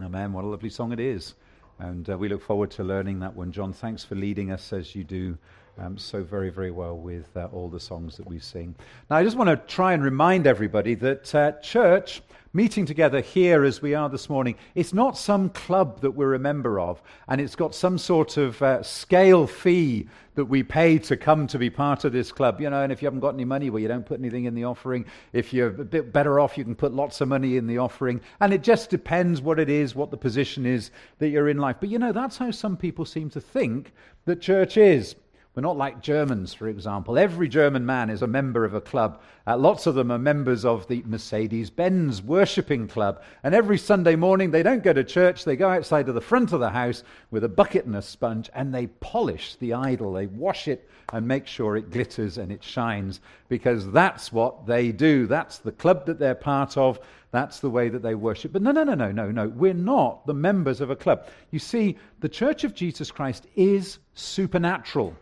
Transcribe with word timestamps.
Amen. 0.00 0.34
What 0.34 0.44
a 0.44 0.48
lovely 0.48 0.68
song 0.68 0.92
it 0.92 1.00
is. 1.00 1.34
And 1.78 2.08
uh, 2.10 2.18
we 2.18 2.28
look 2.28 2.42
forward 2.42 2.70
to 2.72 2.84
learning 2.84 3.20
that 3.20 3.34
one. 3.34 3.50
John, 3.50 3.72
thanks 3.72 4.04
for 4.04 4.14
leading 4.14 4.50
us 4.50 4.72
as 4.72 4.94
you 4.94 5.04
do 5.04 5.38
um, 5.78 5.98
so 5.98 6.22
very, 6.22 6.50
very 6.50 6.70
well 6.70 6.96
with 6.96 7.28
uh, 7.36 7.48
all 7.52 7.68
the 7.68 7.80
songs 7.80 8.16
that 8.16 8.26
we 8.26 8.38
sing. 8.38 8.74
Now, 9.10 9.16
I 9.16 9.24
just 9.24 9.36
want 9.36 9.50
to 9.50 9.56
try 9.72 9.92
and 9.92 10.02
remind 10.02 10.46
everybody 10.46 10.94
that 10.94 11.34
uh, 11.34 11.52
church, 11.60 12.22
meeting 12.52 12.86
together 12.86 13.20
here 13.20 13.64
as 13.64 13.82
we 13.82 13.94
are 13.94 14.08
this 14.08 14.30
morning, 14.30 14.56
it's 14.74 14.94
not 14.94 15.18
some 15.18 15.50
club 15.50 16.00
that 16.00 16.10
we're 16.10 16.32
a 16.32 16.38
member 16.38 16.80
of, 16.80 17.02
and 17.28 17.40
it's 17.40 17.54
got 17.54 17.74
some 17.74 17.98
sort 17.98 18.38
of 18.38 18.60
uh, 18.62 18.82
scale 18.82 19.46
fee 19.46 20.08
that 20.36 20.44
we 20.46 20.62
pay 20.62 20.98
to 20.98 21.16
come 21.16 21.46
to 21.46 21.58
be 21.58 21.68
part 21.68 22.04
of 22.04 22.12
this 22.12 22.32
club. 22.32 22.60
You 22.60 22.70
know, 22.70 22.82
and 22.82 22.90
if 22.90 23.02
you 23.02 23.06
haven't 23.06 23.20
got 23.20 23.34
any 23.34 23.44
money, 23.44 23.68
well, 23.68 23.80
you 23.80 23.88
don't 23.88 24.06
put 24.06 24.20
anything 24.20 24.46
in 24.46 24.54
the 24.54 24.64
offering. 24.64 25.04
If 25.34 25.52
you're 25.52 25.68
a 25.68 25.84
bit 25.84 26.12
better 26.12 26.40
off, 26.40 26.56
you 26.56 26.64
can 26.64 26.74
put 26.74 26.94
lots 26.94 27.20
of 27.20 27.28
money 27.28 27.58
in 27.58 27.66
the 27.66 27.78
offering. 27.78 28.20
And 28.40 28.52
it 28.52 28.62
just 28.62 28.88
depends 28.88 29.42
what 29.42 29.58
it 29.58 29.68
is, 29.68 29.94
what 29.94 30.10
the 30.10 30.16
position 30.16 30.64
is 30.64 30.90
that 31.18 31.28
you're 31.28 31.48
in 31.48 31.58
life. 31.58 31.76
But 31.80 31.90
you 31.90 31.98
know, 31.98 32.12
that's 32.12 32.38
how 32.38 32.50
some 32.50 32.76
people 32.76 33.04
seem 33.04 33.28
to 33.30 33.40
think 33.40 33.92
that 34.24 34.40
church 34.40 34.76
is. 34.76 35.14
We're 35.56 35.62
not 35.62 35.78
like 35.78 36.02
Germans, 36.02 36.52
for 36.52 36.68
example. 36.68 37.16
Every 37.16 37.48
German 37.48 37.86
man 37.86 38.10
is 38.10 38.20
a 38.20 38.26
member 38.26 38.66
of 38.66 38.74
a 38.74 38.80
club. 38.82 39.22
Uh, 39.46 39.56
lots 39.56 39.86
of 39.86 39.94
them 39.94 40.10
are 40.10 40.18
members 40.18 40.66
of 40.66 40.86
the 40.86 41.02
Mercedes 41.06 41.70
Benz 41.70 42.20
worshipping 42.20 42.88
club. 42.88 43.22
And 43.42 43.54
every 43.54 43.78
Sunday 43.78 44.16
morning, 44.16 44.50
they 44.50 44.62
don't 44.62 44.82
go 44.82 44.92
to 44.92 45.02
church. 45.02 45.46
They 45.46 45.56
go 45.56 45.70
outside 45.70 46.04
to 46.06 46.12
the 46.12 46.20
front 46.20 46.52
of 46.52 46.60
the 46.60 46.68
house 46.68 47.04
with 47.30 47.42
a 47.42 47.48
bucket 47.48 47.86
and 47.86 47.96
a 47.96 48.02
sponge 48.02 48.50
and 48.52 48.74
they 48.74 48.88
polish 48.88 49.56
the 49.56 49.72
idol. 49.72 50.12
They 50.12 50.26
wash 50.26 50.68
it 50.68 50.90
and 51.14 51.26
make 51.26 51.46
sure 51.46 51.78
it 51.78 51.90
glitters 51.90 52.36
and 52.36 52.52
it 52.52 52.62
shines 52.62 53.20
because 53.48 53.90
that's 53.92 54.30
what 54.30 54.66
they 54.66 54.92
do. 54.92 55.26
That's 55.26 55.56
the 55.56 55.72
club 55.72 56.04
that 56.04 56.18
they're 56.18 56.34
part 56.34 56.76
of. 56.76 57.00
That's 57.30 57.60
the 57.60 57.70
way 57.70 57.88
that 57.88 58.02
they 58.02 58.14
worship. 58.14 58.52
But 58.52 58.60
no, 58.60 58.72
no, 58.72 58.84
no, 58.84 58.94
no, 58.94 59.10
no, 59.10 59.30
no. 59.30 59.48
We're 59.48 59.72
not 59.72 60.26
the 60.26 60.34
members 60.34 60.82
of 60.82 60.90
a 60.90 60.96
club. 60.96 61.28
You 61.50 61.60
see, 61.60 61.96
the 62.20 62.28
Church 62.28 62.62
of 62.64 62.74
Jesus 62.74 63.10
Christ 63.10 63.46
is 63.56 64.00
supernatural. 64.12 65.16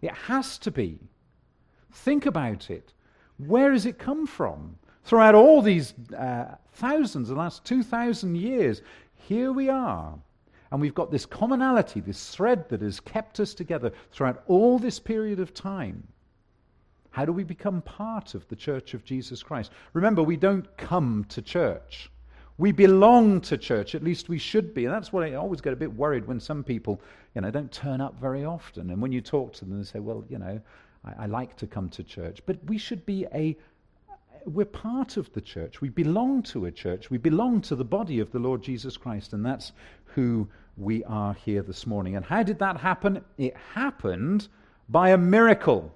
It 0.00 0.12
has 0.12 0.58
to 0.58 0.70
be. 0.70 0.98
Think 1.92 2.26
about 2.26 2.70
it. 2.70 2.92
Where 3.38 3.72
has 3.72 3.86
it 3.86 3.98
come 3.98 4.26
from? 4.26 4.76
Throughout 5.04 5.34
all 5.34 5.62
these 5.62 5.94
uh, 6.16 6.56
thousands, 6.72 7.28
the 7.28 7.34
last 7.34 7.64
2,000 7.64 8.36
years, 8.36 8.82
here 9.14 9.52
we 9.52 9.68
are. 9.68 10.18
And 10.70 10.80
we've 10.80 10.94
got 10.94 11.10
this 11.10 11.24
commonality, 11.24 12.00
this 12.00 12.28
thread 12.28 12.68
that 12.68 12.82
has 12.82 13.00
kept 13.00 13.40
us 13.40 13.54
together 13.54 13.92
throughout 14.12 14.42
all 14.46 14.78
this 14.78 14.98
period 14.98 15.40
of 15.40 15.54
time. 15.54 16.06
How 17.10 17.24
do 17.24 17.32
we 17.32 17.42
become 17.42 17.80
part 17.82 18.34
of 18.34 18.46
the 18.48 18.56
church 18.56 18.92
of 18.92 19.04
Jesus 19.04 19.42
Christ? 19.42 19.72
Remember, 19.94 20.22
we 20.22 20.36
don't 20.36 20.76
come 20.76 21.24
to 21.30 21.40
church. 21.40 22.10
We 22.58 22.72
belong 22.72 23.40
to 23.42 23.56
church, 23.56 23.94
at 23.94 24.02
least 24.02 24.28
we 24.28 24.38
should 24.38 24.74
be. 24.74 24.84
And 24.84 24.92
that's 24.92 25.12
why 25.12 25.28
I 25.28 25.34
always 25.34 25.60
get 25.60 25.72
a 25.72 25.76
bit 25.76 25.94
worried 25.94 26.26
when 26.26 26.40
some 26.40 26.64
people, 26.64 27.00
you 27.34 27.40
know, 27.40 27.50
don't 27.52 27.70
turn 27.70 28.00
up 28.00 28.20
very 28.20 28.44
often. 28.44 28.90
And 28.90 29.00
when 29.00 29.12
you 29.12 29.20
talk 29.20 29.52
to 29.54 29.64
them, 29.64 29.78
they 29.78 29.84
say, 29.84 30.00
well, 30.00 30.24
you 30.28 30.38
know, 30.38 30.60
I, 31.04 31.24
I 31.24 31.26
like 31.26 31.56
to 31.58 31.68
come 31.68 31.88
to 31.90 32.02
church. 32.02 32.40
But 32.46 32.58
we 32.66 32.76
should 32.76 33.06
be 33.06 33.26
a, 33.32 33.56
we're 34.44 34.66
part 34.66 35.16
of 35.16 35.32
the 35.34 35.40
church. 35.40 35.80
We 35.80 35.88
belong 35.88 36.42
to 36.44 36.66
a 36.66 36.72
church. 36.72 37.10
We 37.10 37.18
belong 37.18 37.60
to 37.62 37.76
the 37.76 37.84
body 37.84 38.18
of 38.18 38.32
the 38.32 38.40
Lord 38.40 38.60
Jesus 38.62 38.96
Christ. 38.96 39.34
And 39.34 39.46
that's 39.46 39.70
who 40.04 40.48
we 40.76 41.04
are 41.04 41.34
here 41.34 41.62
this 41.62 41.86
morning. 41.86 42.16
And 42.16 42.24
how 42.24 42.42
did 42.42 42.58
that 42.58 42.76
happen? 42.76 43.22
It 43.36 43.56
happened 43.72 44.48
by 44.88 45.10
a 45.10 45.18
miracle. 45.18 45.94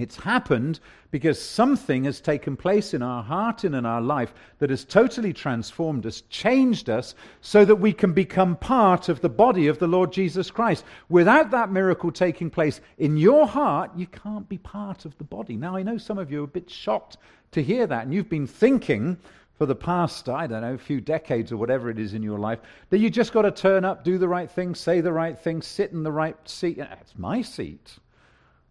It's 0.00 0.16
happened 0.16 0.80
because 1.10 1.40
something 1.40 2.04
has 2.04 2.20
taken 2.20 2.56
place 2.56 2.94
in 2.94 3.02
our 3.02 3.22
heart 3.22 3.64
and 3.64 3.74
in 3.74 3.84
our 3.84 4.00
life 4.00 4.32
that 4.58 4.70
has 4.70 4.84
totally 4.84 5.32
transformed 5.32 6.06
us, 6.06 6.22
changed 6.30 6.88
us, 6.88 7.14
so 7.40 7.64
that 7.64 7.76
we 7.76 7.92
can 7.92 8.12
become 8.12 8.56
part 8.56 9.08
of 9.08 9.20
the 9.20 9.28
body 9.28 9.66
of 9.66 9.78
the 9.78 9.86
Lord 9.86 10.12
Jesus 10.12 10.50
Christ. 10.50 10.84
Without 11.08 11.50
that 11.50 11.70
miracle 11.70 12.10
taking 12.10 12.48
place 12.48 12.80
in 12.98 13.16
your 13.16 13.46
heart, 13.46 13.90
you 13.96 14.06
can't 14.06 14.48
be 14.48 14.58
part 14.58 15.04
of 15.04 15.16
the 15.18 15.24
body. 15.24 15.56
Now, 15.56 15.76
I 15.76 15.82
know 15.82 15.98
some 15.98 16.18
of 16.18 16.30
you 16.30 16.40
are 16.40 16.44
a 16.44 16.48
bit 16.48 16.70
shocked 16.70 17.18
to 17.52 17.62
hear 17.62 17.86
that, 17.86 18.04
and 18.04 18.14
you've 18.14 18.30
been 18.30 18.46
thinking 18.46 19.16
for 19.58 19.66
the 19.66 19.74
past, 19.74 20.28
I 20.28 20.46
don't 20.46 20.62
know, 20.62 20.74
a 20.74 20.78
few 20.78 21.02
decades 21.02 21.52
or 21.52 21.58
whatever 21.58 21.90
it 21.90 21.98
is 21.98 22.14
in 22.14 22.22
your 22.22 22.38
life, 22.38 22.60
that 22.88 22.98
you 22.98 23.10
just 23.10 23.32
got 23.32 23.42
to 23.42 23.50
turn 23.50 23.84
up, 23.84 24.04
do 24.04 24.16
the 24.16 24.28
right 24.28 24.50
thing, 24.50 24.74
say 24.74 25.02
the 25.02 25.12
right 25.12 25.38
thing, 25.38 25.60
sit 25.60 25.92
in 25.92 26.02
the 26.02 26.12
right 26.12 26.36
seat. 26.48 26.78
It's 26.78 27.18
my 27.18 27.42
seat 27.42 27.98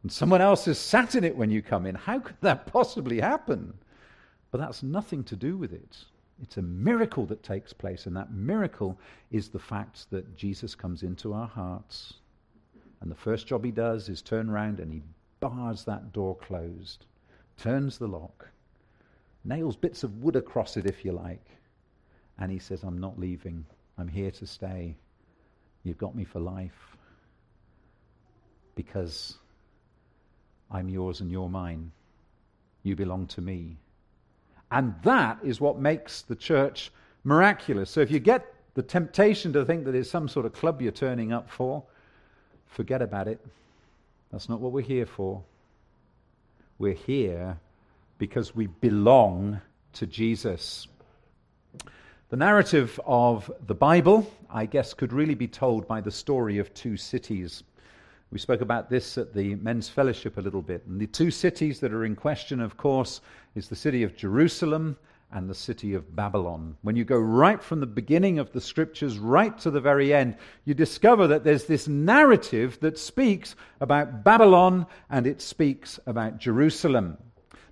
and 0.03 0.11
someone 0.11 0.41
else 0.41 0.65
has 0.65 0.79
sat 0.79 1.15
in 1.15 1.23
it 1.23 1.35
when 1.35 1.51
you 1.51 1.61
come 1.61 1.85
in. 1.85 1.95
How 1.95 2.19
could 2.19 2.37
that 2.41 2.65
possibly 2.65 3.19
happen? 3.19 3.73
But 4.51 4.59
that's 4.59 4.83
nothing 4.83 5.23
to 5.25 5.35
do 5.35 5.57
with 5.57 5.73
it. 5.73 5.97
It's 6.41 6.57
a 6.57 6.61
miracle 6.61 7.25
that 7.27 7.43
takes 7.43 7.73
place, 7.73 8.05
and 8.05 8.15
that 8.15 8.31
miracle 8.31 8.97
is 9.29 9.49
the 9.49 9.59
fact 9.59 10.09
that 10.09 10.37
Jesus 10.37 10.73
comes 10.73 11.03
into 11.03 11.33
our 11.33 11.47
hearts. 11.47 12.13
And 13.01 13.11
the 13.11 13.15
first 13.15 13.47
job 13.47 13.63
he 13.63 13.71
does 13.71 14.09
is 14.09 14.21
turn 14.21 14.49
around 14.49 14.79
and 14.79 14.91
he 14.91 15.01
bars 15.39 15.83
that 15.85 16.11
door 16.13 16.35
closed, 16.35 17.05
turns 17.57 17.97
the 17.97 18.07
lock, 18.07 18.47
nails 19.43 19.75
bits 19.75 20.03
of 20.03 20.21
wood 20.21 20.35
across 20.35 20.77
it, 20.77 20.85
if 20.85 21.05
you 21.05 21.11
like, 21.11 21.45
and 22.37 22.51
he 22.51 22.59
says, 22.59 22.83
I'm 22.83 22.99
not 22.99 23.19
leaving. 23.19 23.65
I'm 23.97 24.07
here 24.07 24.31
to 24.31 24.47
stay. 24.47 24.95
You've 25.83 25.97
got 25.97 26.15
me 26.15 26.23
for 26.23 26.39
life. 26.39 26.97
Because 28.75 29.37
I'm 30.71 30.89
yours 30.89 31.21
and 31.21 31.31
you're 31.31 31.49
mine. 31.49 31.91
You 32.83 32.95
belong 32.95 33.27
to 33.27 33.41
me. 33.41 33.77
And 34.71 34.93
that 35.03 35.39
is 35.43 35.59
what 35.59 35.79
makes 35.79 36.21
the 36.21 36.35
church 36.35 36.91
miraculous. 37.23 37.89
So 37.89 38.01
if 38.01 38.11
you 38.11 38.19
get 38.19 38.53
the 38.75 38.83
temptation 38.83 39.51
to 39.53 39.65
think 39.65 39.85
that 39.85 39.95
it's 39.95 40.09
some 40.09 40.27
sort 40.27 40.45
of 40.45 40.53
club 40.53 40.81
you're 40.81 40.91
turning 40.91 41.33
up 41.33 41.49
for, 41.49 41.83
forget 42.67 43.01
about 43.01 43.27
it. 43.27 43.39
That's 44.31 44.47
not 44.47 44.59
what 44.59 44.71
we're 44.71 44.81
here 44.81 45.05
for. 45.05 45.43
We're 46.77 46.93
here 46.93 47.57
because 48.19 48.55
we 48.55 48.67
belong 48.67 49.59
to 49.93 50.05
Jesus. 50.05 50.87
The 52.29 52.37
narrative 52.37 52.99
of 53.07 53.51
the 53.65 53.73
Bible, 53.73 54.31
I 54.51 54.67
guess, 54.67 54.93
could 54.93 55.13
really 55.13 55.33
be 55.33 55.47
told 55.47 55.87
by 55.87 55.99
the 55.99 56.11
story 56.11 56.59
of 56.59 56.71
two 56.75 56.95
cities. 56.95 57.63
We 58.31 58.37
spoke 58.37 58.61
about 58.61 58.89
this 58.89 59.17
at 59.17 59.33
the 59.33 59.55
men's 59.55 59.89
fellowship 59.89 60.37
a 60.37 60.41
little 60.41 60.61
bit. 60.61 60.85
And 60.85 61.01
the 61.01 61.07
two 61.07 61.31
cities 61.31 61.79
that 61.79 61.93
are 61.93 62.05
in 62.05 62.15
question, 62.15 62.59
of 62.59 62.77
course, 62.77 63.21
is 63.55 63.69
the 63.69 63.75
city 63.75 64.03
of 64.03 64.15
Jerusalem 64.15 64.97
and 65.31 65.49
the 65.49 65.55
city 65.55 65.95
of 65.95 66.15
Babylon. 66.15 66.75
When 66.81 66.95
you 66.95 67.05
go 67.05 67.17
right 67.17 67.61
from 67.61 67.79
the 67.79 67.87
beginning 67.87 68.37
of 68.37 68.51
the 68.51 68.61
scriptures 68.61 69.17
right 69.17 69.57
to 69.59 69.71
the 69.71 69.81
very 69.81 70.13
end, 70.13 70.37
you 70.65 70.75
discover 70.75 71.27
that 71.27 71.43
there's 71.43 71.65
this 71.65 71.87
narrative 71.87 72.79
that 72.81 72.99
speaks 72.99 73.55
about 73.81 74.23
Babylon 74.23 74.85
and 75.09 75.25
it 75.25 75.41
speaks 75.41 75.99
about 76.05 76.39
Jerusalem. 76.39 77.17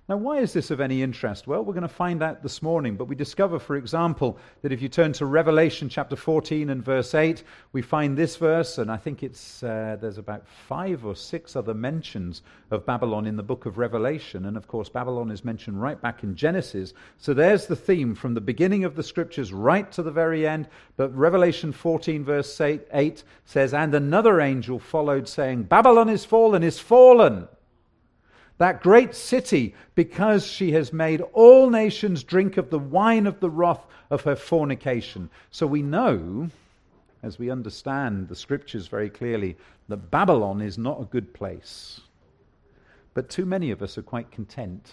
Now, 0.08 0.16
why 0.16 0.38
is 0.38 0.54
this 0.54 0.70
of 0.70 0.80
any 0.80 1.02
interest? 1.02 1.46
Well, 1.46 1.62
we're 1.62 1.74
going 1.74 1.82
to 1.82 1.88
find 1.88 2.22
out 2.22 2.42
this 2.42 2.62
morning, 2.62 2.96
but 2.96 3.08
we 3.08 3.14
discover, 3.14 3.58
for 3.58 3.76
example, 3.76 4.38
that 4.62 4.72
if 4.72 4.80
you 4.80 4.88
turn 4.88 5.12
to 5.12 5.26
Revelation 5.26 5.90
chapter 5.90 6.16
14 6.16 6.70
and 6.70 6.82
verse 6.82 7.14
8, 7.14 7.44
we 7.74 7.82
find 7.82 8.16
this 8.16 8.36
verse, 8.36 8.78
and 8.78 8.90
I 8.90 8.96
think 8.96 9.22
it's, 9.22 9.62
uh, 9.62 9.98
there's 10.00 10.16
about 10.16 10.48
five 10.48 11.04
or 11.04 11.14
six 11.14 11.56
other 11.56 11.74
mentions 11.74 12.40
of 12.70 12.86
Babylon 12.86 13.26
in 13.26 13.36
the 13.36 13.42
book 13.42 13.66
of 13.66 13.76
Revelation. 13.76 14.46
And 14.46 14.56
of 14.56 14.66
course, 14.66 14.88
Babylon 14.88 15.30
is 15.30 15.44
mentioned 15.44 15.78
right 15.78 16.00
back 16.00 16.22
in 16.22 16.34
Genesis. 16.34 16.94
So 17.18 17.34
there's 17.34 17.66
the 17.66 17.76
theme 17.76 18.14
from 18.14 18.32
the 18.32 18.40
beginning 18.40 18.84
of 18.84 18.96
the 18.96 19.02
scriptures 19.02 19.52
right 19.52 19.92
to 19.92 20.02
the 20.02 20.10
very 20.10 20.48
end. 20.48 20.68
But 20.96 21.14
Revelation 21.14 21.70
14, 21.70 22.24
verse 22.24 22.58
8, 22.58 22.80
8 22.94 23.24
says, 23.44 23.74
And 23.74 23.94
another 23.94 24.40
angel 24.40 24.78
followed, 24.78 25.28
saying, 25.28 25.64
Babylon 25.64 26.08
is 26.08 26.24
fallen, 26.24 26.62
is 26.62 26.78
fallen 26.78 27.46
that 28.58 28.82
great 28.82 29.14
city, 29.14 29.74
because 29.94 30.46
she 30.46 30.72
has 30.72 30.92
made 30.92 31.20
all 31.32 31.70
nations 31.70 32.24
drink 32.24 32.56
of 32.56 32.70
the 32.70 32.78
wine 32.78 33.26
of 33.26 33.40
the 33.40 33.50
wrath 33.50 33.86
of 34.10 34.22
her 34.22 34.36
fornication. 34.36 35.30
So 35.50 35.66
we 35.66 35.82
know, 35.82 36.48
as 37.22 37.38
we 37.38 37.50
understand 37.50 38.28
the 38.28 38.36
scriptures 38.36 38.88
very 38.88 39.10
clearly, 39.10 39.56
that 39.88 40.10
Babylon 40.10 40.60
is 40.60 40.76
not 40.76 41.00
a 41.00 41.04
good 41.04 41.32
place. 41.32 42.00
But 43.14 43.30
too 43.30 43.46
many 43.46 43.70
of 43.70 43.82
us 43.82 43.96
are 43.96 44.02
quite 44.02 44.30
content 44.30 44.92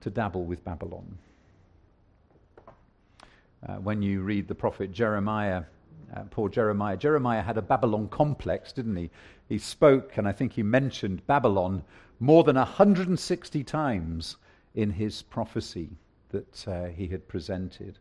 to 0.00 0.10
dabble 0.10 0.44
with 0.44 0.64
Babylon. 0.64 1.18
Uh, 3.66 3.74
when 3.76 4.02
you 4.02 4.22
read 4.22 4.48
the 4.48 4.54
prophet 4.54 4.90
Jeremiah, 4.90 5.64
uh, 6.14 6.22
poor 6.30 6.48
Jeremiah, 6.48 6.96
Jeremiah 6.96 7.42
had 7.42 7.58
a 7.58 7.62
Babylon 7.62 8.08
complex, 8.08 8.72
didn't 8.72 8.96
he? 8.96 9.10
He 9.48 9.58
spoke, 9.58 10.16
and 10.16 10.26
I 10.26 10.32
think 10.32 10.52
he 10.52 10.62
mentioned 10.62 11.26
Babylon 11.26 11.82
more 12.20 12.44
than 12.44 12.56
160 12.56 13.64
times 13.64 14.36
in 14.74 14.90
his 14.90 15.22
prophecy 15.22 15.88
that 16.30 16.68
uh, 16.68 16.86
he 16.88 17.08
had 17.08 17.26
presented. 17.26 17.98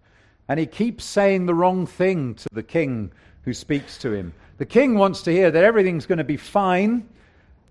And 0.47 0.59
he 0.59 0.65
keeps 0.65 1.05
saying 1.05 1.45
the 1.45 1.55
wrong 1.55 1.85
thing 1.85 2.35
to 2.35 2.49
the 2.51 2.63
king 2.63 3.11
who 3.43 3.53
speaks 3.53 3.97
to 3.99 4.11
him. 4.11 4.33
The 4.57 4.65
king 4.65 4.95
wants 4.95 5.21
to 5.23 5.31
hear 5.31 5.49
that 5.51 5.63
everything's 5.63 6.05
going 6.05 6.17
to 6.17 6.23
be 6.23 6.37
fine. 6.37 7.07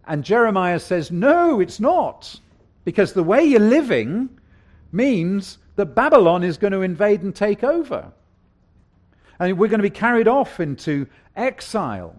And 0.06 0.24
Jeremiah 0.24 0.80
says, 0.80 1.10
No, 1.10 1.60
it's 1.60 1.80
not. 1.80 2.40
Because 2.84 3.12
the 3.12 3.22
way 3.22 3.44
you're 3.44 3.60
living 3.60 4.30
means 4.90 5.58
that 5.76 5.94
Babylon 5.94 6.42
is 6.42 6.56
going 6.56 6.72
to 6.72 6.80
invade 6.80 7.22
and 7.22 7.34
take 7.34 7.62
over. 7.62 8.10
And 9.38 9.58
we're 9.58 9.68
going 9.68 9.78
to 9.80 9.82
be 9.82 9.90
carried 9.90 10.26
off 10.26 10.58
into 10.58 11.06
exile. 11.36 12.16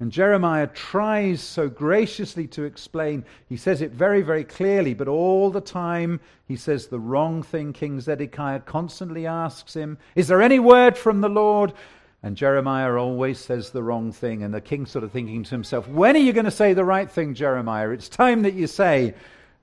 And 0.00 0.10
Jeremiah 0.10 0.66
tries 0.68 1.42
so 1.42 1.68
graciously 1.68 2.46
to 2.48 2.64
explain. 2.64 3.22
He 3.50 3.58
says 3.58 3.82
it 3.82 3.92
very, 3.92 4.22
very 4.22 4.44
clearly, 4.44 4.94
but 4.94 5.08
all 5.08 5.50
the 5.50 5.60
time 5.60 6.20
he 6.48 6.56
says 6.56 6.86
the 6.86 6.98
wrong 6.98 7.42
thing. 7.42 7.74
King 7.74 8.00
Zedekiah 8.00 8.60
constantly 8.60 9.26
asks 9.26 9.74
him, 9.74 9.98
Is 10.16 10.26
there 10.26 10.40
any 10.40 10.58
word 10.58 10.96
from 10.96 11.20
the 11.20 11.28
Lord? 11.28 11.74
And 12.22 12.34
Jeremiah 12.34 12.94
always 12.94 13.38
says 13.38 13.70
the 13.70 13.82
wrong 13.82 14.10
thing. 14.10 14.42
And 14.42 14.54
the 14.54 14.60
king's 14.62 14.90
sort 14.90 15.04
of 15.04 15.12
thinking 15.12 15.44
to 15.44 15.50
himself, 15.50 15.86
When 15.86 16.16
are 16.16 16.20
you 16.20 16.32
going 16.32 16.46
to 16.46 16.50
say 16.50 16.72
the 16.72 16.84
right 16.84 17.10
thing, 17.10 17.34
Jeremiah? 17.34 17.90
It's 17.90 18.08
time 18.08 18.42
that 18.42 18.54
you 18.54 18.66
say 18.66 19.12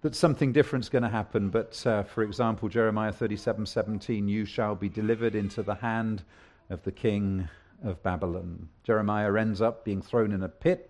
that 0.02 0.16
something 0.16 0.54
different's 0.54 0.90
going 0.90 1.04
to 1.04 1.10
happen. 1.10 1.50
But 1.50 1.86
uh, 1.86 2.04
for 2.04 2.22
example, 2.22 2.70
Jeremiah 2.70 3.12
37 3.12 3.66
17, 3.66 4.28
you 4.28 4.46
shall 4.46 4.76
be 4.76 4.88
delivered 4.88 5.34
into 5.34 5.64
the 5.64 5.76
hand 5.76 6.22
of 6.70 6.84
the 6.84 6.92
king 6.92 7.50
of 7.84 8.02
Babylon. 8.04 8.68
Jeremiah 8.84 9.34
ends 9.36 9.62
up 9.62 9.84
being 9.84 10.02
thrown 10.02 10.32
in 10.32 10.44
a 10.44 10.50
pit. 10.50 10.90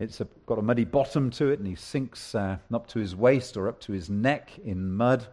It's 0.00 0.20
a, 0.20 0.28
got 0.46 0.58
a 0.58 0.62
muddy 0.62 0.84
bottom 0.84 1.30
to 1.32 1.50
it, 1.50 1.58
and 1.58 1.66
he 1.66 1.74
sinks 1.74 2.34
uh, 2.34 2.58
up 2.72 2.86
to 2.88 2.98
his 2.98 3.16
waist 3.16 3.56
or 3.56 3.68
up 3.68 3.80
to 3.80 3.92
his 3.92 4.08
neck 4.08 4.50
in 4.64 4.92
mud. 4.92 5.26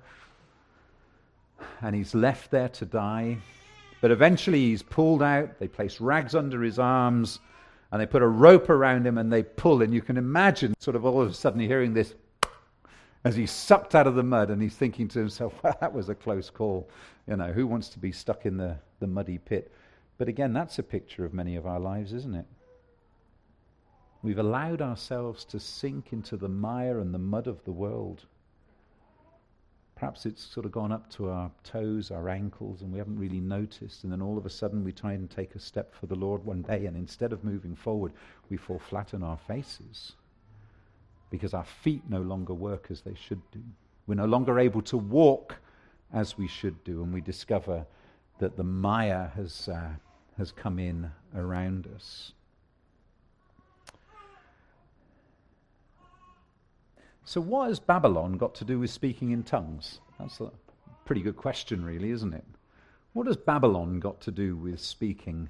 And 1.82 1.96
he's 1.96 2.16
left 2.16 2.52
there 2.52 2.70
to 2.70 2.86
die. 2.86 3.38
But 4.02 4.12
eventually 4.12 4.60
he's 4.60 4.84
pulled 4.84 5.24
out. 5.24 5.60
They 5.60 5.68
place 5.68 6.00
rags 6.02 6.36
under 6.36 6.62
his 6.64 6.80
arms, 6.80 7.40
and 7.92 8.02
they 8.02 8.06
put 8.06 8.22
a 8.22 8.28
rope 8.28 8.70
around 8.70 9.06
him, 9.06 9.18
and 9.18 9.32
they 9.32 9.44
pull. 9.44 9.82
And 9.82 9.94
you 9.94 10.02
can 10.02 10.18
imagine, 10.18 10.74
sort 10.80 10.96
of 10.96 11.06
all 11.06 11.22
of 11.22 11.30
a 11.30 11.34
sudden, 11.34 11.60
hearing 11.60 11.94
this 11.94 12.14
as 13.24 13.36
he's 13.36 13.52
sucked 13.52 13.96
out 13.96 14.06
of 14.06 14.16
the 14.16 14.24
mud, 14.24 14.52
and 14.52 14.62
he's 14.62 14.76
thinking 14.76 15.08
to 15.10 15.20
himself, 15.20 15.54
well, 15.64 15.76
that 15.82 15.94
was 15.94 16.10
a 16.10 16.16
close 16.16 16.50
call. 16.50 16.90
You 17.28 17.38
know, 17.38 17.52
who 17.52 17.66
wants 17.68 17.90
to 17.90 18.00
be 18.00 18.12
stuck 18.12 18.46
in 18.46 18.58
the, 18.58 18.78
the 19.00 19.08
muddy 19.08 19.40
pit? 19.40 19.72
But 20.18 20.28
again, 20.28 20.54
that's 20.54 20.80
a 20.80 20.84
picture 20.84 21.26
of 21.26 21.34
many 21.34 21.56
of 21.56 21.66
our 21.66 21.80
lives, 21.80 22.14
isn't 22.14 22.36
it? 22.36 22.46
We've 24.24 24.40
allowed 24.40 24.82
ourselves 24.82 25.46
to 25.46 25.60
sink 25.60 26.12
into 26.12 26.38
the 26.38 26.50
mire 26.50 27.00
and 27.00 27.14
the 27.14 27.20
mud 27.20 27.48
of 27.48 27.64
the 27.64 27.72
world. 27.72 28.26
Perhaps 29.96 30.26
it's 30.26 30.44
sort 30.44 30.66
of 30.66 30.72
gone 30.72 30.92
up 30.92 31.10
to 31.12 31.30
our 31.30 31.52
toes, 31.64 32.12
our 32.12 32.28
ankles, 32.30 32.82
and 32.82 32.92
we 32.92 32.98
haven't 32.98 33.20
really 33.20 33.40
noticed. 33.40 34.04
And 34.04 34.12
then 34.12 34.22
all 34.22 34.38
of 34.38 34.46
a 34.46 34.50
sudden 34.50 34.84
we 34.84 34.92
try 34.92 35.14
and 35.14 35.30
take 35.30 35.56
a 35.56 35.60
step 35.60 35.94
for 35.94 36.08
the 36.08 36.16
Lord 36.16 36.44
one 36.46 36.64
day, 36.64 36.86
and 36.86 36.98
instead 36.98 37.34
of 37.34 37.44
moving 37.44 37.76
forward, 37.76 38.14
we 38.50 38.58
fall 38.58 38.80
flat 38.80 39.14
on 39.14 39.22
our 39.22 39.38
faces 39.38 40.14
because 41.30 41.54
our 41.54 41.66
feet 41.66 42.04
no 42.10 42.22
longer 42.22 42.54
work 42.54 42.88
as 42.90 43.02
they 43.02 43.16
should 43.16 43.42
do. 43.52 43.62
We're 44.08 44.16
no 44.16 44.26
longer 44.26 44.60
able 44.60 44.82
to 44.84 44.98
walk 44.98 45.56
as 46.14 46.38
we 46.38 46.48
should 46.48 46.84
do, 46.84 47.04
and 47.04 47.14
we 47.14 47.22
discover 47.22 47.86
that 48.40 48.58
the 48.58 48.64
mire 48.64 49.32
has 49.36 49.70
uh, 49.70 49.90
has 50.38 50.52
come 50.52 50.80
in 50.80 51.12
around 51.36 51.88
us. 51.96 52.34
So, 57.24 57.42
what 57.42 57.70
has 57.70 57.80
Babylon 57.80 58.38
got 58.38 58.54
to 58.56 58.66
do 58.66 58.80
with 58.80 58.92
speaking 58.92 59.32
in 59.32 59.44
tongues? 59.44 60.00
That's 60.20 60.40
a 60.42 60.52
pretty 61.06 61.22
good 61.22 61.36
question, 61.36 61.84
really, 61.84 62.12
isn't 62.12 62.34
it? 62.34 62.46
What 63.14 63.28
has 63.28 63.38
Babylon 63.38 64.00
got 64.00 64.22
to 64.22 64.32
do 64.32 64.56
with 64.56 64.80
speaking 64.80 65.50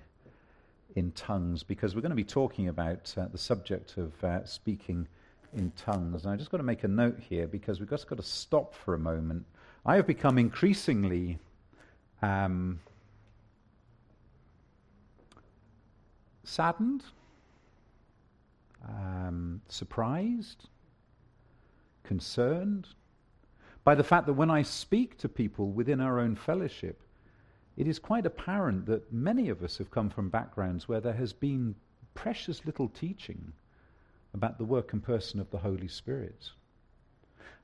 in 0.95 1.11
tongues? 1.11 1.63
Because 1.63 1.93
we're 1.93 2.01
going 2.01 2.11
to 2.11 2.15
be 2.15 2.23
talking 2.23 2.69
about 2.69 3.13
uh, 3.17 3.27
the 3.27 3.37
subject 3.37 3.97
of 3.97 4.23
uh, 4.23 4.45
speaking 4.45 5.07
in 5.53 5.71
tongues. 5.75 6.23
And 6.23 6.33
I 6.33 6.37
just 6.37 6.49
got 6.51 6.57
to 6.57 6.63
make 6.63 6.83
a 6.83 6.87
note 6.87 7.19
here 7.19 7.47
because 7.47 7.79
we've 7.79 7.89
just 7.89 8.07
got 8.07 8.17
to 8.17 8.23
stop 8.23 8.73
for 8.73 8.93
a 8.93 8.99
moment. 8.99 9.45
I 9.85 9.95
have 9.95 10.07
become 10.07 10.37
increasingly 10.37 11.39
um, 12.21 12.79
saddened, 16.47 17.03
um, 18.87 19.61
surprised, 19.67 20.69
concerned 22.03 22.87
by 23.83 23.95
the 23.95 24.03
fact 24.03 24.25
that 24.25 24.33
when 24.33 24.49
I 24.49 24.61
speak 24.61 25.17
to 25.19 25.29
people 25.29 25.71
within 25.71 26.01
our 26.01 26.19
own 26.19 26.35
fellowship, 26.35 27.01
it 27.77 27.87
is 27.87 27.99
quite 27.99 28.25
apparent 28.25 28.85
that 28.85 29.11
many 29.11 29.49
of 29.49 29.63
us 29.63 29.77
have 29.77 29.91
come 29.91 30.09
from 30.09 30.29
backgrounds 30.29 30.87
where 30.87 31.01
there 31.01 31.13
has 31.13 31.33
been 31.33 31.75
precious 32.13 32.65
little 32.65 32.89
teaching 32.89 33.51
about 34.33 34.57
the 34.57 34.65
work 34.65 34.93
and 34.93 35.03
person 35.03 35.39
of 35.39 35.49
the 35.51 35.57
Holy 35.57 35.87
Spirit. 35.87 36.49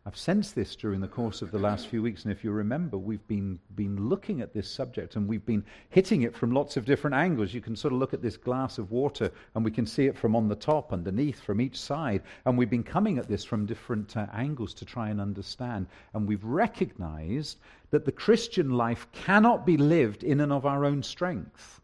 I've 0.03 0.17
sensed 0.17 0.55
this 0.55 0.75
during 0.75 0.99
the 0.99 1.07
course 1.07 1.43
of 1.43 1.51
the 1.51 1.59
last 1.59 1.85
few 1.85 2.01
weeks, 2.01 2.23
and 2.23 2.31
if 2.31 2.43
you 2.43 2.49
remember, 2.49 2.97
we've 2.97 3.27
been, 3.27 3.59
been 3.75 4.09
looking 4.09 4.41
at 4.41 4.51
this 4.51 4.67
subject 4.67 5.15
and 5.15 5.27
we've 5.27 5.45
been 5.45 5.63
hitting 5.89 6.23
it 6.23 6.35
from 6.35 6.51
lots 6.51 6.75
of 6.75 6.85
different 6.85 7.15
angles. 7.15 7.53
You 7.53 7.61
can 7.61 7.75
sort 7.75 7.93
of 7.93 7.99
look 7.99 8.11
at 8.11 8.21
this 8.23 8.35
glass 8.35 8.79
of 8.79 8.89
water 8.89 9.29
and 9.53 9.63
we 9.63 9.69
can 9.69 9.85
see 9.85 10.07
it 10.07 10.17
from 10.17 10.35
on 10.35 10.47
the 10.47 10.55
top, 10.55 10.91
underneath, 10.91 11.39
from 11.39 11.61
each 11.61 11.79
side, 11.79 12.23
and 12.45 12.57
we've 12.57 12.67
been 12.67 12.83
coming 12.83 13.19
at 13.19 13.27
this 13.27 13.43
from 13.43 13.67
different 13.67 14.17
uh, 14.17 14.25
angles 14.33 14.73
to 14.73 14.85
try 14.85 15.09
and 15.09 15.21
understand. 15.21 15.85
And 16.15 16.27
we've 16.27 16.43
recognized 16.43 17.59
that 17.91 18.03
the 18.03 18.11
Christian 18.11 18.71
life 18.71 19.07
cannot 19.11 19.67
be 19.67 19.77
lived 19.77 20.23
in 20.23 20.39
and 20.39 20.51
of 20.51 20.65
our 20.65 20.83
own 20.83 21.03
strength 21.03 21.80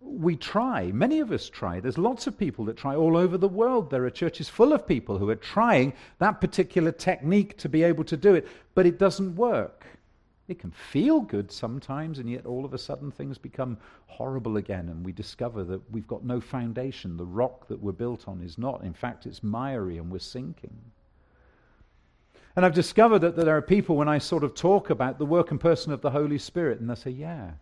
we 0.00 0.34
try. 0.34 0.90
Many 0.92 1.20
of 1.20 1.30
us 1.30 1.48
try. 1.48 1.78
There's 1.80 1.98
lots 1.98 2.26
of 2.26 2.38
people 2.38 2.64
that 2.66 2.76
try 2.76 2.96
all 2.96 3.16
over 3.16 3.36
the 3.36 3.48
world. 3.48 3.90
There 3.90 4.04
are 4.06 4.10
churches 4.10 4.48
full 4.48 4.72
of 4.72 4.86
people 4.86 5.18
who 5.18 5.28
are 5.28 5.36
trying 5.36 5.92
that 6.18 6.40
particular 6.40 6.90
technique 6.90 7.58
to 7.58 7.68
be 7.68 7.82
able 7.82 8.04
to 8.04 8.16
do 8.16 8.34
it, 8.34 8.48
but 8.74 8.86
it 8.86 8.98
doesn't 8.98 9.36
work. 9.36 9.86
It 10.48 10.58
can 10.58 10.72
feel 10.72 11.20
good 11.20 11.52
sometimes, 11.52 12.18
and 12.18 12.28
yet 12.28 12.44
all 12.44 12.64
of 12.64 12.74
a 12.74 12.78
sudden 12.78 13.12
things 13.12 13.38
become 13.38 13.78
horrible 14.06 14.56
again, 14.56 14.88
and 14.88 15.04
we 15.04 15.12
discover 15.12 15.62
that 15.64 15.80
we've 15.92 16.08
got 16.08 16.24
no 16.24 16.40
foundation. 16.40 17.16
The 17.16 17.24
rock 17.24 17.68
that 17.68 17.80
we're 17.80 17.92
built 17.92 18.26
on 18.26 18.42
is 18.42 18.58
not. 18.58 18.82
In 18.82 18.94
fact, 18.94 19.26
it's 19.26 19.44
miry 19.44 19.98
and 19.98 20.10
we're 20.10 20.18
sinking. 20.18 20.76
And 22.56 22.66
I've 22.66 22.74
discovered 22.74 23.20
that, 23.20 23.36
that 23.36 23.44
there 23.44 23.56
are 23.56 23.62
people, 23.62 23.96
when 23.96 24.08
I 24.08 24.18
sort 24.18 24.42
of 24.42 24.54
talk 24.54 24.90
about 24.90 25.18
the 25.18 25.26
work 25.26 25.52
and 25.52 25.60
person 25.60 25.92
of 25.92 26.00
the 26.00 26.10
Holy 26.10 26.38
Spirit, 26.38 26.80
and 26.80 26.90
they 26.90 26.96
say, 26.96 27.10
Yeah, 27.10 27.52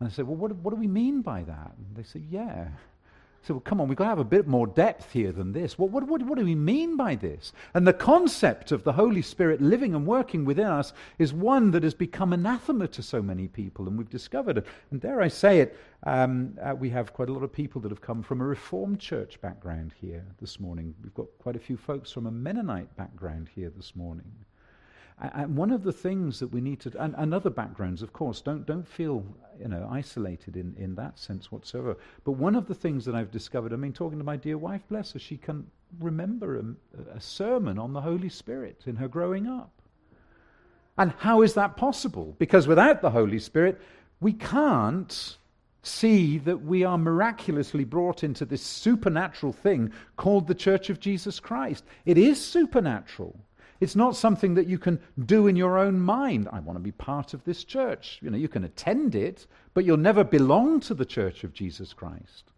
and 0.00 0.08
I 0.08 0.12
said, 0.12 0.26
Well, 0.26 0.36
what, 0.36 0.54
what 0.56 0.70
do 0.70 0.76
we 0.76 0.86
mean 0.86 1.22
by 1.22 1.42
that? 1.42 1.72
And 1.76 1.96
they 1.96 2.02
said, 2.02 2.24
Yeah. 2.28 2.68
I 2.70 3.46
said, 3.46 3.54
Well, 3.54 3.60
come 3.60 3.80
on, 3.80 3.88
we've 3.88 3.96
got 3.96 4.04
to 4.04 4.10
have 4.10 4.18
a 4.18 4.24
bit 4.24 4.46
more 4.46 4.66
depth 4.66 5.12
here 5.12 5.32
than 5.32 5.52
this. 5.52 5.78
What, 5.78 5.90
what, 5.90 6.04
what, 6.06 6.22
what 6.22 6.38
do 6.38 6.44
we 6.44 6.54
mean 6.54 6.96
by 6.96 7.14
this? 7.14 7.52
And 7.74 7.86
the 7.86 7.92
concept 7.92 8.72
of 8.72 8.84
the 8.84 8.92
Holy 8.92 9.22
Spirit 9.22 9.60
living 9.60 9.94
and 9.94 10.06
working 10.06 10.44
within 10.44 10.66
us 10.66 10.92
is 11.18 11.32
one 11.32 11.70
that 11.72 11.82
has 11.82 11.94
become 11.94 12.32
anathema 12.32 12.88
to 12.88 13.02
so 13.02 13.22
many 13.22 13.48
people, 13.48 13.88
and 13.88 13.96
we've 13.96 14.10
discovered 14.10 14.58
it. 14.58 14.66
And 14.90 15.00
dare 15.00 15.20
I 15.20 15.28
say 15.28 15.60
it, 15.60 15.78
um, 16.04 16.56
uh, 16.62 16.74
we 16.74 16.90
have 16.90 17.12
quite 17.12 17.28
a 17.28 17.32
lot 17.32 17.42
of 17.42 17.52
people 17.52 17.80
that 17.82 17.90
have 17.90 18.00
come 18.00 18.22
from 18.22 18.40
a 18.40 18.44
Reformed 18.44 19.00
church 19.00 19.40
background 19.40 19.94
here 20.00 20.24
this 20.40 20.60
morning. 20.60 20.94
We've 21.02 21.14
got 21.14 21.26
quite 21.38 21.56
a 21.56 21.60
few 21.60 21.76
folks 21.76 22.12
from 22.12 22.26
a 22.26 22.30
Mennonite 22.30 22.96
background 22.96 23.48
here 23.54 23.70
this 23.70 23.96
morning. 23.96 24.30
And 25.20 25.56
one 25.56 25.72
of 25.72 25.82
the 25.82 25.92
things 25.92 26.38
that 26.38 26.48
we 26.48 26.60
need 26.60 26.78
to, 26.80 26.92
and, 27.02 27.14
and, 27.18 27.34
other 27.34 27.50
backgrounds, 27.50 28.02
of 28.02 28.12
course, 28.12 28.40
don't, 28.40 28.64
don't 28.64 28.86
feel 28.86 29.24
you 29.60 29.66
know, 29.66 29.88
isolated 29.90 30.56
in, 30.56 30.76
in 30.78 30.94
that 30.94 31.18
sense 31.18 31.50
whatsoever. 31.50 31.96
But 32.24 32.32
one 32.32 32.54
of 32.54 32.68
the 32.68 32.74
things 32.74 33.04
that 33.04 33.16
I've 33.16 33.32
discovered, 33.32 33.72
I 33.72 33.76
mean, 33.76 33.92
talking 33.92 34.18
to 34.18 34.24
my 34.24 34.36
dear 34.36 34.58
wife, 34.58 34.82
bless 34.88 35.12
her, 35.12 35.18
she 35.18 35.36
can 35.36 35.66
remember 35.98 36.58
a, 36.58 37.16
a 37.16 37.20
sermon 37.20 37.80
on 37.80 37.92
the 37.92 38.00
Holy 38.00 38.28
Spirit 38.28 38.82
in 38.86 38.94
her 38.96 39.08
growing 39.08 39.48
up. 39.48 39.72
And 40.96 41.12
how 41.18 41.42
is 41.42 41.54
that 41.54 41.76
possible? 41.76 42.36
Because 42.38 42.68
without 42.68 43.02
the 43.02 43.10
Holy 43.10 43.40
Spirit, 43.40 43.80
we 44.20 44.32
can't 44.32 45.36
see 45.82 46.38
that 46.38 46.62
we 46.62 46.84
are 46.84 46.98
miraculously 46.98 47.84
brought 47.84 48.22
into 48.22 48.44
this 48.44 48.62
supernatural 48.62 49.52
thing 49.52 49.92
called 50.16 50.46
the 50.46 50.54
Church 50.54 50.90
of 50.90 51.00
Jesus 51.00 51.40
Christ. 51.40 51.84
It 52.04 52.18
is 52.18 52.44
supernatural. 52.44 53.38
It's 53.80 53.96
not 53.96 54.16
something 54.16 54.54
that 54.54 54.66
you 54.66 54.78
can 54.78 54.98
do 55.24 55.46
in 55.46 55.54
your 55.54 55.78
own 55.78 56.00
mind. 56.00 56.48
I 56.50 56.60
want 56.60 56.76
to 56.76 56.82
be 56.82 56.92
part 56.92 57.32
of 57.32 57.44
this 57.44 57.62
church. 57.64 58.18
You 58.20 58.30
know, 58.30 58.36
you 58.36 58.48
can 58.48 58.64
attend 58.64 59.14
it, 59.14 59.46
but 59.72 59.84
you'll 59.84 59.96
never 59.96 60.24
belong 60.24 60.80
to 60.80 60.94
the 60.94 61.04
church 61.04 61.44
of 61.44 61.52
Jesus 61.52 61.92
Christ. 61.92 62.52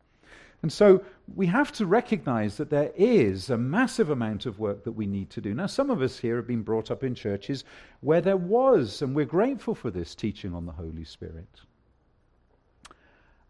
And 0.62 0.72
so 0.72 1.02
we 1.34 1.46
have 1.46 1.72
to 1.72 1.86
recognize 1.86 2.56
that 2.56 2.70
there 2.70 2.92
is 2.94 3.48
a 3.48 3.56
massive 3.56 4.10
amount 4.10 4.44
of 4.44 4.58
work 4.58 4.84
that 4.84 4.92
we 4.92 5.06
need 5.06 5.30
to 5.30 5.40
do. 5.40 5.54
Now, 5.54 5.66
some 5.66 5.90
of 5.90 6.02
us 6.02 6.18
here 6.18 6.36
have 6.36 6.46
been 6.46 6.62
brought 6.62 6.90
up 6.90 7.02
in 7.02 7.14
churches 7.14 7.64
where 8.00 8.20
there 8.20 8.36
was, 8.36 9.00
and 9.00 9.14
we're 9.14 9.24
grateful 9.24 9.74
for 9.74 9.90
this 9.90 10.14
teaching 10.14 10.54
on 10.54 10.66
the 10.66 10.72
Holy 10.72 11.04
Spirit. 11.04 11.60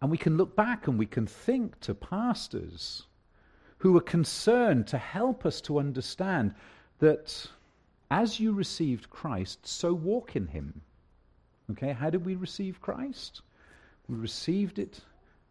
And 0.01 0.11
we 0.11 0.19
can 0.19 0.37
look 0.37 0.57
back 0.57 0.87
and 0.87 0.99
we 0.99 1.07
can 1.07 1.27
think 1.27 1.79
to 1.81 1.95
pastors 1.95 3.07
who 3.79 3.93
were 3.93 4.01
concerned 4.01 4.87
to 4.89 4.99
help 4.99 5.45
us 5.45 5.61
to 5.63 5.79
understand 5.79 6.55
that 7.01 7.47
as 8.11 8.41
you 8.41 8.53
received 8.53 9.11
Christ, 9.11 9.67
so 9.67 9.93
walk 9.93 10.37
in 10.37 10.49
him. 10.49 10.81
Okay, 11.71 11.93
how 11.93 12.11
did 12.11 12.25
we 12.25 12.35
receive 12.35 12.81
Christ? 12.81 13.43
We 14.09 14.17
received 14.17 14.79
it, 14.79 15.01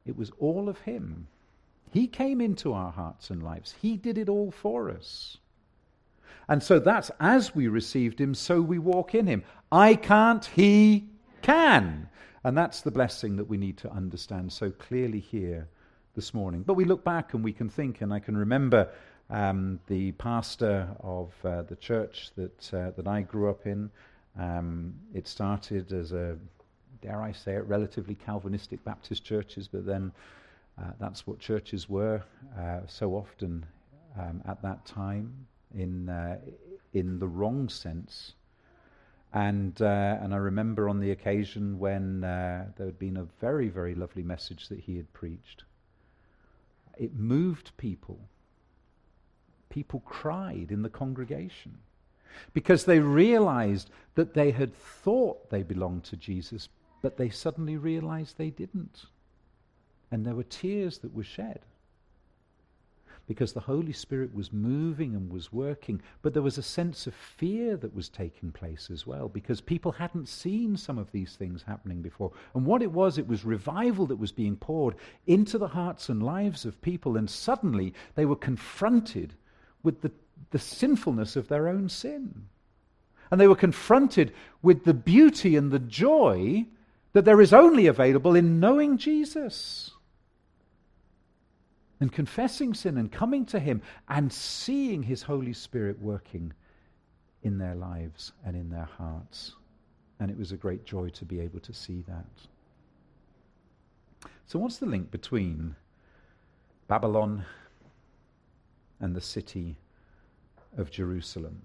it 0.06 0.18
was 0.18 0.32
all 0.40 0.68
of 0.68 0.80
him. 0.80 1.28
He 1.92 2.08
came 2.08 2.42
into 2.42 2.74
our 2.74 2.92
hearts 2.92 3.30
and 3.30 3.42
lives, 3.42 3.76
he 3.82 3.96
did 3.96 4.18
it 4.18 4.30
all 4.30 4.52
for 4.52 4.90
us. 4.90 5.38
And 6.48 6.62
so 6.62 6.80
that's 6.80 7.12
as 7.20 7.56
we 7.56 7.68
received 7.68 8.20
him, 8.20 8.34
so 8.34 8.60
we 8.60 8.80
walk 8.80 9.14
in 9.16 9.28
him. 9.28 9.44
I 9.72 9.96
can't, 9.96 10.44
he 10.44 11.06
can. 11.42 12.10
And 12.44 12.58
that's 12.58 12.82
the 12.82 12.92
blessing 12.92 13.36
that 13.38 13.48
we 13.48 13.58
need 13.58 13.78
to 13.78 13.92
understand 13.92 14.52
so 14.52 14.72
clearly 14.72 15.20
here 15.20 15.68
this 16.16 16.34
morning. 16.34 16.64
But 16.64 16.74
we 16.74 16.86
look 16.86 17.04
back 17.04 17.34
and 17.34 17.44
we 17.44 17.54
can 17.54 17.70
think, 17.70 18.02
and 18.02 18.14
I 18.14 18.20
can 18.20 18.36
remember 18.36 18.90
um, 19.30 19.80
the 19.88 20.12
pastor 20.14 20.88
of 21.02 21.34
uh, 21.44 21.62
the 21.64 21.76
church 21.76 22.32
that, 22.36 22.74
uh, 22.74 22.92
that 22.92 23.08
I 23.08 23.22
grew 23.22 23.50
up 23.50 23.66
in. 23.66 23.90
Um, 24.38 24.94
it 25.14 25.28
started 25.28 25.92
as 25.92 26.12
a, 26.12 26.38
dare 27.02 27.22
I 27.22 27.32
say 27.32 27.54
it, 27.54 27.66
relatively 27.66 28.16
Calvinistic 28.16 28.84
Baptist 28.84 29.24
churches, 29.24 29.68
but 29.68 29.86
then 29.86 30.12
uh, 30.80 30.92
that's 31.00 31.28
what 31.28 31.40
churches 31.40 31.90
were 31.90 32.24
uh, 32.58 32.80
so 32.88 33.14
often 33.14 33.66
um, 34.18 34.42
at 34.48 34.62
that 34.62 34.86
time 34.86 35.34
in, 35.76 36.10
uh, 36.10 36.38
in 36.94 37.20
the 37.20 37.28
wrong 37.28 37.70
sense. 37.70 38.34
And, 39.32 39.80
uh, 39.80 40.18
and 40.22 40.34
I 40.34 40.38
remember 40.38 40.90
on 40.90 41.00
the 41.00 41.12
occasion 41.12 41.78
when 41.78 42.22
there 42.22 42.74
had 42.80 42.98
been 42.98 43.18
a 43.18 43.28
very, 43.40 43.70
very 43.70 43.94
lovely 43.94 44.24
message 44.24 44.70
that 44.70 44.80
he 44.80 44.98
had 44.98 45.12
preached. 45.14 45.66
It 46.98 47.14
moved 47.16 47.78
people. 47.78 48.20
People 49.70 50.02
cried 50.02 50.68
in 50.72 50.82
the 50.82 50.90
congregation 50.90 51.78
because 52.54 52.86
they 52.86 53.00
realized 53.00 53.90
that 54.16 54.34
they 54.34 54.52
had 54.52 54.74
thought 54.74 55.50
they 55.50 55.64
belonged 55.64 56.04
to 56.06 56.18
Jesus, 56.18 56.70
but 57.02 57.18
they 57.18 57.30
suddenly 57.30 57.78
realized 57.78 58.38
they 58.38 58.50
didn't. 58.50 59.06
And 60.12 60.26
there 60.26 60.36
were 60.36 60.44
tears 60.44 61.00
that 61.00 61.14
were 61.14 61.24
shed 61.24 61.60
because 63.30 63.54
the 63.54 63.60
Holy 63.60 63.94
Spirit 63.94 64.34
was 64.34 64.52
moving 64.52 65.14
and 65.14 65.32
was 65.32 65.54
working, 65.54 66.02
but 66.24 66.34
there 66.34 66.42
was 66.42 66.58
a 66.58 66.64
sense 66.64 67.06
of 67.06 67.14
fear 67.14 67.78
that 67.78 67.94
was 67.94 68.10
taking 68.10 68.52
place 68.52 68.90
as 68.92 69.06
well 69.06 69.30
because 69.30 69.62
people 69.62 69.92
hadn't 69.92 70.28
seen 70.28 70.76
some 70.76 70.98
of 70.98 71.12
these 71.12 71.36
things 71.36 71.62
happening 71.62 72.02
before. 72.02 72.32
And 72.56 72.66
what 72.66 72.82
it 72.82 72.92
was, 72.92 73.20
it 73.20 73.28
was 73.28 73.46
revival 73.46 74.08
that 74.08 74.16
was 74.16 74.32
being 74.32 74.56
poured 74.56 74.96
into 75.28 75.60
the 75.60 75.68
hearts 75.68 76.10
and 76.10 76.24
lives 76.24 76.66
of 76.66 76.82
people, 76.82 77.18
and 77.18 77.30
suddenly 77.30 77.94
they 78.16 78.26
were 78.26 78.36
confronted 78.36 79.36
with 79.84 80.02
the, 80.02 80.12
the 80.52 80.60
sinfulness 80.60 81.36
of 81.36 81.48
their 81.48 81.68
own 81.68 81.90
sin. 81.90 82.48
And 83.32 83.40
they 83.40 83.48
were 83.48 83.56
confronted 83.56 84.34
with 84.62 84.86
the 84.86 84.94
beauty 84.94 85.56
and 85.56 85.72
the 85.72 85.80
joy 85.80 86.66
that 87.14 87.26
there 87.26 87.42
is 87.42 87.54
only 87.54 87.88
available 87.88 88.36
in 88.36 88.60
knowing 88.60 88.98
Jesus 88.98 89.92
and 92.00 92.12
confessing 92.12 92.74
sin 92.74 92.98
and 92.98 93.12
coming 93.12 93.46
to 93.48 93.60
Him 93.60 93.82
and 94.08 94.32
seeing 94.32 95.04
His 95.04 95.24
Holy 95.24 95.54
Spirit 95.54 96.02
working 96.02 96.54
in 97.44 97.58
their 97.58 97.76
lives 97.76 98.32
and 98.46 98.56
in 98.56 98.70
their 98.70 98.90
hearts. 98.98 99.54
And 100.20 100.30
it 100.30 100.38
was 100.38 100.52
a 100.52 100.58
great 100.58 100.86
joy 100.86 101.10
to 101.10 101.26
be 101.26 101.40
able 101.40 101.60
to 101.62 101.74
see 101.74 102.04
that. 102.08 102.26
So, 104.46 104.60
what's 104.60 104.78
the 104.78 104.86
link 104.86 105.12
between 105.12 105.76
Babylon 106.88 107.46
and 109.00 109.16
the 109.16 109.22
city 109.22 109.78
of 110.78 110.92
Jerusalem? 110.92 111.62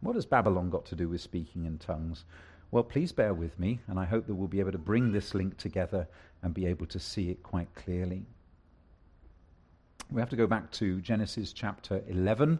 What 0.00 0.16
has 0.16 0.26
Babylon 0.26 0.68
got 0.68 0.84
to 0.86 0.96
do 0.96 1.08
with 1.08 1.20
speaking 1.20 1.64
in 1.64 1.78
tongues? 1.78 2.24
Well, 2.72 2.82
please 2.82 3.12
bear 3.12 3.34
with 3.34 3.58
me, 3.58 3.80
and 3.86 3.98
I 3.98 4.04
hope 4.04 4.26
that 4.26 4.34
we'll 4.34 4.48
be 4.48 4.60
able 4.60 4.72
to 4.72 4.78
bring 4.78 5.12
this 5.12 5.34
link 5.34 5.58
together 5.58 6.08
and 6.42 6.54
be 6.54 6.66
able 6.66 6.86
to 6.86 6.98
see 6.98 7.30
it 7.30 7.42
quite 7.42 7.72
clearly. 7.74 8.24
We 10.10 10.20
have 10.20 10.30
to 10.30 10.36
go 10.36 10.46
back 10.46 10.70
to 10.72 11.00
Genesis 11.00 11.52
chapter 11.52 12.02
11 12.08 12.58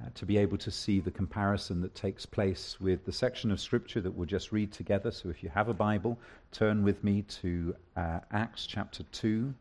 uh, 0.00 0.08
to 0.14 0.26
be 0.26 0.38
able 0.38 0.58
to 0.58 0.70
see 0.70 1.00
the 1.00 1.10
comparison 1.10 1.80
that 1.82 1.94
takes 1.94 2.24
place 2.24 2.80
with 2.80 3.04
the 3.04 3.12
section 3.12 3.50
of 3.50 3.60
Scripture 3.60 4.00
that 4.00 4.10
we'll 4.10 4.26
just 4.26 4.50
read 4.50 4.72
together. 4.72 5.10
So 5.10 5.28
if 5.28 5.42
you 5.42 5.48
have 5.50 5.68
a 5.68 5.74
Bible, 5.74 6.18
turn 6.50 6.82
with 6.82 7.04
me 7.04 7.22
to 7.22 7.76
uh, 7.96 8.20
Acts 8.32 8.66
chapter 8.66 9.02
2. 9.12 9.52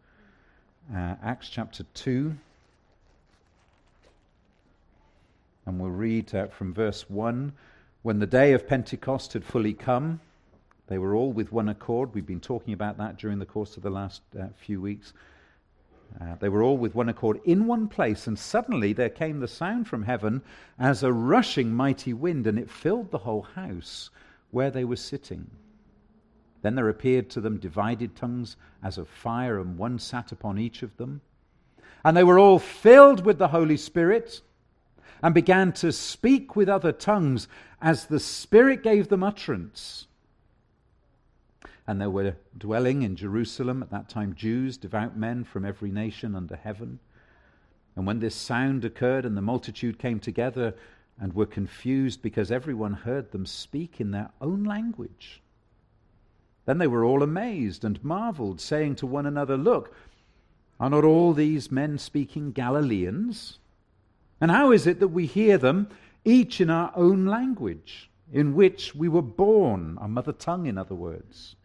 Uh, 0.95 1.15
Acts 1.23 1.49
chapter 1.49 1.83
2. 1.93 2.35
And 5.65 5.79
we'll 5.79 5.91
read 5.91 6.33
uh, 6.33 6.47
from 6.47 6.73
verse 6.73 7.09
1. 7.09 7.53
When 8.01 8.19
the 8.19 8.25
day 8.25 8.53
of 8.53 8.67
Pentecost 8.67 9.33
had 9.33 9.45
fully 9.45 9.73
come, 9.73 10.19
they 10.87 10.97
were 10.97 11.15
all 11.15 11.31
with 11.31 11.51
one 11.51 11.69
accord. 11.69 12.13
We've 12.13 12.25
been 12.25 12.39
talking 12.39 12.73
about 12.73 12.97
that 12.97 13.17
during 13.17 13.39
the 13.39 13.45
course 13.45 13.77
of 13.77 13.83
the 13.83 13.89
last 13.89 14.21
uh, 14.37 14.47
few 14.57 14.81
weeks. 14.81 15.13
Uh, 16.19 16.35
they 16.39 16.49
were 16.49 16.63
all 16.63 16.77
with 16.77 16.95
one 16.95 17.09
accord 17.09 17.39
in 17.45 17.67
one 17.67 17.87
place, 17.87 18.27
and 18.27 18.37
suddenly 18.37 18.91
there 18.91 19.09
came 19.09 19.39
the 19.39 19.47
sound 19.47 19.87
from 19.87 20.03
heaven 20.03 20.41
as 20.77 21.03
a 21.03 21.13
rushing 21.13 21.73
mighty 21.73 22.11
wind, 22.11 22.45
and 22.47 22.59
it 22.59 22.69
filled 22.69 23.11
the 23.11 23.19
whole 23.19 23.43
house 23.43 24.09
where 24.49 24.69
they 24.71 24.83
were 24.83 24.97
sitting. 24.97 25.49
Then 26.61 26.75
there 26.75 26.89
appeared 26.89 27.29
to 27.31 27.41
them 27.41 27.57
divided 27.57 28.15
tongues 28.15 28.57
as 28.83 28.97
of 28.97 29.07
fire, 29.07 29.59
and 29.59 29.77
one 29.77 29.99
sat 29.99 30.31
upon 30.31 30.59
each 30.59 30.83
of 30.83 30.97
them. 30.97 31.21
And 32.03 32.17
they 32.17 32.23
were 32.23 32.39
all 32.39 32.59
filled 32.59 33.25
with 33.25 33.37
the 33.37 33.47
Holy 33.47 33.77
Spirit 33.77 34.41
and 35.23 35.33
began 35.33 35.71
to 35.73 35.91
speak 35.91 36.55
with 36.55 36.69
other 36.69 36.91
tongues 36.91 37.47
as 37.81 38.05
the 38.05 38.19
Spirit 38.19 38.83
gave 38.83 39.09
them 39.09 39.23
utterance 39.23 40.07
and 41.87 41.99
there 41.99 42.09
were 42.09 42.35
dwelling 42.57 43.01
in 43.01 43.15
Jerusalem 43.17 43.83
at 43.83 43.89
that 43.89 44.07
time 44.07 44.33
Jews, 44.35 44.77
devout 44.77 45.17
men 45.17 45.43
from 45.43 45.65
every 45.65 45.91
nation 45.91 46.35
under 46.35 46.55
heaven. 46.55 46.99
And 47.95 48.05
when 48.05 48.19
this 48.19 48.33
sound 48.33 48.85
occurred 48.85 49.25
and 49.25 49.35
the 49.35 49.41
multitude 49.41 49.99
came 49.99 50.19
together 50.19 50.73
and 51.19 51.33
were 51.33 51.45
confused 51.45 52.21
because 52.21 52.51
everyone 52.51 52.93
heard 52.93 53.31
them 53.31 53.45
speak 53.45 53.99
in 53.99 54.11
their 54.11 54.29
own 54.39 54.63
language, 54.63 55.41
then 56.65 56.77
they 56.77 56.87
were 56.87 57.03
all 57.03 57.23
amazed 57.23 57.83
and 57.83 58.01
marveled, 58.03 58.61
saying 58.61 58.95
to 58.95 59.05
one 59.05 59.25
another, 59.25 59.57
Look, 59.57 59.93
are 60.79 60.89
not 60.89 61.03
all 61.03 61.33
these 61.33 61.71
men 61.71 61.97
speaking 61.97 62.51
Galileans? 62.51 63.59
And 64.41 64.49
how 64.49 64.71
is 64.71 64.87
it 64.87 64.99
that 64.99 65.09
we 65.09 65.27
hear 65.27 65.59
them 65.59 65.87
each 66.25 66.59
in 66.59 66.71
our 66.71 66.91
own 66.95 67.27
language, 67.27 68.09
in 68.33 68.55
which 68.55 68.95
we 68.95 69.07
were 69.07 69.21
born, 69.21 69.99
our 69.99 70.07
mother 70.07 70.33
tongue, 70.33 70.65
in 70.65 70.79
other 70.79 70.95
words? 70.95 71.55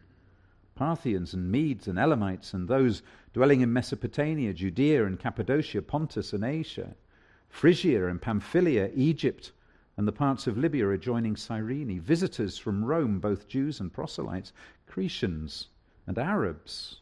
Parthians 0.75 1.33
and 1.33 1.51
Medes 1.51 1.87
and 1.87 1.97
Elamites 1.97 2.53
and 2.53 2.67
those 2.67 3.01
dwelling 3.33 3.61
in 3.61 3.73
Mesopotamia, 3.73 4.53
Judea 4.53 5.05
and 5.07 5.19
Cappadocia, 5.19 5.81
Pontus 5.81 6.33
and 6.33 6.43
Asia, 6.43 6.95
Phrygia 7.49 8.07
and 8.07 8.21
Pamphylia, 8.21 8.91
Egypt, 8.93 9.51
and 9.97 10.07
the 10.07 10.11
parts 10.11 10.45
of 10.45 10.59
Libya 10.59 10.87
adjoining 10.91 11.35
Cyrene, 11.35 11.99
visitors 11.99 12.59
from 12.59 12.85
Rome, 12.85 13.19
both 13.19 13.47
Jews 13.47 13.79
and 13.79 13.91
proselytes, 13.91 14.53
Cretians 14.87 15.65
and 16.05 16.19
Arabs. 16.19 17.01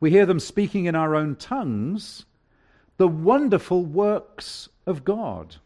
We 0.00 0.10
hear 0.10 0.24
them 0.24 0.40
speaking 0.40 0.86
in 0.86 0.94
our 0.94 1.14
own 1.14 1.36
tongues 1.36 2.24
the 3.02 3.08
wonderful 3.08 3.84
works 3.84 4.68
of 4.86 5.04
God. 5.04 5.56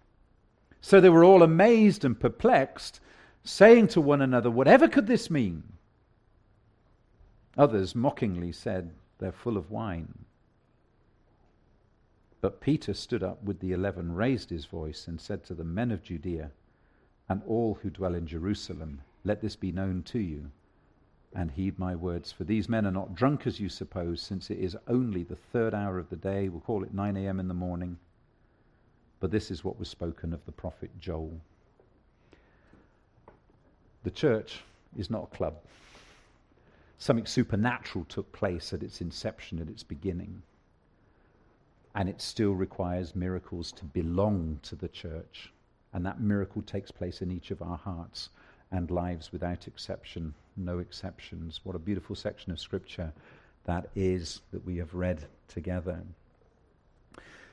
So 0.81 1.03
they 1.03 1.11
were 1.11 1.23
all 1.23 1.43
amazed 1.43 2.03
and 2.03 2.19
perplexed, 2.19 2.99
saying 3.45 3.89
to 3.89 4.01
one 4.01 4.23
another, 4.23 4.51
Whatever 4.51 4.89
could 4.89 5.07
this 5.07 5.29
mean? 5.29 5.63
Others 7.59 7.95
mockingly 7.95 8.53
said, 8.53 8.91
They're 9.19 9.33
full 9.33 9.59
of 9.59 9.71
wine. 9.71 10.25
But 12.41 12.63
Peter 12.63 12.95
stood 12.95 13.23
up 13.23 13.45
with 13.45 13.61
the 13.61 13.73
eleven, 13.73 14.15
raised 14.15 14.49
his 14.49 14.65
voice, 14.65 15.07
and 15.07 15.21
said 15.21 15.45
to 15.45 15.53
the 15.53 15.63
men 15.63 15.91
of 15.91 16.03
Judea 16.03 16.53
and 17.29 17.43
all 17.47 17.75
who 17.83 17.91
dwell 17.91 18.15
in 18.15 18.27
Jerusalem, 18.27 19.03
Let 19.25 19.43
this 19.43 19.57
be 19.57 19.73
known 19.73 20.05
to 20.05 20.21
you, 20.21 20.53
and 21.37 21.51
heed 21.51 21.79
my 21.79 21.95
words. 21.95 22.33
For 22.33 22.45
these 22.45 22.69
men 22.69 22.87
are 22.87 22.91
not 22.91 23.15
drunk 23.15 23.47
as 23.47 23.61
you 23.61 23.69
suppose, 23.69 24.21
since 24.21 24.51
it 24.51 24.59
is 24.59 24.77
only 24.89 25.23
the 25.23 25.37
third 25.37 25.75
hour 25.75 25.99
of 25.99 26.11
the 26.11 26.17
day. 26.17 26.49
We'll 26.49 26.61
call 26.61 26.83
it 26.83 26.95
9 26.95 27.17
a.m. 27.17 27.39
in 27.39 27.49
the 27.49 27.55
morning. 27.55 27.99
But 29.21 29.31
this 29.31 29.51
is 29.51 29.63
what 29.63 29.79
was 29.79 29.89
spoken 29.89 30.33
of 30.33 30.45
the 30.47 30.53
prophet 30.53 30.91
Joel. 30.99 31.41
The 34.03 34.11
church 34.11 34.61
is 34.97 35.11
not 35.11 35.29
a 35.33 35.37
club 35.37 35.55
something 36.99 37.27
supernatural 37.27 38.05
took 38.07 38.31
place 38.33 38.73
at 38.73 38.83
its 38.83 39.01
inception, 39.01 39.61
at 39.61 39.69
its 39.69 39.83
beginning. 39.83 40.43
And 41.95 42.09
it 42.09 42.21
still 42.21 42.53
requires 42.53 43.17
miracles 43.17 43.73
to 43.73 43.85
belong 43.85 44.61
to 44.63 44.77
the 44.77 44.89
church. 44.89 45.53
And 45.93 46.05
that 46.05 46.21
miracle 46.21 46.63
takes 46.63 46.91
place 46.91 47.23
in 47.23 47.31
each 47.31 47.51
of 47.51 47.63
our 47.63 47.79
hearts 47.79 48.29
and 48.77 48.91
lives 48.91 49.33
without 49.33 49.67
exception, 49.67 50.35
no 50.57 50.79
exceptions. 50.79 51.61
What 51.65 51.75
a 51.75 51.79
beautiful 51.79 52.15
section 52.15 52.53
of 52.53 52.61
Scripture 52.61 53.13
that 53.65 53.89
is 53.97 54.43
that 54.53 54.65
we 54.65 54.77
have 54.77 54.95
read 54.95 55.25
together. 55.49 56.01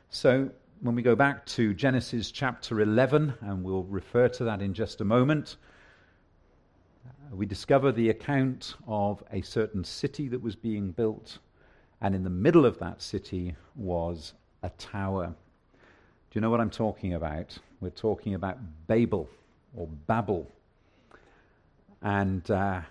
So, 0.10 0.50
when 0.82 0.96
we 0.96 1.01
go 1.01 1.15
back 1.15 1.46
to 1.48 1.74
Genesis 1.74 2.30
chapter 2.30 2.82
11, 2.82 3.34
and 3.42 3.63
we'll 3.63 3.84
refer 3.84 4.27
to 4.30 4.44
that 4.44 4.62
in 4.62 4.74
just 4.74 5.01
a 5.01 5.06
moment, 5.06 5.56
uh, 7.08 7.36
we 7.36 7.46
discover 7.46 7.92
the 7.92 8.10
account 8.10 8.75
of 8.86 9.24
a 9.32 9.42
certain 9.42 9.84
city 9.84 10.27
that 10.27 10.42
was 10.42 10.56
being 10.56 10.92
built, 10.92 11.39
and 12.01 12.13
in 12.13 12.24
the 12.24 12.30
middle 12.30 12.65
of 12.65 12.77
that 12.80 13.01
city 13.01 13.56
was 13.75 14.34
a 14.62 14.70
tower. 14.72 15.27
Do 15.27 16.38
you 16.38 16.42
know 16.42 16.50
what 16.50 16.60
I'm 16.60 16.70
talking 16.70 17.13
about? 17.13 17.58
We're 17.80 17.89
talking 17.89 18.36
about 18.36 18.58
Babel 18.88 19.30
or 19.75 19.88
Babel. 20.06 20.51
And 22.04 22.50
uh, 22.52 22.82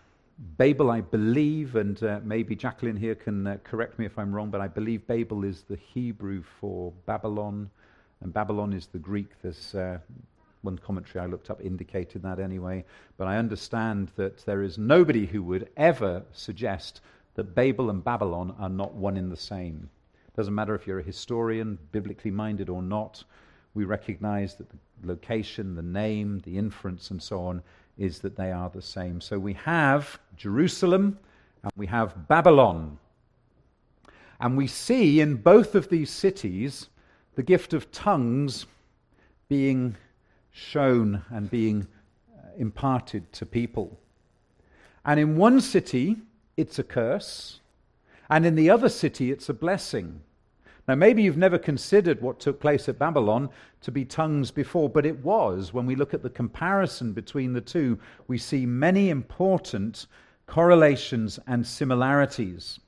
Babel, 0.56 0.90
I 0.90 1.02
believe, 1.02 1.76
and 1.76 2.02
uh, 2.02 2.20
maybe 2.24 2.56
Jacqueline 2.56 2.96
here 2.96 3.14
can 3.14 3.46
uh, 3.46 3.58
correct 3.62 3.98
me 3.98 4.06
if 4.06 4.18
I'm 4.18 4.34
wrong, 4.34 4.50
but 4.50 4.62
I 4.62 4.68
believe 4.68 5.06
Babel 5.06 5.44
is 5.44 5.62
the 5.68 5.76
Hebrew 5.76 6.42
for 6.42 6.92
Babylon, 7.04 7.70
and 8.22 8.32
Babylon 8.32 8.72
is 8.72 8.86
the 8.86 8.98
Greek. 8.98 9.30
There's 9.42 9.74
uh, 9.74 9.98
one 10.62 10.78
commentary 10.78 11.22
I 11.22 11.26
looked 11.26 11.50
up 11.50 11.60
indicated 11.60 12.22
that 12.22 12.40
anyway. 12.40 12.84
But 13.18 13.28
I 13.28 13.36
understand 13.36 14.10
that 14.16 14.38
there 14.46 14.62
is 14.62 14.78
nobody 14.78 15.26
who 15.26 15.42
would 15.42 15.68
ever 15.76 16.22
suggest 16.32 17.02
that 17.34 17.54
Babel 17.54 17.90
and 17.90 18.02
Babylon 18.02 18.54
are 18.58 18.70
not 18.70 18.94
one 18.94 19.18
in 19.18 19.28
the 19.28 19.36
same. 19.36 19.90
Doesn't 20.36 20.54
matter 20.54 20.74
if 20.74 20.86
you're 20.86 21.00
a 21.00 21.04
historian, 21.04 21.78
biblically 21.92 22.30
minded 22.30 22.70
or 22.70 22.80
not, 22.80 23.24
we 23.74 23.84
recognize 23.84 24.54
that 24.54 24.70
the 24.70 24.78
location, 25.04 25.74
the 25.74 25.82
name, 25.82 26.40
the 26.44 26.56
inference, 26.56 27.10
and 27.10 27.22
so 27.22 27.40
on 27.40 27.62
is 27.98 28.20
that 28.20 28.36
they 28.36 28.50
are 28.50 28.70
the 28.70 28.82
same. 28.82 29.20
So 29.20 29.38
we 29.38 29.54
have 29.54 30.18
Jerusalem 30.36 31.18
and 31.62 31.72
we 31.76 31.86
have 31.86 32.28
Babylon. 32.28 32.98
And 34.40 34.56
we 34.56 34.66
see 34.66 35.20
in 35.20 35.36
both 35.36 35.74
of 35.74 35.88
these 35.88 36.10
cities 36.10 36.88
the 37.34 37.42
gift 37.42 37.72
of 37.72 37.92
tongues 37.92 38.66
being 39.48 39.96
shown 40.50 41.22
and 41.30 41.50
being 41.50 41.86
uh, 42.36 42.48
imparted 42.58 43.32
to 43.32 43.46
people. 43.46 43.98
And 45.04 45.18
in 45.18 45.36
one 45.36 45.60
city, 45.60 46.16
it's 46.56 46.78
a 46.78 46.84
curse, 46.84 47.60
and 48.28 48.46
in 48.46 48.54
the 48.54 48.70
other 48.70 48.88
city, 48.88 49.30
it's 49.30 49.48
a 49.48 49.54
blessing. 49.54 50.22
Now, 50.88 50.96
maybe 50.96 51.22
you've 51.22 51.36
never 51.36 51.58
considered 51.58 52.20
what 52.20 52.40
took 52.40 52.60
place 52.60 52.88
at 52.88 52.98
Babylon 52.98 53.50
to 53.82 53.92
be 53.92 54.04
tongues 54.04 54.50
before, 54.50 54.88
but 54.88 55.06
it 55.06 55.24
was. 55.24 55.72
When 55.72 55.86
we 55.86 55.94
look 55.94 56.12
at 56.12 56.22
the 56.22 56.30
comparison 56.30 57.12
between 57.12 57.52
the 57.52 57.60
two, 57.60 57.98
we 58.26 58.36
see 58.36 58.66
many 58.66 59.10
important 59.10 60.06
correlations 60.46 61.38
and 61.46 61.64
similarities. 61.64 62.80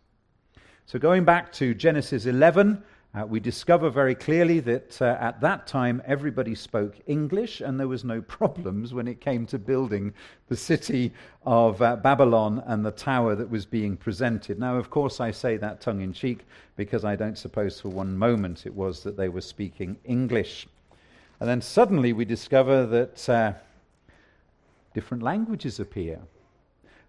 So, 0.86 0.98
going 0.98 1.24
back 1.24 1.52
to 1.54 1.72
Genesis 1.72 2.26
11, 2.26 2.82
uh, 3.14 3.25
we 3.25 3.38
discover 3.38 3.90
very 3.90 4.14
clearly 4.14 4.59
that 4.59 5.00
uh, 5.00 5.16
at 5.21 5.40
that 5.40 5.68
time 5.68 6.02
everybody 6.04 6.54
spoke 6.54 6.97
English 7.06 7.61
and 7.61 7.78
there 7.78 7.87
was 7.87 8.04
no 8.04 8.21
problems 8.38 8.92
when 8.92 9.06
it 9.06 9.21
came 9.21 9.47
to 9.47 9.59
building 9.59 10.12
the 10.49 10.56
city 10.56 11.12
of 11.47 11.80
uh, 11.80 11.94
Babylon 11.97 12.62
and 12.66 12.85
the 12.85 12.90
tower 12.90 13.37
that 13.37 13.49
was 13.49 13.66
being 13.66 13.97
presented. 13.97 14.59
Now, 14.59 14.76
of 14.76 14.90
course, 14.90 15.21
I 15.21 15.30
say 15.30 15.56
that 15.59 15.80
tongue 15.80 16.00
in 16.00 16.12
cheek 16.12 16.40
because 16.76 17.04
I 17.04 17.14
don't 17.14 17.38
suppose 17.38 17.80
for 17.80 17.88
one 17.88 18.16
moment 18.16 18.66
it 18.66 18.75
was 18.75 19.04
that 19.04 19.16
they 19.16 19.28
were 19.28 19.40
speaking 19.40 19.97
English. 20.04 20.66
And 21.38 21.49
then 21.49 21.61
suddenly 21.61 22.12
we 22.12 22.25
discover 22.25 22.85
that 22.87 23.28
uh, 23.28 23.52
different 24.92 25.23
languages 25.23 25.78
appear. 25.78 26.18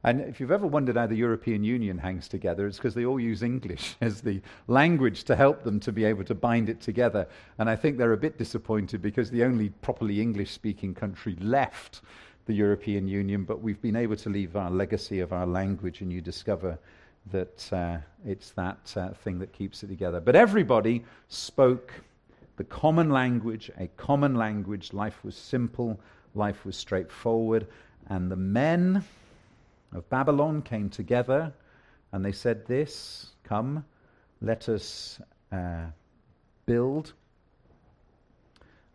And 0.05 0.21
if 0.21 0.39
you've 0.39 0.51
ever 0.51 0.67
wondered 0.67 0.97
how 0.97 1.07
the 1.07 1.15
European 1.15 1.63
Union 1.63 1.97
hangs 1.97 2.27
together, 2.27 2.67
it's 2.67 2.77
because 2.77 2.93
they 2.93 3.05
all 3.05 3.19
use 3.19 3.41
English 3.41 3.95
as 4.01 4.21
the 4.21 4.39
language 4.67 5.23
to 5.23 5.35
help 5.35 5.63
them 5.63 5.79
to 5.79 5.91
be 5.91 6.05
able 6.05 6.23
to 6.25 6.35
bind 6.35 6.69
it 6.69 6.79
together. 6.79 7.27
And 7.57 7.67
I 7.67 7.75
think 7.75 7.97
they're 7.97 8.13
a 8.13 8.17
bit 8.17 8.37
disappointed 8.37 9.01
because 9.01 9.31
the 9.31 9.43
only 9.43 9.69
properly 9.69 10.21
English 10.21 10.51
speaking 10.51 10.93
country 10.93 11.35
left 11.41 12.01
the 12.45 12.53
European 12.53 13.07
Union, 13.07 13.45
but 13.45 13.61
we've 13.61 13.81
been 13.81 13.95
able 13.95 14.15
to 14.17 14.29
leave 14.29 14.55
our 14.55 14.69
legacy 14.69 15.21
of 15.21 15.33
our 15.33 15.47
language, 15.47 16.01
and 16.01 16.13
you 16.13 16.21
discover 16.21 16.77
that 17.31 17.73
uh, 17.73 17.97
it's 18.23 18.51
that 18.51 18.93
uh, 18.95 19.09
thing 19.23 19.39
that 19.39 19.53
keeps 19.53 19.81
it 19.81 19.87
together. 19.87 20.19
But 20.19 20.35
everybody 20.35 21.03
spoke 21.29 21.91
the 22.57 22.63
common 22.63 23.09
language, 23.09 23.71
a 23.79 23.87
common 23.97 24.35
language. 24.35 24.93
Life 24.93 25.23
was 25.23 25.35
simple, 25.35 25.99
life 26.35 26.63
was 26.63 26.77
straightforward, 26.77 27.65
and 28.07 28.29
the 28.29 28.35
men 28.35 29.03
of 29.95 30.09
Babylon 30.09 30.61
came 30.61 30.89
together 30.89 31.53
and 32.11 32.23
they 32.23 32.31
said 32.31 32.65
this 32.67 33.31
Come, 33.43 33.85
let 34.41 34.69
us 34.69 35.19
uh, 35.51 35.85
build 36.65 37.13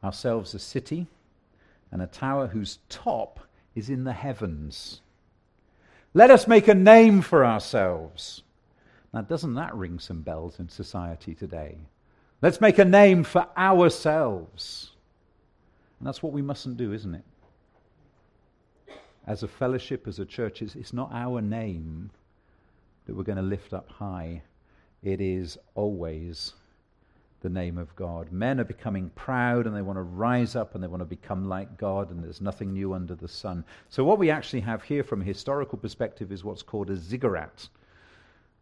ourselves 0.04 0.54
a 0.54 0.58
city 0.58 1.06
and 1.90 2.02
a 2.02 2.06
tower 2.06 2.46
whose 2.46 2.78
top 2.88 3.40
is 3.74 3.90
in 3.90 4.04
the 4.04 4.12
heavens. 4.12 5.00
Let 6.12 6.30
us 6.30 6.46
make 6.46 6.68
a 6.68 6.74
name 6.74 7.22
for 7.22 7.44
ourselves. 7.44 8.42
Now, 9.12 9.22
doesn't 9.22 9.54
that 9.54 9.74
ring 9.74 9.98
some 9.98 10.22
bells 10.22 10.60
in 10.60 10.68
society 10.68 11.34
today? 11.34 11.78
Let's 12.42 12.60
make 12.60 12.78
a 12.78 12.84
name 12.84 13.24
for 13.24 13.46
ourselves. 13.56 14.92
And 15.98 16.06
that's 16.06 16.22
what 16.22 16.32
we 16.32 16.42
mustn't 16.42 16.76
do, 16.76 16.92
isn't 16.92 17.14
it? 17.14 17.24
As 19.30 19.44
a 19.44 19.48
fellowship, 19.48 20.08
as 20.08 20.18
a 20.18 20.24
church, 20.24 20.60
it's, 20.60 20.74
it's 20.74 20.92
not 20.92 21.08
our 21.12 21.40
name 21.40 22.10
that 23.06 23.14
we're 23.14 23.22
going 23.22 23.36
to 23.36 23.42
lift 23.42 23.72
up 23.72 23.88
high. 23.88 24.42
It 25.04 25.20
is 25.20 25.56
always 25.76 26.54
the 27.40 27.48
name 27.48 27.78
of 27.78 27.94
God. 27.94 28.32
Men 28.32 28.58
are 28.58 28.64
becoming 28.64 29.08
proud 29.14 29.66
and 29.66 29.76
they 29.76 29.82
want 29.82 29.98
to 29.98 30.02
rise 30.02 30.56
up 30.56 30.74
and 30.74 30.82
they 30.82 30.88
want 30.88 31.00
to 31.00 31.06
become 31.06 31.48
like 31.48 31.78
God, 31.78 32.10
and 32.10 32.24
there's 32.24 32.40
nothing 32.40 32.72
new 32.72 32.92
under 32.92 33.14
the 33.14 33.28
sun. 33.28 33.64
So, 33.88 34.02
what 34.02 34.18
we 34.18 34.30
actually 34.30 34.60
have 34.62 34.82
here 34.82 35.04
from 35.04 35.22
a 35.22 35.24
historical 35.24 35.78
perspective 35.78 36.32
is 36.32 36.42
what's 36.42 36.62
called 36.62 36.90
a 36.90 36.96
ziggurat. 36.96 37.68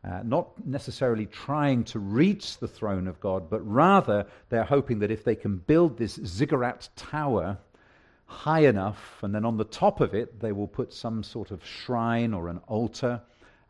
Uh, 0.04 0.20
not 0.22 0.50
necessarily 0.66 1.26
trying 1.26 1.82
to 1.84 1.98
reach 1.98 2.58
the 2.58 2.68
throne 2.68 3.08
of 3.08 3.18
God, 3.20 3.48
but 3.48 3.66
rather 3.66 4.26
they're 4.50 4.64
hoping 4.64 4.98
that 4.98 5.10
if 5.10 5.24
they 5.24 5.34
can 5.34 5.56
build 5.56 5.96
this 5.96 6.20
ziggurat 6.24 6.90
tower, 6.94 7.58
high 8.28 8.60
enough, 8.60 9.18
and 9.22 9.34
then 9.34 9.44
on 9.44 9.56
the 9.56 9.64
top 9.64 10.00
of 10.00 10.14
it, 10.14 10.38
they 10.38 10.52
will 10.52 10.68
put 10.68 10.92
some 10.92 11.22
sort 11.22 11.50
of 11.50 11.64
shrine 11.64 12.34
or 12.34 12.48
an 12.48 12.60
altar 12.68 13.20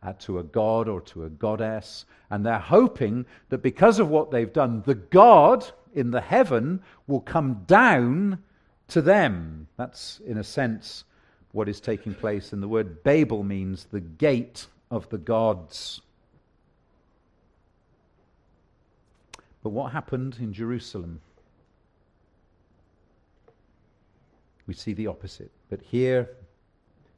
uh, 0.03 0.13
to 0.19 0.39
a 0.39 0.43
god 0.43 0.87
or 0.87 1.01
to 1.01 1.23
a 1.23 1.29
goddess. 1.29 2.05
And 2.29 2.45
they're 2.45 2.59
hoping 2.59 3.25
that 3.49 3.63
because 3.63 3.99
of 3.99 4.09
what 4.09 4.31
they've 4.31 4.51
done, 4.51 4.83
the 4.85 4.95
God 4.95 5.65
in 5.95 6.11
the 6.11 6.21
heaven 6.21 6.81
will 7.07 7.21
come 7.21 7.63
down 7.67 8.39
to 8.89 9.01
them. 9.01 9.67
That's, 9.77 10.19
in 10.25 10.37
a 10.37 10.43
sense, 10.43 11.05
what 11.53 11.69
is 11.69 11.79
taking 11.79 12.13
place. 12.13 12.53
And 12.53 12.61
the 12.61 12.67
word 12.67 13.01
Babel 13.03 13.43
means 13.43 13.85
the 13.85 14.01
gate 14.01 14.67
of 14.91 15.09
the 15.09 15.17
gods. 15.17 16.01
But 19.63 19.69
what 19.69 19.91
happened 19.91 20.37
in 20.39 20.53
Jerusalem? 20.53 21.21
We 24.69 24.75
see 24.75 24.93
the 24.93 25.07
opposite. 25.07 25.49
But 25.71 25.81
here 25.81 26.29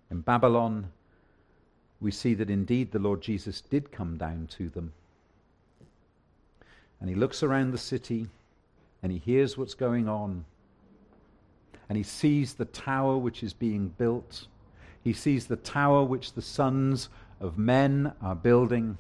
in 0.10 0.22
Babylon, 0.22 0.90
we 2.00 2.10
see 2.10 2.34
that 2.36 2.50
indeed 2.50 2.94
the 2.94 3.00
Lord 3.00 3.20
Jesus 3.20 3.60
did 3.60 3.92
come 3.92 4.16
down 4.16 4.48
to 4.52 4.70
them. 4.70 4.94
And 7.02 7.10
he 7.10 7.16
looks 7.16 7.44
around 7.44 7.72
the 7.72 7.78
city 7.78 8.28
and 9.04 9.12
he 9.12 9.18
hears 9.18 9.58
what's 9.58 9.74
going 9.74 10.08
on. 10.08 10.46
And 11.90 11.98
he 11.98 12.06
sees 12.06 12.54
the 12.54 12.64
tower 12.64 13.18
which 13.18 13.44
is 13.44 13.52
being 13.52 13.90
built. 13.90 14.48
He 15.04 15.12
sees 15.12 15.48
the 15.48 15.58
tower 15.58 16.06
which 16.06 16.32
the 16.32 16.42
sons 16.42 17.10
of 17.42 17.58
men 17.58 18.14
are 18.22 18.34
building. 18.34 18.98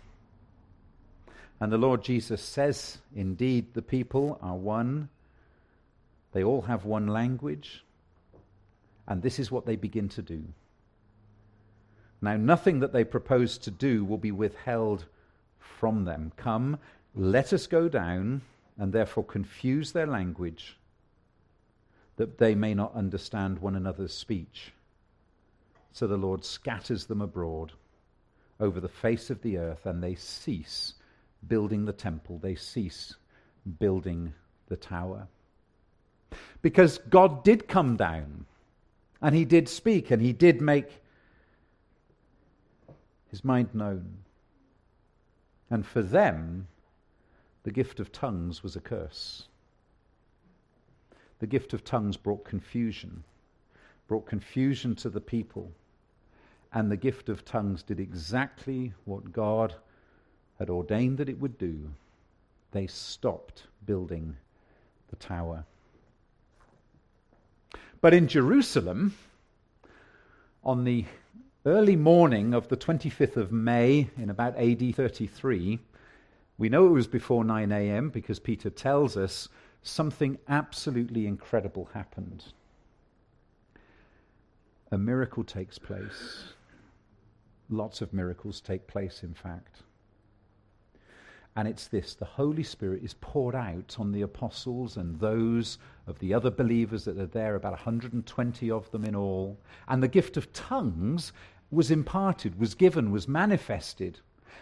And 1.61 1.71
the 1.71 1.77
Lord 1.77 2.03
Jesus 2.03 2.41
says, 2.41 2.97
Indeed, 3.15 3.75
the 3.75 3.81
people 3.81 4.37
are 4.41 4.57
one. 4.57 5.07
They 6.33 6.43
all 6.43 6.63
have 6.63 6.83
one 6.83 7.07
language. 7.07 7.85
And 9.07 9.21
this 9.21 9.39
is 9.39 9.51
what 9.51 9.65
they 9.65 9.75
begin 9.75 10.09
to 10.09 10.21
do. 10.21 10.43
Now, 12.21 12.37
nothing 12.37 12.79
that 12.79 12.93
they 12.93 13.03
propose 13.03 13.57
to 13.59 13.71
do 13.71 14.05
will 14.05 14.17
be 14.17 14.31
withheld 14.31 15.05
from 15.57 16.05
them. 16.05 16.31
Come, 16.37 16.77
let 17.15 17.51
us 17.51 17.65
go 17.67 17.89
down 17.89 18.41
and 18.77 18.93
therefore 18.93 19.23
confuse 19.23 19.91
their 19.91 20.07
language 20.07 20.77
that 22.17 22.37
they 22.37 22.53
may 22.53 22.73
not 22.73 22.93
understand 22.93 23.59
one 23.59 23.75
another's 23.75 24.13
speech. 24.13 24.71
So 25.91 26.07
the 26.07 26.17
Lord 26.17 26.45
scatters 26.45 27.05
them 27.05 27.21
abroad 27.21 27.71
over 28.59 28.79
the 28.79 28.87
face 28.87 29.31
of 29.31 29.41
the 29.41 29.57
earth, 29.57 29.87
and 29.87 30.03
they 30.03 30.15
cease 30.15 30.93
building 31.47 31.85
the 31.85 31.93
temple, 31.93 32.37
they 32.37 32.53
cease 32.53 33.15
building 33.79 34.33
the 34.67 34.75
tower. 34.77 35.27
Because 36.61 36.99
God 37.09 37.43
did 37.43 37.67
come 37.67 37.97
down 37.97 38.45
and 39.21 39.35
he 39.35 39.45
did 39.45 39.69
speak 39.69 40.11
and 40.11 40.21
he 40.21 40.33
did 40.33 40.61
make 40.61 41.01
his 43.29 43.43
mind 43.43 43.73
known. 43.73 44.17
And 45.69 45.85
for 45.85 46.01
them, 46.01 46.67
the 47.63 47.71
gift 47.71 47.99
of 47.99 48.11
tongues 48.11 48.63
was 48.63 48.75
a 48.75 48.81
curse. 48.81 49.47
The 51.39 51.47
gift 51.47 51.73
of 51.73 51.83
tongues 51.83 52.17
brought 52.17 52.43
confusion, 52.43 53.23
brought 54.07 54.25
confusion 54.25 54.95
to 54.95 55.09
the 55.09 55.21
people. 55.21 55.71
And 56.73 56.91
the 56.91 56.97
gift 56.97 57.29
of 57.29 57.45
tongues 57.45 57.83
did 57.83 57.99
exactly 57.99 58.93
what 59.05 59.31
God 59.31 59.75
had 60.59 60.69
ordained 60.69 61.17
that 61.17 61.29
it 61.29 61.39
would 61.39 61.57
do. 61.57 61.89
They 62.71 62.87
stopped 62.87 63.63
building 63.85 64.35
the 65.09 65.15
tower. 65.15 65.65
But 68.01 68.15
in 68.15 68.27
Jerusalem, 68.27 69.15
on 70.63 70.83
the 70.83 71.05
early 71.67 71.95
morning 71.95 72.55
of 72.55 72.67
the 72.67 72.77
25th 72.77 73.37
of 73.37 73.51
May 73.51 74.09
in 74.17 74.31
about 74.31 74.57
AD 74.57 74.95
33, 74.95 75.77
we 76.57 76.69
know 76.69 76.87
it 76.87 76.91
was 76.91 77.05
before 77.05 77.43
9 77.43 77.71
a.m. 77.71 78.09
because 78.09 78.39
Peter 78.39 78.71
tells 78.71 79.15
us 79.17 79.49
something 79.83 80.39
absolutely 80.49 81.27
incredible 81.27 81.89
happened. 81.93 82.45
A 84.91 84.97
miracle 84.97 85.43
takes 85.43 85.77
place. 85.77 86.53
Lots 87.69 88.01
of 88.01 88.13
miracles 88.13 88.61
take 88.61 88.87
place, 88.87 89.21
in 89.21 89.35
fact. 89.35 89.83
And 91.55 91.67
it's 91.67 91.87
this 91.87 92.15
the 92.15 92.25
Holy 92.25 92.63
Spirit 92.63 93.03
is 93.03 93.15
poured 93.15 93.55
out 93.55 93.97
on 93.99 94.11
the 94.11 94.21
apostles 94.21 94.97
and 94.97 95.19
those 95.19 95.77
of 96.07 96.17
the 96.19 96.33
other 96.33 96.49
believers 96.49 97.03
that 97.05 97.17
are 97.17 97.25
there, 97.25 97.55
about 97.55 97.73
120 97.73 98.71
of 98.71 98.89
them 98.91 99.03
in 99.03 99.15
all. 99.15 99.57
And 99.87 100.01
the 100.01 100.07
gift 100.07 100.37
of 100.37 100.51
tongues 100.53 101.33
was 101.69 101.91
imparted, 101.91 102.59
was 102.59 102.75
given, 102.75 103.11
was 103.11 103.27
manifested. 103.27 104.19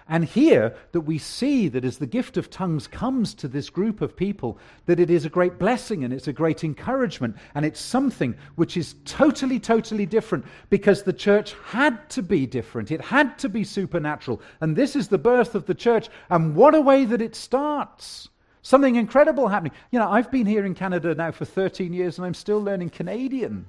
And 0.07 0.25
here 0.25 0.75
that 0.91 1.01
we 1.01 1.19
see 1.19 1.67
that 1.67 1.85
as 1.85 1.99
the 1.99 2.07
gift 2.07 2.35
of 2.35 2.49
tongues 2.49 2.87
comes 2.87 3.35
to 3.35 3.47
this 3.47 3.69
group 3.69 4.01
of 4.01 4.15
people, 4.15 4.57
that 4.87 4.99
it 4.99 5.11
is 5.11 5.23
a 5.23 5.29
great 5.29 5.59
blessing 5.59 6.03
and 6.03 6.11
it's 6.11 6.27
a 6.27 6.33
great 6.33 6.63
encouragement 6.63 7.37
and 7.53 7.63
it's 7.63 7.79
something 7.79 8.35
which 8.55 8.75
is 8.75 8.95
totally, 9.05 9.59
totally 9.59 10.07
different 10.07 10.45
because 10.71 11.03
the 11.03 11.13
church 11.13 11.55
had 11.63 12.09
to 12.09 12.23
be 12.23 12.47
different. 12.47 12.91
It 12.91 13.01
had 13.01 13.37
to 13.39 13.49
be 13.49 13.63
supernatural. 13.63 14.41
And 14.61 14.75
this 14.75 14.95
is 14.95 15.07
the 15.07 15.19
birth 15.19 15.53
of 15.53 15.67
the 15.67 15.75
church. 15.75 16.09
And 16.31 16.55
what 16.55 16.73
a 16.73 16.81
way 16.81 17.05
that 17.05 17.21
it 17.21 17.35
starts. 17.35 18.29
Something 18.63 18.95
incredible 18.95 19.47
happening. 19.47 19.73
You 19.91 19.99
know, 19.99 20.09
I've 20.09 20.31
been 20.31 20.47
here 20.47 20.65
in 20.65 20.73
Canada 20.73 21.13
now 21.13 21.31
for 21.31 21.45
13 21.45 21.93
years 21.93 22.17
and 22.17 22.25
I'm 22.25 22.33
still 22.33 22.61
learning 22.61 22.89
Canadian 22.89 23.67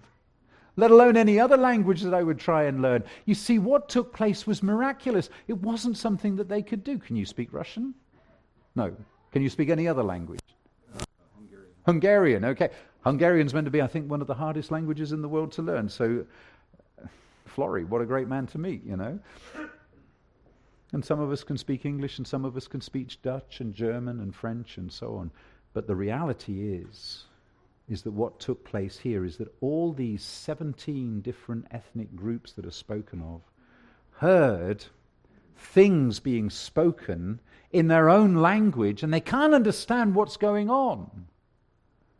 let 0.76 0.90
alone 0.90 1.16
any 1.16 1.38
other 1.38 1.56
language 1.56 2.02
that 2.02 2.14
I 2.14 2.22
would 2.22 2.38
try 2.38 2.64
and 2.64 2.82
learn. 2.82 3.04
You 3.24 3.34
see, 3.34 3.58
what 3.58 3.88
took 3.88 4.14
place 4.14 4.46
was 4.46 4.62
miraculous. 4.62 5.30
It 5.48 5.58
wasn't 5.58 5.96
something 5.96 6.36
that 6.36 6.48
they 6.48 6.62
could 6.62 6.84
do. 6.84 6.98
Can 6.98 7.16
you 7.16 7.26
speak 7.26 7.52
Russian? 7.52 7.94
No. 8.74 8.94
Can 9.32 9.42
you 9.42 9.50
speak 9.50 9.68
any 9.68 9.86
other 9.86 10.02
language? 10.02 10.40
Uh, 10.94 11.04
Hungarian. 11.36 11.72
Hungarian, 11.86 12.44
okay. 12.44 12.70
Hungarian's 13.02 13.54
meant 13.54 13.64
to 13.64 13.70
be, 13.70 13.82
I 13.82 13.86
think, 13.86 14.10
one 14.10 14.20
of 14.20 14.26
the 14.26 14.34
hardest 14.34 14.70
languages 14.70 15.12
in 15.12 15.22
the 15.22 15.28
world 15.28 15.52
to 15.52 15.62
learn. 15.62 15.88
So, 15.88 16.24
Flory, 17.46 17.84
what 17.84 18.02
a 18.02 18.06
great 18.06 18.28
man 18.28 18.46
to 18.48 18.58
meet, 18.58 18.84
you 18.84 18.96
know. 18.96 19.18
And 20.92 21.04
some 21.04 21.20
of 21.20 21.30
us 21.30 21.44
can 21.44 21.56
speak 21.56 21.84
English, 21.84 22.18
and 22.18 22.26
some 22.26 22.44
of 22.44 22.56
us 22.56 22.66
can 22.66 22.80
speak 22.80 23.16
Dutch 23.22 23.60
and 23.60 23.72
German 23.72 24.20
and 24.20 24.34
French 24.34 24.76
and 24.76 24.90
so 24.92 25.16
on. 25.16 25.30
But 25.72 25.86
the 25.86 25.94
reality 25.94 26.74
is, 26.74 27.24
is 27.90 28.02
that 28.02 28.12
what 28.12 28.38
took 28.38 28.64
place 28.64 28.98
here 28.98 29.24
is 29.24 29.36
that 29.38 29.52
all 29.60 29.92
these 29.92 30.22
17 30.22 31.20
different 31.20 31.66
ethnic 31.70 32.14
groups 32.14 32.52
that 32.52 32.64
are 32.64 32.70
spoken 32.70 33.20
of 33.20 33.42
heard 34.18 34.84
things 35.56 36.20
being 36.20 36.50
spoken 36.50 37.40
in 37.72 37.88
their 37.88 38.08
own 38.08 38.34
language 38.34 39.02
and 39.02 39.12
they 39.12 39.20
can't 39.20 39.54
understand 39.54 40.14
what's 40.14 40.36
going 40.36 40.70
on. 40.70 41.26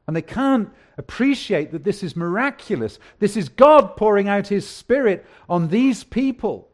And 0.07 0.17
they 0.17 0.23
can't 0.23 0.71
appreciate 0.99 1.71
that 1.71 1.85
this 1.85 2.03
is 2.03 2.17
miraculous. 2.17 2.99
This 3.21 3.37
is 3.37 3.49
God 3.49 3.97
pouring 3.97 4.29
out 4.29 4.49
His 4.49 4.67
Spirit 4.67 5.25
on 5.49 5.69
these 5.69 6.03
people. 6.03 6.70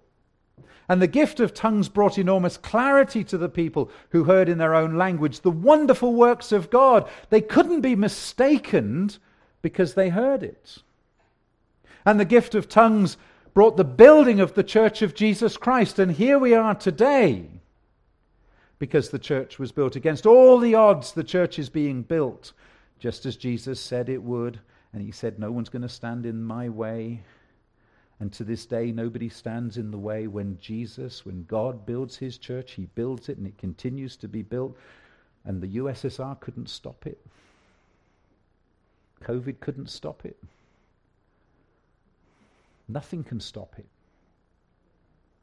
And 0.89 1.03
the 1.03 1.09
gift 1.09 1.41
of 1.41 1.53
tongues 1.53 1.89
brought 1.89 2.19
enormous 2.19 2.57
clarity 2.57 3.25
to 3.25 3.39
the 3.39 3.49
people 3.49 3.91
who 4.11 4.25
heard 4.25 4.49
in 4.49 4.59
their 4.59 4.75
own 4.75 4.97
language 4.97 5.41
the 5.41 5.51
wonderful 5.51 6.15
works 6.15 6.53
of 6.53 6.71
God. 6.71 7.09
They 7.31 7.41
couldn't 7.41 7.81
be 7.81 7.97
mistaken 7.97 9.11
because 9.63 9.95
they 9.95 10.11
heard 10.11 10.43
it. 10.43 10.79
And 12.05 12.21
the 12.21 12.25
gift 12.25 12.55
of 12.55 12.69
tongues 12.69 13.17
brought 13.53 13.77
the 13.77 13.85
building 13.85 14.39
of 14.39 14.55
the 14.55 14.63
church 14.63 15.03
of 15.03 15.15
Jesus 15.15 15.57
Christ. 15.57 15.99
And 15.99 16.13
here 16.13 16.39
we 16.39 16.55
are 16.55 16.75
today 16.75 17.49
because 18.79 19.11
the 19.11 19.19
church 19.19 19.59
was 19.59 19.73
built. 19.73 19.97
Against 19.97 20.27
all 20.27 20.59
the 20.59 20.75
odds, 20.75 21.13
the 21.13 21.25
church 21.25 21.59
is 21.59 21.69
being 21.69 22.03
built, 22.03 22.53
just 22.99 23.27
as 23.27 23.37
Jesus 23.37 23.81
said 23.81 24.09
it 24.09 24.23
would. 24.23 24.61
And 24.93 25.03
he 25.03 25.11
said, 25.11 25.39
No 25.39 25.51
one's 25.51 25.69
going 25.69 25.83
to 25.83 25.89
stand 25.89 26.27
in 26.27 26.43
my 26.43 26.69
way. 26.69 27.23
And 28.19 28.33
to 28.33 28.45
this 28.45 28.65
day, 28.65 28.93
nobody 28.93 29.29
stands 29.29 29.77
in 29.77 29.91
the 29.91 29.99
way 29.99 30.27
when 30.27 30.59
Jesus, 30.59 31.27
when 31.27 31.45
God 31.45 31.85
builds 31.85 32.17
his 32.17 32.39
church, 32.39 32.73
he 32.73 32.87
builds 32.95 33.29
it 33.29 33.37
and 33.37 33.47
it 33.47 33.59
continues 33.59 34.17
to 34.17 34.29
be 34.29 34.43
built. 34.43 34.77
And 35.45 35.61
the 35.61 35.77
USSR 35.77 36.41
couldn't 36.41 36.71
stop 36.71 37.07
it. 37.07 37.19
COVID 39.23 39.61
couldn't 39.61 39.91
stop 39.91 40.25
it. 40.25 40.37
Nothing 42.89 43.23
can 43.23 43.41
stop 43.41 43.75
it 43.79 43.87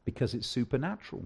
because 0.06 0.34
it's 0.34 0.48
supernatural. 0.48 1.26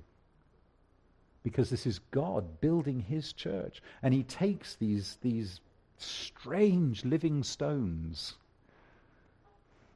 Because 1.43 1.69
this 1.69 1.85
is 1.85 1.99
God 2.11 2.59
building 2.59 2.99
his 2.99 3.31
church. 3.31 3.81
And 4.03 4.13
he 4.13 4.23
takes 4.23 4.75
these, 4.75 5.17
these 5.21 5.61
strange 5.97 7.05
living 7.05 7.41
stones 7.43 8.33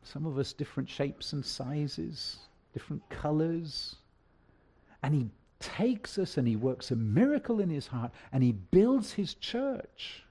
some 0.04 0.26
of 0.26 0.38
us 0.38 0.54
different 0.54 0.90
shapes 0.90 1.34
and 1.34 1.46
sizes, 1.46 2.40
different 2.74 3.08
colors. 3.10 3.96
And 5.04 5.14
he 5.14 5.30
takes 5.60 6.18
us 6.18 6.38
and 6.38 6.48
he 6.48 6.56
works 6.56 6.92
a 6.92 6.96
miracle 6.96 7.60
in 7.60 7.70
his 7.70 7.88
heart 7.88 8.12
and 8.32 8.44
he 8.44 8.52
builds 8.52 9.14
his 9.14 9.36
church. 9.36 10.24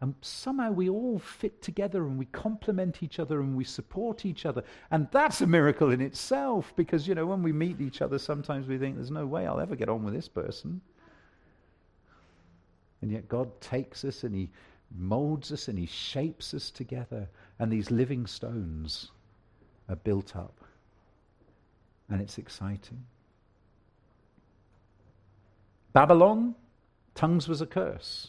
And 0.00 0.14
somehow 0.22 0.72
we 0.72 0.88
all 0.88 1.18
fit 1.18 1.60
together 1.60 2.06
and 2.06 2.18
we 2.18 2.24
complement 2.26 3.02
each 3.02 3.18
other 3.18 3.40
and 3.40 3.54
we 3.54 3.64
support 3.64 4.24
each 4.24 4.46
other. 4.46 4.64
And 4.90 5.06
that's 5.12 5.42
a 5.42 5.46
miracle 5.46 5.90
in 5.90 6.00
itself 6.00 6.72
because, 6.74 7.06
you 7.06 7.14
know, 7.14 7.26
when 7.26 7.42
we 7.42 7.52
meet 7.52 7.80
each 7.82 8.00
other, 8.00 8.18
sometimes 8.18 8.66
we 8.66 8.78
think, 8.78 8.96
there's 8.96 9.10
no 9.10 9.26
way 9.26 9.46
I'll 9.46 9.60
ever 9.60 9.76
get 9.76 9.90
on 9.90 10.02
with 10.02 10.14
this 10.14 10.28
person. 10.28 10.80
And 13.02 13.10
yet 13.10 13.28
God 13.28 13.60
takes 13.60 14.04
us 14.04 14.24
and 14.24 14.34
he 14.34 14.50
molds 14.96 15.52
us 15.52 15.68
and 15.68 15.78
he 15.78 15.86
shapes 15.86 16.54
us 16.54 16.70
together 16.70 17.28
and 17.58 17.70
these 17.70 17.90
living 17.90 18.26
stones 18.26 19.10
are 19.88 19.96
built 19.96 20.36
up. 20.36 20.54
And 22.08 22.20
it's 22.20 22.38
exciting. 22.38 23.04
Babylon, 25.92 26.54
tongues 27.14 27.48
was 27.48 27.60
a 27.60 27.66
curse. 27.66 28.28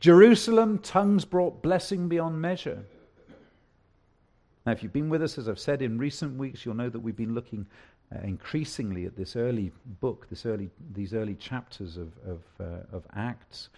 Jerusalem, 0.00 0.78
tongues 0.78 1.24
brought 1.24 1.62
blessing 1.62 2.08
beyond 2.08 2.40
measure. 2.40 2.84
Now, 4.64 4.72
if 4.72 4.82
you've 4.82 4.92
been 4.92 5.08
with 5.08 5.22
us, 5.22 5.38
as 5.38 5.48
I've 5.48 5.58
said 5.58 5.80
in 5.80 5.96
recent 5.96 6.36
weeks, 6.36 6.64
you'll 6.64 6.74
know 6.74 6.90
that 6.90 7.00
we've 7.00 7.16
been 7.16 7.34
looking 7.34 7.66
uh, 8.14 8.18
increasingly 8.22 9.06
at 9.06 9.16
this 9.16 9.36
early 9.36 9.72
book, 10.00 10.28
this 10.28 10.44
early, 10.44 10.70
these 10.92 11.14
early 11.14 11.34
chapters 11.34 11.96
of, 11.96 12.12
of, 12.26 12.42
uh, 12.60 12.96
of 12.96 13.04
Acts. 13.14 13.70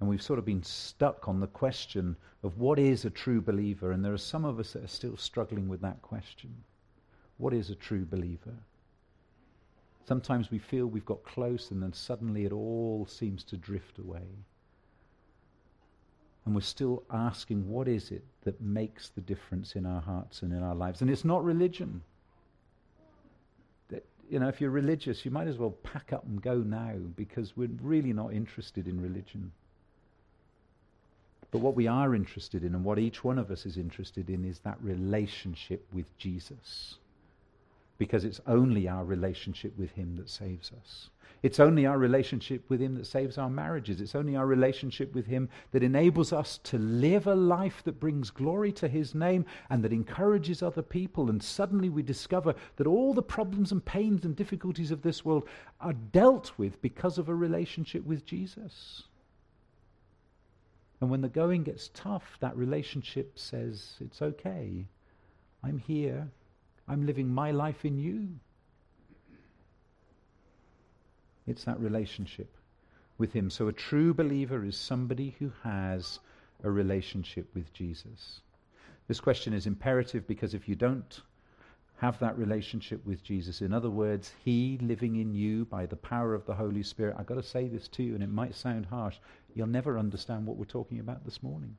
And 0.00 0.08
we've 0.08 0.22
sort 0.22 0.38
of 0.38 0.44
been 0.44 0.62
stuck 0.62 1.28
on 1.28 1.40
the 1.40 1.46
question 1.46 2.16
of 2.42 2.58
what 2.58 2.78
is 2.78 3.04
a 3.04 3.10
true 3.10 3.40
believer. 3.40 3.92
And 3.92 4.04
there 4.04 4.12
are 4.12 4.18
some 4.18 4.44
of 4.44 4.58
us 4.58 4.72
that 4.72 4.84
are 4.84 4.88
still 4.88 5.16
struggling 5.16 5.68
with 5.68 5.80
that 5.82 6.02
question. 6.02 6.54
What 7.38 7.54
is 7.54 7.70
a 7.70 7.74
true 7.74 8.04
believer? 8.04 8.54
Sometimes 10.06 10.50
we 10.50 10.58
feel 10.58 10.86
we've 10.86 11.04
got 11.04 11.24
close 11.24 11.70
and 11.70 11.82
then 11.82 11.92
suddenly 11.92 12.44
it 12.44 12.52
all 12.52 13.06
seems 13.06 13.42
to 13.44 13.56
drift 13.56 13.98
away. 13.98 14.26
And 16.44 16.54
we're 16.54 16.60
still 16.60 17.04
asking, 17.10 17.66
what 17.68 17.88
is 17.88 18.10
it 18.10 18.22
that 18.42 18.60
makes 18.60 19.08
the 19.08 19.22
difference 19.22 19.76
in 19.76 19.86
our 19.86 20.02
hearts 20.02 20.42
and 20.42 20.52
in 20.52 20.62
our 20.62 20.74
lives? 20.74 21.00
And 21.00 21.10
it's 21.10 21.24
not 21.24 21.42
religion. 21.42 22.02
That, 23.88 24.04
you 24.28 24.38
know, 24.38 24.48
if 24.48 24.60
you're 24.60 24.70
religious, 24.70 25.24
you 25.24 25.30
might 25.30 25.48
as 25.48 25.56
well 25.56 25.70
pack 25.70 26.12
up 26.12 26.26
and 26.26 26.42
go 26.42 26.58
now 26.58 26.96
because 27.16 27.56
we're 27.56 27.70
really 27.80 28.12
not 28.12 28.34
interested 28.34 28.86
in 28.86 29.00
religion. 29.00 29.52
But 31.54 31.60
what 31.60 31.76
we 31.76 31.86
are 31.86 32.16
interested 32.16 32.64
in, 32.64 32.74
and 32.74 32.82
what 32.82 32.98
each 32.98 33.22
one 33.22 33.38
of 33.38 33.48
us 33.52 33.64
is 33.64 33.76
interested 33.76 34.28
in, 34.28 34.44
is 34.44 34.58
that 34.64 34.76
relationship 34.82 35.86
with 35.92 36.18
Jesus. 36.18 36.96
Because 37.96 38.24
it's 38.24 38.40
only 38.48 38.88
our 38.88 39.04
relationship 39.04 39.78
with 39.78 39.92
Him 39.92 40.16
that 40.16 40.28
saves 40.28 40.72
us. 40.72 41.10
It's 41.44 41.60
only 41.60 41.86
our 41.86 41.96
relationship 41.96 42.68
with 42.68 42.80
Him 42.80 42.96
that 42.96 43.06
saves 43.06 43.38
our 43.38 43.48
marriages. 43.48 44.00
It's 44.00 44.16
only 44.16 44.34
our 44.34 44.48
relationship 44.48 45.14
with 45.14 45.26
Him 45.26 45.48
that 45.70 45.84
enables 45.84 46.32
us 46.32 46.58
to 46.64 46.76
live 46.76 47.28
a 47.28 47.36
life 47.36 47.84
that 47.84 48.00
brings 48.00 48.30
glory 48.30 48.72
to 48.72 48.88
His 48.88 49.14
name 49.14 49.46
and 49.70 49.84
that 49.84 49.92
encourages 49.92 50.60
other 50.60 50.82
people. 50.82 51.30
And 51.30 51.40
suddenly 51.40 51.88
we 51.88 52.02
discover 52.02 52.56
that 52.78 52.88
all 52.88 53.14
the 53.14 53.22
problems 53.22 53.70
and 53.70 53.84
pains 53.84 54.24
and 54.24 54.34
difficulties 54.34 54.90
of 54.90 55.02
this 55.02 55.24
world 55.24 55.48
are 55.80 55.92
dealt 55.92 56.50
with 56.58 56.82
because 56.82 57.16
of 57.16 57.28
a 57.28 57.34
relationship 57.36 58.04
with 58.04 58.26
Jesus. 58.26 59.04
And 61.04 61.10
when 61.10 61.20
the 61.20 61.28
going 61.28 61.64
gets 61.64 61.90
tough, 61.92 62.38
that 62.40 62.56
relationship 62.56 63.38
says, 63.38 63.96
It's 64.00 64.22
okay. 64.22 64.86
I'm 65.62 65.76
here. 65.76 66.30
I'm 66.88 67.04
living 67.04 67.28
my 67.28 67.50
life 67.50 67.84
in 67.84 67.98
you. 67.98 68.30
It's 71.46 71.64
that 71.64 71.78
relationship 71.78 72.56
with 73.18 73.34
Him. 73.34 73.50
So 73.50 73.68
a 73.68 73.72
true 73.74 74.14
believer 74.14 74.64
is 74.64 74.78
somebody 74.78 75.36
who 75.38 75.52
has 75.62 76.20
a 76.62 76.70
relationship 76.70 77.54
with 77.54 77.70
Jesus. 77.74 78.40
This 79.06 79.20
question 79.20 79.52
is 79.52 79.66
imperative 79.66 80.26
because 80.26 80.54
if 80.54 80.66
you 80.66 80.74
don't 80.74 81.20
have 82.04 82.18
that 82.18 82.36
relationship 82.36 83.04
with 83.06 83.22
Jesus. 83.22 83.62
In 83.62 83.72
other 83.72 83.88
words, 83.88 84.30
He 84.44 84.78
living 84.82 85.16
in 85.16 85.34
you 85.34 85.64
by 85.64 85.86
the 85.86 85.96
power 85.96 86.34
of 86.34 86.44
the 86.44 86.54
Holy 86.54 86.82
Spirit. 86.82 87.16
I've 87.18 87.24
got 87.26 87.36
to 87.36 87.42
say 87.42 87.66
this 87.66 87.88
to 87.88 88.02
you, 88.02 88.14
and 88.14 88.22
it 88.22 88.30
might 88.30 88.54
sound 88.54 88.84
harsh. 88.84 89.16
You'll 89.54 89.68
never 89.68 89.98
understand 89.98 90.46
what 90.46 90.58
we're 90.58 90.66
talking 90.66 91.00
about 91.00 91.24
this 91.24 91.42
morning. 91.42 91.78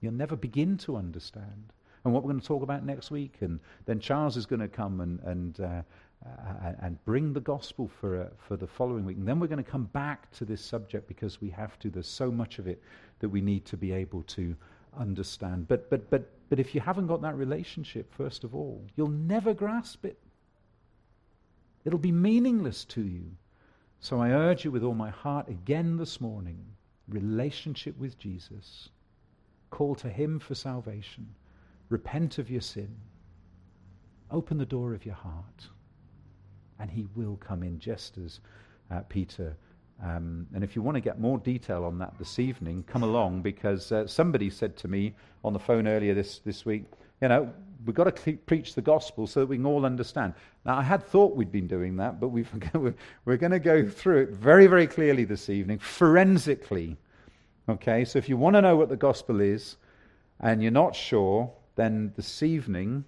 You'll 0.00 0.12
never 0.12 0.36
begin 0.36 0.78
to 0.78 0.96
understand. 0.96 1.72
And 2.04 2.14
what 2.14 2.22
we're 2.22 2.30
going 2.30 2.40
to 2.40 2.46
talk 2.46 2.62
about 2.62 2.84
next 2.84 3.10
week. 3.10 3.38
And 3.40 3.58
then 3.84 3.98
Charles 3.98 4.36
is 4.36 4.46
going 4.46 4.60
to 4.60 4.68
come 4.68 5.00
and, 5.00 5.18
and, 5.24 5.60
uh, 5.60 5.82
uh, 6.24 6.72
and 6.80 7.04
bring 7.04 7.32
the 7.32 7.40
gospel 7.40 7.90
for, 8.00 8.22
uh, 8.22 8.26
for 8.38 8.56
the 8.56 8.68
following 8.68 9.04
week. 9.04 9.16
And 9.16 9.26
then 9.26 9.40
we're 9.40 9.48
going 9.48 9.64
to 9.64 9.68
come 9.68 9.86
back 9.86 10.30
to 10.32 10.44
this 10.44 10.64
subject 10.64 11.08
because 11.08 11.40
we 11.40 11.50
have 11.50 11.80
to. 11.80 11.90
There's 11.90 12.06
so 12.06 12.30
much 12.30 12.60
of 12.60 12.68
it 12.68 12.80
that 13.18 13.28
we 13.28 13.40
need 13.40 13.64
to 13.64 13.76
be 13.76 13.90
able 13.90 14.22
to 14.22 14.54
understand. 14.96 15.68
But, 15.68 15.90
but, 15.90 16.10
but, 16.10 16.30
but 16.48 16.58
if 16.58 16.74
you 16.74 16.80
haven't 16.80 17.06
got 17.06 17.22
that 17.22 17.36
relationship, 17.36 18.12
first 18.14 18.44
of 18.44 18.54
all, 18.54 18.84
you'll 18.96 19.08
never 19.08 19.54
grasp 19.54 20.04
it. 20.04 20.18
It'll 21.84 21.98
be 21.98 22.12
meaningless 22.12 22.84
to 22.86 23.02
you. 23.02 23.30
So 24.00 24.20
I 24.20 24.30
urge 24.30 24.64
you 24.64 24.70
with 24.70 24.82
all 24.82 24.94
my 24.94 25.10
heart 25.10 25.48
again 25.48 25.96
this 25.96 26.20
morning 26.20 26.64
relationship 27.08 27.96
with 27.98 28.18
Jesus. 28.18 28.88
Call 29.70 29.94
to 29.96 30.08
Him 30.08 30.38
for 30.38 30.54
salvation. 30.54 31.34
Repent 31.88 32.38
of 32.38 32.50
your 32.50 32.60
sin. 32.60 32.96
Open 34.30 34.58
the 34.58 34.66
door 34.66 34.94
of 34.94 35.06
your 35.06 35.14
heart. 35.14 35.68
And 36.78 36.90
He 36.90 37.06
will 37.14 37.36
come 37.36 37.62
in 37.62 37.78
just 37.78 38.18
as 38.18 38.40
uh, 38.90 39.00
Peter 39.08 39.56
um, 40.02 40.46
and 40.54 40.62
if 40.62 40.76
you 40.76 40.82
want 40.82 40.96
to 40.96 41.00
get 41.00 41.18
more 41.18 41.38
detail 41.38 41.84
on 41.84 41.98
that 41.98 42.12
this 42.18 42.38
evening, 42.38 42.84
come 42.86 43.02
along 43.02 43.42
because 43.42 43.92
uh, 43.92 44.06
somebody 44.06 44.50
said 44.50 44.76
to 44.78 44.88
me 44.88 45.14
on 45.42 45.52
the 45.52 45.58
phone 45.58 45.88
earlier 45.88 46.12
this, 46.12 46.40
this 46.40 46.66
week, 46.66 46.84
you 47.22 47.28
know, 47.28 47.50
we've 47.86 47.94
got 47.94 48.14
to 48.14 48.32
preach 48.36 48.74
the 48.74 48.82
gospel 48.82 49.26
so 49.26 49.40
that 49.40 49.46
we 49.46 49.56
can 49.56 49.64
all 49.64 49.86
understand. 49.86 50.34
Now, 50.66 50.76
I 50.76 50.82
had 50.82 51.02
thought 51.02 51.34
we'd 51.34 51.52
been 51.52 51.66
doing 51.66 51.96
that, 51.96 52.20
but 52.20 52.28
we've, 52.28 52.50
we're 53.24 53.36
going 53.38 53.52
to 53.52 53.58
go 53.58 53.88
through 53.88 54.22
it 54.22 54.30
very, 54.30 54.66
very 54.66 54.86
clearly 54.86 55.24
this 55.24 55.48
evening, 55.48 55.78
forensically. 55.78 56.98
Okay, 57.68 58.04
so 58.04 58.18
if 58.18 58.28
you 58.28 58.36
want 58.36 58.54
to 58.54 58.62
know 58.62 58.76
what 58.76 58.90
the 58.90 58.96
gospel 58.96 59.40
is 59.40 59.76
and 60.40 60.62
you're 60.62 60.70
not 60.70 60.94
sure, 60.94 61.50
then 61.74 62.12
this 62.16 62.42
evening, 62.42 63.04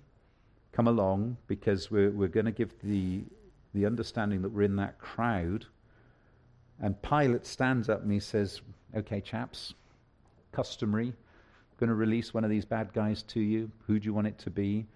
come 0.73 0.89
along 0.89 1.37
because 1.49 1.91
we're, 1.91 2.11
we're 2.11 2.29
going 2.29 2.47
to 2.47 2.53
give 2.53 2.73
the, 2.83 3.25
the 3.75 3.85
understanding 3.85 4.41
that 4.41 4.49
we're 4.49 4.63
in 4.63 4.77
that 4.77 4.99
crowd 4.99 5.67
and 6.81 7.01
Pilate 7.03 7.47
stands 7.47 7.89
up 7.89 8.03
and 8.03 8.13
he 8.13 8.21
says, 8.21 8.61
Okay, 8.97 9.21
chaps, 9.21 9.75
customary, 10.53 11.13
going 11.79 11.89
to 11.89 11.95
release 11.95 12.35
one 12.35 12.45
of 12.45 12.51
these 12.51 12.65
bad 12.65 12.93
guys 12.93 13.23
to 13.25 13.41
you. 13.41 13.71
Who 13.87 13.99
do 13.99 14.07
you 14.07 14.15
want 14.15 14.27
it 14.27 14.39
to 14.39 14.51
be? 14.51 14.87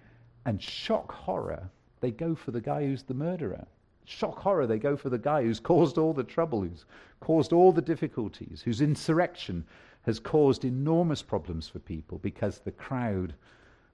And 0.45 0.63
shock 0.63 1.13
horror, 1.13 1.71
they 2.01 2.11
go 2.11 2.35
for 2.35 2.51
the 2.51 2.61
guy 2.61 2.85
who's 2.85 3.03
the 3.03 3.15
murderer. 3.15 3.67
Shock 4.05 4.39
horror, 4.39 4.67
they 4.67 4.79
go 4.79 4.97
for 4.97 5.09
the 5.09 5.19
guy 5.19 5.43
who's 5.43 5.61
caused 5.61 5.99
all 5.99 6.13
the 6.13 6.25
trouble, 6.25 6.63
who's 6.63 6.85
caused 7.21 7.53
all 7.53 7.71
the 7.71 7.83
difficulties, 7.83 8.63
whose 8.65 8.81
insurrection 8.81 9.65
has 10.03 10.19
caused 10.19 10.65
enormous 10.65 11.23
problems 11.23 11.69
for 11.69 11.79
people 11.79 12.19
because 12.19 12.59
the 12.59 12.73
crowd 12.73 13.35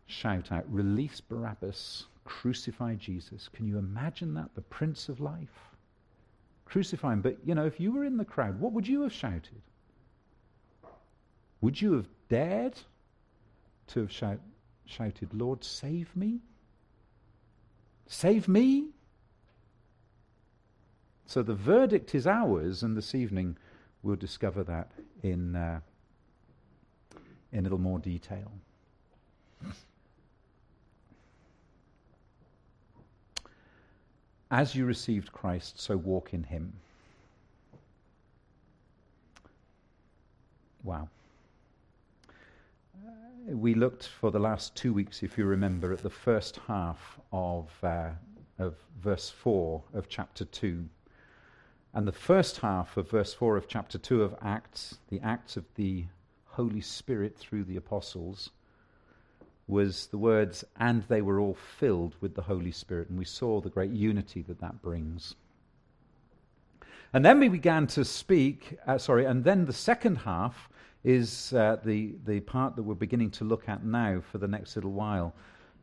shout 0.07 0.51
out, 0.51 0.65
Release 0.73 1.21
Barabbas, 1.21 2.07
crucify 2.25 2.95
Jesus. 2.95 3.49
Can 3.49 3.67
you 3.67 3.77
imagine 3.77 4.33
that? 4.35 4.55
The 4.55 4.63
Prince 4.63 5.11
of 5.11 5.21
Life 5.21 5.68
crucify 6.69 7.13
him. 7.15 7.21
But, 7.23 7.39
you 7.45 7.55
know, 7.55 7.67
if 7.67 7.81
you 7.81 7.93
were 7.93 8.05
in 8.05 8.17
the 8.17 8.25
crowd, 8.25 8.61
what 8.61 8.73
would 8.73 8.87
you 8.87 9.03
have 9.03 9.13
shouted? 9.13 9.63
Would 11.61 11.81
you 11.81 11.95
have 11.95 12.07
dared 12.29 12.79
to 13.89 14.01
have 14.01 14.13
shout, 14.13 14.41
shouted, 14.87 15.33
Lord, 15.35 15.65
save 15.65 16.15
me? 16.15 16.41
Save 18.07 18.49
me? 18.49 18.89
So 21.27 21.43
the 21.43 21.55
verdict 21.55 22.15
is 22.15 22.27
ours, 22.27 22.83
and 22.83 22.97
this 22.97 23.15
evening 23.15 23.57
we'll 24.03 24.17
discover 24.17 24.63
that 24.65 24.93
in, 25.23 25.57
uh, 25.57 25.81
in 27.53 27.61
a 27.61 27.63
little 27.63 27.79
more 27.79 27.99
detail. 27.99 28.53
As 34.51 34.75
you 34.75 34.87
received 34.87 35.33
Christ, 35.33 35.79
so 35.79 35.97
walk 35.97 36.33
in 36.33 36.45
him. 36.45 36.73
Wow. 40.83 41.09
Uh, 42.97 43.11
we 43.49 43.75
looked 43.75 44.07
for 44.07 44.31
the 44.31 44.39
last 44.39 44.75
two 44.75 44.95
weeks, 44.95 45.23
if 45.23 45.37
you 45.37 45.45
remember, 45.45 45.93
at 45.93 46.03
the 46.03 46.09
first 46.09 46.61
half 46.67 47.19
of, 47.31 47.71
uh, 47.83 48.11
of 48.59 48.75
verse 49.03 49.29
4 49.29 49.83
of 49.93 50.09
chapter 50.09 50.47
2. 50.47 50.89
And 51.93 52.09
the 52.09 52.13
first 52.13 52.59
half 52.61 52.97
of 52.97 53.11
verse 53.11 53.35
4 53.35 53.59
of 53.59 53.69
chapter 53.69 53.99
2 53.99 54.23
of 54.23 54.35
Acts, 54.41 54.99
the 55.09 55.21
Acts 55.21 55.59
of 55.59 55.65
the 55.75 56.07
Holy 56.47 56.81
Spirit 56.81 57.37
through 57.37 57.65
the 57.65 57.77
apostles, 57.77 58.51
was 59.69 60.07
the 60.07 60.19
words, 60.19 60.65
and 60.81 61.05
they 61.05 61.23
were 61.23 61.39
all 61.39 61.57
filled 61.79 62.17
with 62.21 62.35
the 62.35 62.43
Holy 62.43 62.73
Spirit. 62.73 63.11
And 63.11 63.19
we 63.19 63.25
saw 63.25 63.61
the 63.61 63.69
great 63.69 63.93
unity 63.93 64.43
that 64.43 64.61
that 64.61 64.83
brings. 64.83 65.35
And 67.13 67.25
then 67.25 67.39
we 67.39 67.49
began 67.49 67.87
to 67.89 68.05
speak, 68.05 68.79
uh, 68.87 68.99
sorry, 68.99 69.25
and 69.25 69.45
then 69.45 69.67
the 69.67 69.73
second 69.73 70.17
half 70.17 70.69
is 71.05 71.53
uh, 71.53 71.77
the, 71.85 72.15
the 72.27 72.41
part 72.41 72.77
that 72.77 72.83
we're 72.83 72.95
beginning 72.95 73.31
to 73.33 73.45
look 73.45 73.69
at 73.69 73.85
now 73.85 74.21
for 74.21 74.39
the 74.39 74.49
next 74.49 74.77
little 74.77 74.93
while. 74.93 75.35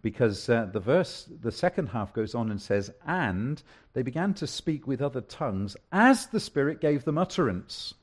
Because 0.02 0.50
uh, 0.50 0.68
the 0.72 0.80
verse, 0.80 1.28
the 1.42 1.52
second 1.52 1.88
half 1.88 2.14
goes 2.14 2.36
on 2.36 2.52
and 2.52 2.62
says, 2.62 2.92
And 3.08 3.62
they 3.94 4.04
began 4.04 4.34
to 4.36 4.46
speak 4.46 4.86
with 4.86 5.02
other 5.02 5.22
tongues 5.22 5.76
as 5.92 6.28
the 6.28 6.40
Spirit 6.40 6.80
gave 6.80 7.06
them 7.06 7.18
utterance. 7.18 7.96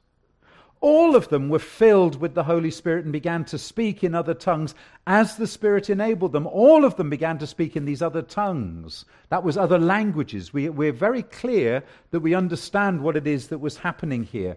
All 0.83 1.15
of 1.15 1.29
them 1.29 1.49
were 1.49 1.61
filled 1.61 2.21
with 2.21 2.35
the 2.35 2.43
Holy 2.43 2.73
Spirit 2.73 3.05
and 3.05 3.13
began 3.13 3.45
to 3.45 3.57
speak 3.57 4.03
in 4.03 4.17
other 4.17 4.35
tongues 4.35 4.75
as 5.07 5.37
the 5.37 5.47
Spirit 5.47 5.89
enabled 5.89 6.33
them. 6.33 6.45
All 6.49 6.85
of 6.85 6.97
them 6.97 7.09
began 7.09 7.39
to 7.39 7.47
speak 7.47 7.77
in 7.77 7.85
these 7.85 8.03
other 8.03 8.21
tongues. 8.21 9.05
That 9.29 9.45
was 9.45 9.57
other 9.57 9.79
languages. 9.79 10.53
We, 10.53 10.69
we're 10.71 10.93
very 10.93 11.23
clear 11.23 11.85
that 12.11 12.19
we 12.19 12.35
understand 12.35 13.01
what 13.01 13.17
it 13.17 13.29
is 13.29 13.47
that 13.47 13.59
was 13.59 13.77
happening 13.77 14.25
here. 14.25 14.57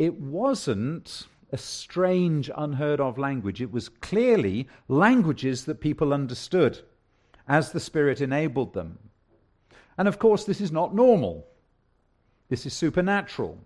It 0.00 0.14
wasn't 0.20 1.28
a 1.52 1.56
strange, 1.56 2.50
unheard 2.56 3.00
of 3.00 3.16
language. 3.16 3.62
It 3.62 3.70
was 3.70 3.88
clearly 3.88 4.66
languages 4.88 5.66
that 5.66 5.80
people 5.80 6.12
understood 6.12 6.80
as 7.46 7.70
the 7.70 7.78
Spirit 7.78 8.20
enabled 8.20 8.74
them. 8.74 8.98
And 9.96 10.08
of 10.08 10.18
course, 10.18 10.44
this 10.44 10.60
is 10.60 10.72
not 10.72 10.96
normal, 10.96 11.46
this 12.48 12.66
is 12.66 12.74
supernatural. 12.74 13.56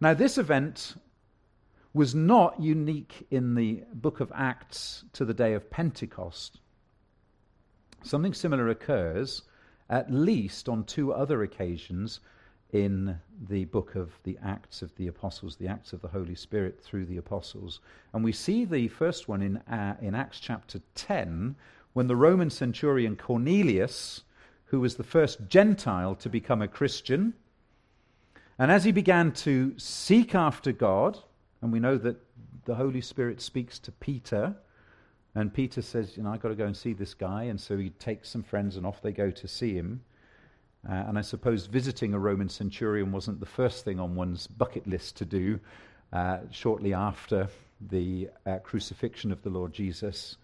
Now, 0.00 0.14
this 0.14 0.38
event 0.38 0.94
was 1.92 2.14
not 2.14 2.60
unique 2.60 3.26
in 3.30 3.56
the 3.56 3.82
book 3.92 4.20
of 4.20 4.30
Acts 4.32 5.04
to 5.14 5.24
the 5.24 5.34
day 5.34 5.54
of 5.54 5.70
Pentecost. 5.70 6.60
Something 8.04 8.32
similar 8.32 8.68
occurs 8.68 9.42
at 9.90 10.12
least 10.12 10.68
on 10.68 10.84
two 10.84 11.12
other 11.12 11.42
occasions 11.42 12.20
in 12.72 13.18
the 13.48 13.64
book 13.64 13.96
of 13.96 14.12
the 14.22 14.38
Acts 14.44 14.82
of 14.82 14.94
the 14.96 15.08
Apostles, 15.08 15.56
the 15.56 15.66
Acts 15.66 15.92
of 15.92 16.02
the 16.02 16.08
Holy 16.08 16.34
Spirit 16.34 16.80
through 16.80 17.06
the 17.06 17.16
Apostles. 17.16 17.80
And 18.12 18.22
we 18.22 18.32
see 18.32 18.64
the 18.64 18.86
first 18.88 19.26
one 19.26 19.42
in, 19.42 19.56
uh, 19.56 19.96
in 20.00 20.14
Acts 20.14 20.38
chapter 20.38 20.80
10 20.94 21.56
when 21.94 22.06
the 22.06 22.14
Roman 22.14 22.50
centurion 22.50 23.16
Cornelius, 23.16 24.22
who 24.66 24.78
was 24.78 24.94
the 24.94 25.02
first 25.02 25.48
Gentile 25.48 26.14
to 26.16 26.28
become 26.28 26.62
a 26.62 26.68
Christian, 26.68 27.34
and 28.58 28.70
as 28.70 28.84
he 28.84 28.92
began 28.92 29.32
to 29.32 29.78
seek 29.78 30.34
after 30.34 30.72
God, 30.72 31.18
and 31.62 31.72
we 31.72 31.80
know 31.80 31.96
that 31.98 32.16
the 32.64 32.74
Holy 32.74 33.00
Spirit 33.00 33.40
speaks 33.40 33.78
to 33.80 33.92
Peter, 33.92 34.54
and 35.34 35.52
Peter 35.52 35.82
says, 35.82 36.16
You 36.16 36.22
know, 36.22 36.32
I've 36.32 36.40
got 36.40 36.48
to 36.48 36.54
go 36.54 36.66
and 36.66 36.76
see 36.76 36.92
this 36.92 37.14
guy. 37.14 37.44
And 37.44 37.60
so 37.60 37.76
he 37.76 37.90
takes 37.90 38.28
some 38.28 38.42
friends, 38.42 38.76
and 38.76 38.84
off 38.84 39.00
they 39.02 39.12
go 39.12 39.30
to 39.30 39.48
see 39.48 39.74
him. 39.74 40.02
Uh, 40.88 40.92
and 40.92 41.18
I 41.18 41.22
suppose 41.22 41.66
visiting 41.66 42.14
a 42.14 42.18
Roman 42.18 42.48
centurion 42.48 43.12
wasn't 43.12 43.40
the 43.40 43.46
first 43.46 43.84
thing 43.84 43.98
on 44.00 44.14
one's 44.14 44.46
bucket 44.46 44.86
list 44.86 45.16
to 45.18 45.24
do 45.24 45.60
uh, 46.12 46.38
shortly 46.50 46.94
after 46.94 47.48
the 47.90 48.28
uh, 48.46 48.58
crucifixion 48.58 49.32
of 49.32 49.42
the 49.42 49.50
Lord 49.50 49.72
Jesus 49.72 50.36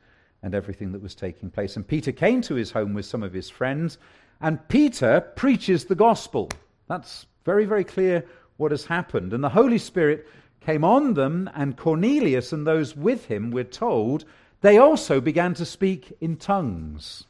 and 0.42 0.54
everything 0.54 0.92
that 0.92 1.02
was 1.02 1.14
taking 1.14 1.50
place. 1.50 1.76
And 1.76 1.86
Peter 1.86 2.12
came 2.12 2.42
to 2.42 2.54
his 2.54 2.70
home 2.70 2.94
with 2.94 3.06
some 3.06 3.22
of 3.22 3.32
his 3.32 3.48
friends, 3.48 3.98
and 4.40 4.66
Peter 4.68 5.20
preaches 5.20 5.86
the 5.86 5.94
gospel. 5.94 6.50
That's 6.88 7.26
very, 7.44 7.64
very 7.64 7.84
clear 7.84 8.24
what 8.56 8.70
has 8.70 8.86
happened. 8.86 9.32
And 9.32 9.42
the 9.42 9.48
Holy 9.48 9.78
Spirit 9.78 10.26
came 10.60 10.84
on 10.84 11.14
them, 11.14 11.50
and 11.54 11.76
Cornelius 11.76 12.52
and 12.52 12.66
those 12.66 12.96
with 12.96 13.26
him, 13.26 13.50
we're 13.50 13.64
told, 13.64 14.24
they 14.60 14.78
also 14.78 15.20
began 15.20 15.54
to 15.54 15.66
speak 15.66 16.12
in 16.20 16.36
tongues. 16.36 17.24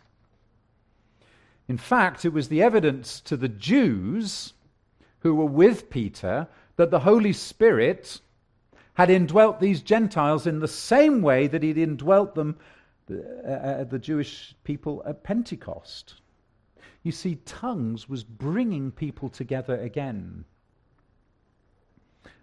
In 1.66 1.78
fact, 1.78 2.24
it 2.24 2.32
was 2.32 2.48
the 2.48 2.62
evidence 2.62 3.20
to 3.22 3.36
the 3.36 3.48
Jews 3.48 4.52
who 5.20 5.34
were 5.34 5.46
with 5.46 5.90
Peter 5.90 6.46
that 6.76 6.90
the 6.90 7.00
Holy 7.00 7.32
Spirit 7.32 8.20
had 8.94 9.10
indwelt 9.10 9.58
these 9.58 9.82
Gentiles 9.82 10.46
in 10.46 10.60
the 10.60 10.68
same 10.68 11.22
way 11.22 11.46
that 11.46 11.62
he'd 11.62 11.78
indwelt 11.78 12.34
them 12.34 12.56
the, 13.06 13.80
uh, 13.80 13.84
the 13.84 13.98
Jewish 13.98 14.54
people 14.62 15.02
at 15.06 15.24
Pentecost. 15.24 16.14
You 17.04 17.12
see, 17.12 17.36
tongues 17.44 18.08
was 18.08 18.24
bringing 18.24 18.90
people 18.90 19.28
together 19.28 19.78
again. 19.80 20.44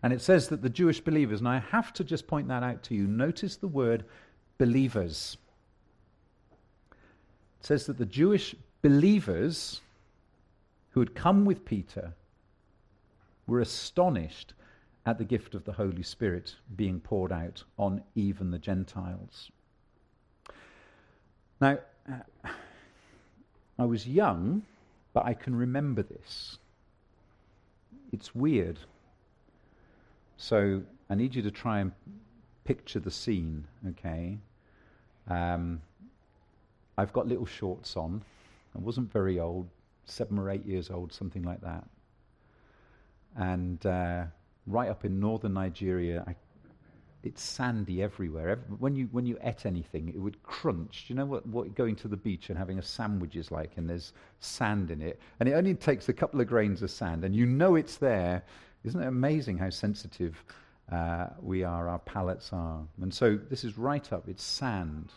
And 0.04 0.14
it 0.14 0.22
says 0.22 0.48
that 0.50 0.62
the 0.62 0.70
Jewish 0.70 1.02
believers, 1.02 1.40
and 1.40 1.50
I 1.50 1.60
have 1.60 1.92
to 1.94 2.04
just 2.04 2.28
point 2.28 2.48
that 2.48 2.64
out 2.64 2.84
to 2.84 2.96
you, 2.96 3.08
notice 3.08 3.58
the 3.58 3.68
word 3.68 4.06
believers. 4.58 5.38
It 7.60 7.66
says 7.66 7.86
that 7.88 7.98
the 7.98 8.06
Jewish 8.06 8.56
believers 8.82 9.82
who 10.92 11.00
had 11.00 11.16
come 11.16 11.46
with 11.46 11.66
Peter 11.66 12.14
were 13.48 13.62
astonished 13.62 14.54
at 15.06 15.18
the 15.18 15.26
gift 15.26 15.56
of 15.56 15.66
the 15.66 15.72
Holy 15.72 16.04
Spirit 16.04 16.56
being 16.76 17.00
poured 17.00 17.32
out 17.32 17.64
on 17.80 18.04
even 18.14 18.52
the 18.52 18.60
Gentiles. 18.60 19.50
Now, 21.60 21.80
I 23.82 23.86
was 23.86 24.08
young, 24.08 24.62
but 25.12 25.26
I 25.26 25.34
can 25.34 25.56
remember 25.56 26.04
this. 26.04 26.60
It's 28.14 28.36
weird. 28.36 28.78
So 30.38 30.84
I 31.10 31.16
need 31.16 31.34
you 31.34 31.42
to 31.42 31.50
try 31.50 31.80
and 31.80 31.92
picture 32.64 33.00
the 33.00 33.10
scene, 33.10 33.66
okay? 33.90 34.38
Um, 35.28 35.82
I've 36.96 37.12
got 37.12 37.28
little 37.28 37.48
shorts 37.48 37.98
on. 37.98 38.22
I 38.76 38.80
wasn't 38.80 39.12
very 39.12 39.40
old, 39.40 39.68
seven 40.06 40.38
or 40.38 40.52
eight 40.52 40.66
years 40.66 40.92
old, 40.92 41.12
something 41.12 41.42
like 41.42 41.62
that. 41.62 41.84
And 43.36 43.84
uh, 43.84 44.26
right 44.68 44.90
up 44.90 45.06
in 45.06 45.20
northern 45.20 45.56
Nigeria, 45.56 46.24
I, 46.28 46.36
it's 47.24 47.42
sandy 47.42 48.02
everywhere. 48.02 48.50
Every, 48.50 48.64
when 48.78 48.96
you 48.96 49.08
when 49.12 49.26
you 49.26 49.38
ate 49.44 49.66
anything, 49.66 50.10
it 50.10 50.18
would 50.18 50.42
crunch. 50.44 51.06
Do 51.08 51.14
you 51.14 51.20
know 51.20 51.26
what, 51.26 51.46
what 51.46 51.76
going 51.76 51.96
to 51.98 52.08
the 52.08 52.18
beach 52.18 52.50
and 52.50 52.58
having 52.58 52.80
a 52.80 52.84
sandwich 52.84 53.36
is 53.36 53.52
like? 53.52 53.72
And 53.78 53.90
there's 53.90 54.14
sand 54.40 54.90
in 54.92 55.02
it, 55.02 55.20
and 55.40 55.48
it 55.48 55.54
only 55.54 55.76
takes 55.76 56.10
a 56.10 56.14
couple 56.14 56.42
of 56.42 56.48
grains 56.48 56.82
of 56.82 56.90
sand, 56.90 57.24
and 57.24 57.36
you 57.36 57.46
know 57.46 57.76
it's 57.76 57.98
there. 57.98 58.44
Isn't 58.84 59.02
it 59.02 59.08
amazing 59.08 59.60
how 59.60 59.70
sensitive 59.70 60.44
uh, 60.92 61.28
we 61.40 61.64
are, 61.64 61.88
our 61.88 62.00
palates 62.00 62.50
are? 62.52 62.82
And 63.02 63.14
so 63.14 63.38
this 63.50 63.64
is 63.64 63.78
right 63.78 64.12
up. 64.12 64.28
It's 64.28 64.44
sand, 64.44 65.12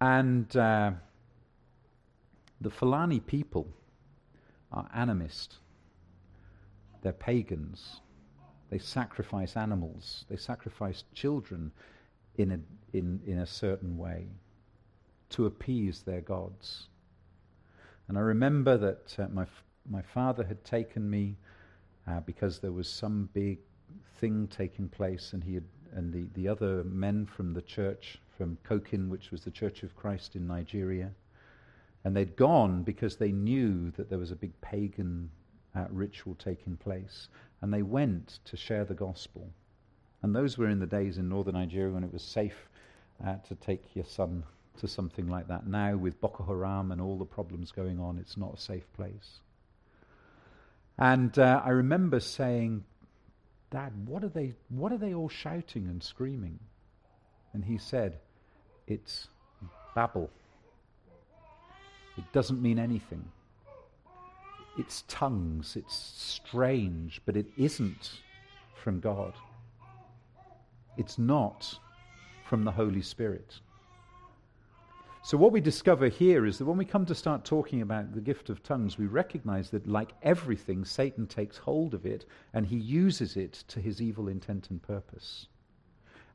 and 0.00 0.54
uh, 0.56 0.90
the 2.60 2.70
Fulani 2.70 3.20
people 3.20 3.66
are 4.72 4.86
animist. 4.94 5.56
They're 7.02 7.12
pagans. 7.12 8.00
They 8.70 8.78
sacrifice 8.78 9.56
animals. 9.56 10.24
They 10.28 10.36
sacrifice 10.36 11.04
children 11.14 11.72
in 12.36 12.52
a, 12.52 12.96
in, 12.96 13.20
in 13.26 13.38
a 13.38 13.46
certain 13.46 13.96
way 13.96 14.26
to 15.30 15.46
appease 15.46 16.02
their 16.02 16.20
gods. 16.20 16.88
And 18.08 18.16
I 18.16 18.20
remember 18.20 18.76
that 18.76 19.16
uh, 19.18 19.28
my, 19.32 19.42
f- 19.42 19.64
my 19.88 20.02
father 20.02 20.44
had 20.44 20.64
taken 20.64 21.08
me 21.08 21.36
uh, 22.06 22.20
because 22.20 22.58
there 22.58 22.72
was 22.72 22.88
some 22.88 23.28
big 23.32 23.58
thing 24.20 24.48
taking 24.48 24.88
place, 24.88 25.32
and 25.32 25.42
he 25.42 25.54
had, 25.54 25.64
and 25.94 26.12
the, 26.12 26.26
the 26.34 26.48
other 26.48 26.84
men 26.84 27.26
from 27.26 27.52
the 27.52 27.62
church, 27.62 28.18
from 28.36 28.58
COCIN, 28.64 29.08
which 29.08 29.30
was 29.30 29.42
the 29.42 29.50
Church 29.50 29.82
of 29.82 29.96
Christ 29.96 30.36
in 30.36 30.46
Nigeria, 30.46 31.10
and 32.04 32.16
they'd 32.16 32.36
gone 32.36 32.82
because 32.82 33.16
they 33.16 33.32
knew 33.32 33.90
that 33.92 34.08
there 34.08 34.18
was 34.18 34.30
a 34.30 34.36
big 34.36 34.58
pagan 34.60 35.30
uh, 35.74 35.86
ritual 35.90 36.34
taking 36.36 36.76
place. 36.76 37.28
And 37.60 37.72
they 37.72 37.82
went 37.82 38.40
to 38.44 38.56
share 38.56 38.84
the 38.84 38.94
gospel. 38.94 39.48
And 40.22 40.34
those 40.34 40.58
were 40.58 40.68
in 40.68 40.78
the 40.78 40.86
days 40.86 41.18
in 41.18 41.28
northern 41.28 41.54
Nigeria 41.54 41.92
when 41.92 42.04
it 42.04 42.12
was 42.12 42.22
safe 42.22 42.68
uh, 43.24 43.36
to 43.48 43.54
take 43.56 43.94
your 43.94 44.04
son 44.04 44.44
to 44.78 44.88
something 44.88 45.28
like 45.28 45.48
that. 45.48 45.66
Now, 45.66 45.96
with 45.96 46.20
Boko 46.20 46.44
Haram 46.44 46.92
and 46.92 47.00
all 47.00 47.16
the 47.16 47.24
problems 47.24 47.72
going 47.72 47.98
on, 47.98 48.18
it's 48.18 48.36
not 48.36 48.54
a 48.54 48.60
safe 48.60 48.90
place. 48.92 49.40
And 50.98 51.38
uh, 51.38 51.62
I 51.64 51.70
remember 51.70 52.20
saying, 52.20 52.84
Dad, 53.70 53.92
what 54.06 54.22
are, 54.24 54.28
they, 54.28 54.54
what 54.68 54.92
are 54.92 54.98
they 54.98 55.14
all 55.14 55.28
shouting 55.28 55.88
and 55.88 56.02
screaming? 56.02 56.58
And 57.52 57.64
he 57.64 57.78
said, 57.78 58.18
It's 58.86 59.28
Babel. 59.94 60.30
It 62.16 62.24
doesn't 62.32 62.62
mean 62.62 62.78
anything. 62.78 63.24
It's 64.78 65.04
tongues, 65.08 65.76
it's 65.76 65.94
strange, 65.94 67.22
but 67.24 67.36
it 67.36 67.46
isn't 67.56 68.20
from 68.74 69.00
God. 69.00 69.34
It's 70.96 71.18
not 71.18 71.78
from 72.44 72.64
the 72.64 72.70
Holy 72.70 73.02
Spirit. 73.02 73.60
So, 75.22 75.36
what 75.36 75.50
we 75.50 75.60
discover 75.60 76.08
here 76.08 76.46
is 76.46 76.58
that 76.58 76.66
when 76.66 76.76
we 76.76 76.84
come 76.84 77.04
to 77.06 77.14
start 77.14 77.44
talking 77.44 77.82
about 77.82 78.14
the 78.14 78.20
gift 78.20 78.48
of 78.48 78.62
tongues, 78.62 78.96
we 78.96 79.06
recognize 79.06 79.70
that, 79.70 79.88
like 79.88 80.12
everything, 80.22 80.84
Satan 80.84 81.26
takes 81.26 81.56
hold 81.56 81.94
of 81.94 82.06
it 82.06 82.26
and 82.54 82.64
he 82.64 82.76
uses 82.76 83.36
it 83.36 83.64
to 83.66 83.80
his 83.80 84.00
evil 84.00 84.28
intent 84.28 84.70
and 84.70 84.80
purpose. 84.80 85.48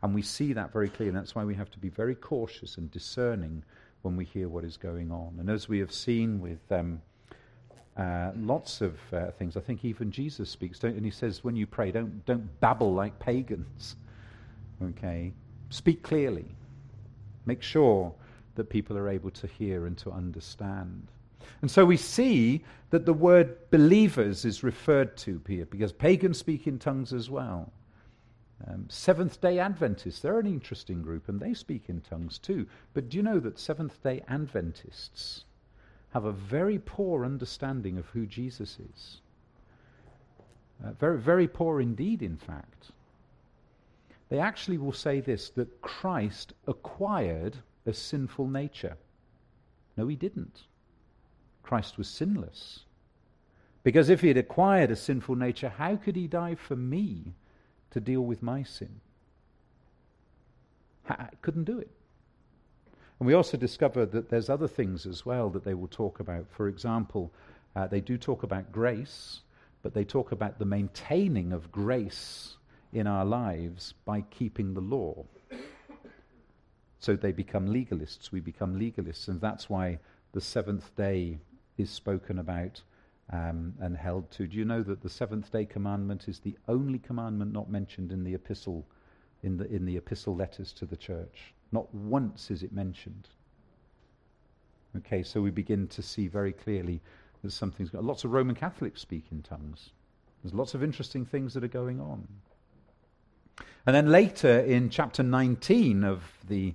And 0.03 0.13
we 0.13 0.21
see 0.21 0.51
that 0.53 0.73
very 0.73 0.89
clearly. 0.89 1.13
That's 1.13 1.35
why 1.35 1.45
we 1.45 1.55
have 1.55 1.71
to 1.71 1.79
be 1.79 1.87
very 1.87 2.15
cautious 2.15 2.77
and 2.77 2.91
discerning 2.91 3.63
when 4.01 4.17
we 4.17 4.25
hear 4.25 4.49
what 4.49 4.65
is 4.65 4.75
going 4.75 5.09
on. 5.09 5.37
And 5.39 5.49
as 5.49 5.69
we 5.69 5.79
have 5.79 5.93
seen 5.93 6.41
with 6.41 6.59
um, 6.69 7.01
uh, 7.97 8.31
lots 8.37 8.81
of 8.81 8.97
uh, 9.13 9.31
things, 9.31 9.57
I 9.57 9.59
think 9.59 9.83
even 9.83 10.11
Jesus 10.11 10.49
speaks, 10.49 10.83
and 10.83 11.03
he 11.03 11.11
says, 11.11 11.43
when 11.43 11.55
you 11.55 11.67
pray, 11.67 11.91
don't, 11.91 12.25
don't 12.25 12.59
babble 12.59 12.93
like 12.93 13.19
pagans. 13.19 13.95
Okay? 14.81 15.33
Speak 15.69 16.01
clearly. 16.01 16.45
Make 17.45 17.61
sure 17.61 18.13
that 18.55 18.69
people 18.69 18.97
are 18.97 19.09
able 19.09 19.31
to 19.31 19.47
hear 19.47 19.85
and 19.85 19.97
to 19.99 20.11
understand. 20.11 21.07
And 21.61 21.69
so 21.69 21.85
we 21.85 21.97
see 21.97 22.63
that 22.91 23.05
the 23.05 23.13
word 23.13 23.57
believers 23.71 24.45
is 24.45 24.63
referred 24.63 25.17
to 25.17 25.41
here 25.47 25.65
because 25.65 25.91
pagans 25.91 26.37
speak 26.37 26.67
in 26.67 26.79
tongues 26.79 27.13
as 27.13 27.29
well. 27.29 27.71
Um, 28.67 28.85
Seventh 28.89 29.41
day 29.41 29.59
Adventists, 29.59 30.19
they're 30.19 30.39
an 30.39 30.45
interesting 30.45 31.01
group 31.01 31.29
and 31.29 31.39
they 31.39 31.53
speak 31.53 31.85
in 31.87 32.01
tongues 32.01 32.37
too. 32.37 32.67
But 32.93 33.09
do 33.09 33.17
you 33.17 33.23
know 33.23 33.39
that 33.39 33.59
Seventh 33.59 34.01
day 34.03 34.21
Adventists 34.27 35.45
have 36.11 36.25
a 36.25 36.31
very 36.31 36.79
poor 36.79 37.25
understanding 37.25 37.97
of 37.97 38.05
who 38.07 38.25
Jesus 38.25 38.77
is? 38.79 39.21
Uh, 40.83 40.91
very, 40.93 41.17
very 41.17 41.47
poor 41.47 41.81
indeed, 41.81 42.21
in 42.21 42.37
fact. 42.37 42.91
They 44.29 44.39
actually 44.39 44.77
will 44.77 44.93
say 44.93 45.19
this 45.19 45.49
that 45.51 45.81
Christ 45.81 46.53
acquired 46.67 47.57
a 47.85 47.93
sinful 47.93 48.47
nature. 48.47 48.97
No, 49.97 50.07
he 50.07 50.15
didn't. 50.15 50.63
Christ 51.63 51.97
was 51.97 52.07
sinless. 52.07 52.85
Because 53.83 54.09
if 54.09 54.21
he 54.21 54.27
had 54.27 54.37
acquired 54.37 54.91
a 54.91 54.95
sinful 54.95 55.35
nature, 55.35 55.69
how 55.69 55.95
could 55.95 56.15
he 56.15 56.27
die 56.27 56.55
for 56.55 56.75
me? 56.75 57.33
to 57.91 57.99
deal 57.99 58.21
with 58.21 58.41
my 58.41 58.63
sin. 58.63 59.01
I 61.07 61.27
couldn't 61.41 61.65
do 61.65 61.77
it. 61.77 61.91
And 63.21 63.27
we 63.27 63.35
also 63.35 63.55
discover 63.55 64.07
that 64.07 64.29
there's 64.31 64.49
other 64.49 64.67
things 64.67 65.05
as 65.05 65.27
well 65.27 65.51
that 65.51 65.63
they 65.63 65.75
will 65.75 65.87
talk 65.87 66.19
about. 66.19 66.47
For 66.49 66.67
example, 66.67 67.31
uh, 67.75 67.85
they 67.85 68.01
do 68.01 68.17
talk 68.17 68.41
about 68.41 68.71
grace, 68.71 69.41
but 69.83 69.93
they 69.93 70.03
talk 70.03 70.31
about 70.31 70.57
the 70.57 70.65
maintaining 70.65 71.53
of 71.53 71.71
grace 71.71 72.57
in 72.91 73.05
our 73.05 73.23
lives 73.23 73.93
by 74.05 74.21
keeping 74.31 74.73
the 74.73 74.81
law. 74.81 75.23
So 76.97 77.15
they 77.15 77.31
become 77.31 77.67
legalists. 77.67 78.31
We 78.31 78.39
become 78.39 78.79
legalists. 78.79 79.27
And 79.27 79.39
that's 79.39 79.69
why 79.69 79.99
the 80.31 80.41
seventh 80.41 80.95
day 80.95 81.37
is 81.77 81.91
spoken 81.91 82.39
about 82.39 82.81
um, 83.31 83.75
and 83.81 83.95
held 83.95 84.31
to. 84.31 84.47
Do 84.47 84.57
you 84.57 84.65
know 84.65 84.81
that 84.81 85.03
the 85.03 85.09
seventh 85.11 85.51
day 85.51 85.65
commandment 85.65 86.27
is 86.27 86.39
the 86.39 86.57
only 86.67 86.97
commandment 86.97 87.53
not 87.53 87.69
mentioned 87.69 88.11
in 88.11 88.23
the 88.23 88.33
epistle, 88.33 88.83
in 89.43 89.57
the, 89.57 89.71
in 89.71 89.85
the 89.85 89.97
epistle 89.97 90.35
letters 90.35 90.73
to 90.73 90.87
the 90.87 90.97
church? 90.97 91.53
Not 91.71 91.93
once 91.93 92.51
is 92.51 92.63
it 92.63 92.71
mentioned. 92.71 93.27
Okay, 94.97 95.23
so 95.23 95.41
we 95.41 95.51
begin 95.51 95.87
to 95.87 96.01
see 96.01 96.27
very 96.27 96.51
clearly 96.51 97.01
that 97.43 97.51
something's 97.51 97.89
got. 97.89 98.03
Lots 98.03 98.23
of 98.23 98.31
Roman 98.31 98.55
Catholics 98.55 99.01
speak 99.01 99.25
in 99.31 99.41
tongues. 99.41 99.91
There's 100.43 100.53
lots 100.53 100.73
of 100.73 100.83
interesting 100.83 101.25
things 101.25 101.53
that 101.53 101.63
are 101.63 101.69
going 101.69 101.99
on. 101.99 102.27
And 103.85 103.95
then 103.95 104.11
later 104.11 104.59
in 104.59 104.89
chapter 104.89 105.23
19 105.23 106.03
of 106.03 106.23
the 106.47 106.73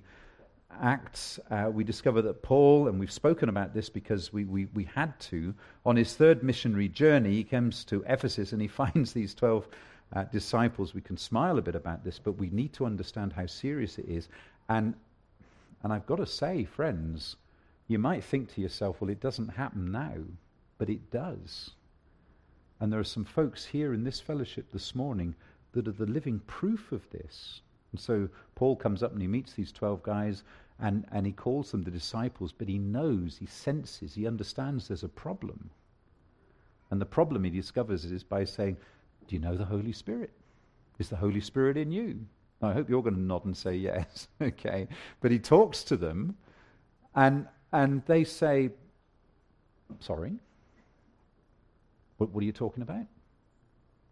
Acts, 0.81 1.39
uh, 1.49 1.69
we 1.71 1.83
discover 1.83 2.21
that 2.23 2.43
Paul, 2.43 2.87
and 2.87 2.99
we've 2.99 3.11
spoken 3.11 3.49
about 3.49 3.73
this 3.73 3.89
because 3.89 4.31
we, 4.31 4.45
we, 4.45 4.65
we 4.73 4.83
had 4.83 5.17
to, 5.21 5.53
on 5.85 5.95
his 5.95 6.15
third 6.15 6.43
missionary 6.43 6.87
journey, 6.87 7.31
he 7.31 7.43
comes 7.43 7.83
to 7.85 8.03
Ephesus 8.07 8.51
and 8.51 8.61
he 8.61 8.67
finds 8.67 9.13
these 9.13 9.33
12 9.33 9.67
uh, 10.13 10.23
disciples. 10.25 10.93
We 10.93 11.01
can 11.01 11.17
smile 11.17 11.57
a 11.57 11.61
bit 11.61 11.75
about 11.75 12.03
this, 12.03 12.19
but 12.19 12.33
we 12.33 12.49
need 12.49 12.73
to 12.73 12.85
understand 12.85 13.33
how 13.33 13.45
serious 13.45 13.97
it 13.97 14.07
is. 14.07 14.27
And, 14.69 14.95
and 15.83 15.93
I've 15.93 16.05
got 16.05 16.17
to 16.17 16.25
say, 16.25 16.65
friends, 16.65 17.35
you 17.87 17.99
might 17.99 18.23
think 18.23 18.53
to 18.53 18.61
yourself, 18.61 18.99
well, 18.99 19.09
it 19.09 19.21
doesn't 19.21 19.49
happen 19.49 19.91
now, 19.91 20.17
but 20.77 20.89
it 20.89 21.09
does. 21.09 21.71
And 22.79 22.91
there 22.91 22.99
are 22.99 23.05
some 23.05 23.25
folks 23.25 23.65
here 23.65 23.93
in 23.93 24.03
this 24.03 24.19
fellowship 24.19 24.71
this 24.71 24.93
morning 24.93 25.35
that 25.71 25.87
are 25.87 25.91
the 25.91 26.05
living 26.05 26.39
proof 26.47 26.91
of 26.91 27.09
this. 27.09 27.61
And 27.91 27.99
so 27.99 28.29
Paul 28.55 28.75
comes 28.75 29.01
up 29.01 29.13
and 29.13 29.21
he 29.21 29.27
meets 29.27 29.53
these 29.53 29.71
12 29.71 30.03
guys 30.03 30.43
And, 30.79 31.05
and 31.11 31.25
he 31.25 31.31
calls 31.31 31.71
them 31.71 31.83
the 31.83 31.91
disciples, 31.91 32.51
but 32.51 32.67
he 32.67 32.77
knows, 32.77 33.37
he 33.37 33.47
senses, 33.47 34.13
he 34.13 34.27
understands 34.27 34.87
there's 34.87 35.03
a 35.03 35.09
problem. 35.09 35.71
And 36.91 37.01
the 37.01 37.05
problem 37.05 37.43
he 37.43 37.49
discovers 37.49 38.05
is 38.05 38.23
by 38.23 38.43
saying, 38.43 38.77
Do 39.27 39.35
you 39.35 39.41
know 39.41 39.57
the 39.57 39.65
Holy 39.65 39.91
Spirit? 39.91 40.31
Is 40.99 41.09
the 41.09 41.15
Holy 41.15 41.41
Spirit 41.41 41.77
in 41.77 41.91
you? 41.91 42.25
I 42.61 42.73
hope 42.73 42.89
you're 42.89 43.03
going 43.03 43.15
to 43.15 43.21
nod 43.21 43.45
and 43.45 43.55
say 43.55 43.75
yes. 43.75 44.27
okay. 44.41 44.87
But 45.21 45.31
he 45.31 45.39
talks 45.39 45.83
to 45.85 45.97
them, 45.97 46.35
and, 47.15 47.47
and 47.71 48.03
they 48.05 48.23
say, 48.23 48.71
Sorry? 49.99 50.33
What, 52.17 52.31
what 52.31 52.41
are 52.41 52.45
you 52.45 52.51
talking 52.51 52.83
about? 52.83 53.05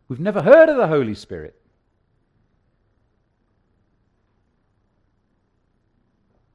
We've 0.07 0.19
never 0.19 0.41
heard 0.41 0.69
of 0.69 0.77
the 0.77 0.87
Holy 0.87 1.15
Spirit. 1.15 1.55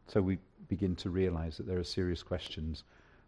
So 0.07 0.21
we 0.21 0.39
begin 0.69 0.97
to 0.97 1.11
realize 1.11 1.57
that 1.57 1.67
there 1.67 1.79
are 1.79 1.85
serious 1.85 2.23
questions 2.23 2.85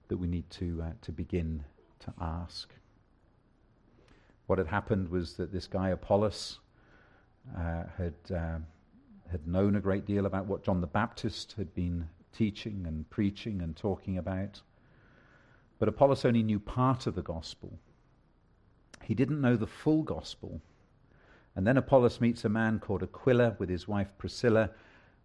that 0.08 0.16
we 0.16 0.26
need 0.26 0.48
to, 0.50 0.82
uh, 0.82 0.92
to 1.02 1.12
begin 1.12 1.64
to 2.00 2.12
ask. 2.20 2.72
What 4.46 4.58
had 4.58 4.66
happened 4.66 5.08
was 5.08 5.34
that 5.34 5.52
this 5.52 5.66
guy, 5.66 5.90
Apollos, 5.90 6.58
uh, 7.56 7.84
had, 7.96 8.14
uh, 8.34 8.58
had 9.30 9.46
known 9.46 9.76
a 9.76 9.80
great 9.80 10.06
deal 10.06 10.26
about 10.26 10.46
what 10.46 10.62
John 10.62 10.80
the 10.80 10.86
Baptist 10.86 11.54
had 11.58 11.74
been 11.74 12.08
teaching 12.32 12.84
and 12.86 13.08
preaching 13.10 13.62
and 13.62 13.76
talking 13.76 14.18
about. 14.18 14.60
But 15.78 15.88
Apollos 15.88 16.24
only 16.24 16.42
knew 16.42 16.60
part 16.60 17.06
of 17.06 17.14
the 17.14 17.22
gospel. 17.22 17.78
He 19.02 19.14
didn't 19.14 19.40
know 19.40 19.56
the 19.56 19.66
full 19.66 20.02
gospel. 20.02 20.60
And 21.54 21.66
then 21.66 21.76
Apollos 21.76 22.20
meets 22.20 22.44
a 22.44 22.48
man 22.48 22.78
called 22.78 23.02
Aquila 23.02 23.56
with 23.58 23.68
his 23.68 23.86
wife 23.86 24.08
Priscilla, 24.16 24.70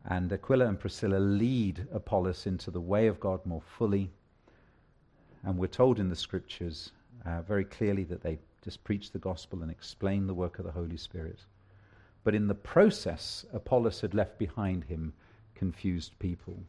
and 0.06 0.32
Aquila 0.34 0.66
and 0.66 0.80
Priscilla 0.80 1.18
lead 1.18 1.88
Apollos 1.94 2.48
into 2.48 2.72
the 2.72 2.82
way 2.82 3.08
of 3.08 3.20
God 3.20 3.46
more 3.46 3.62
fully. 3.62 4.12
And 5.44 5.58
we're 5.58 5.68
told 5.68 6.00
in 6.00 6.10
the 6.10 6.16
scriptures 6.16 6.92
uh, 7.26 7.42
very 7.44 7.64
clearly 7.64 8.04
that 8.06 8.22
they 8.22 8.40
just 8.64 8.84
preach 8.84 9.12
the 9.12 9.20
gospel 9.20 9.62
and 9.62 9.72
explain 9.72 10.28
the 10.28 10.34
work 10.34 10.60
of 10.60 10.66
the 10.66 10.72
Holy 10.72 10.98
Spirit. 10.98 11.40
But 12.28 12.36
in 12.36 12.48
the 12.48 12.56
process, 12.56 13.46
Apollos 13.54 14.02
had 14.02 14.14
left 14.14 14.38
behind 14.38 14.84
him 14.84 15.14
confused 15.56 16.20
people. 16.20 16.62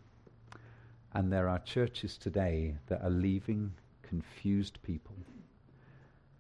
And 1.14 1.32
there 1.32 1.48
are 1.48 1.58
churches 1.58 2.16
today 2.16 2.76
that 2.86 3.02
are 3.02 3.10
leaving 3.10 3.72
confused 4.02 4.80
people 4.84 5.16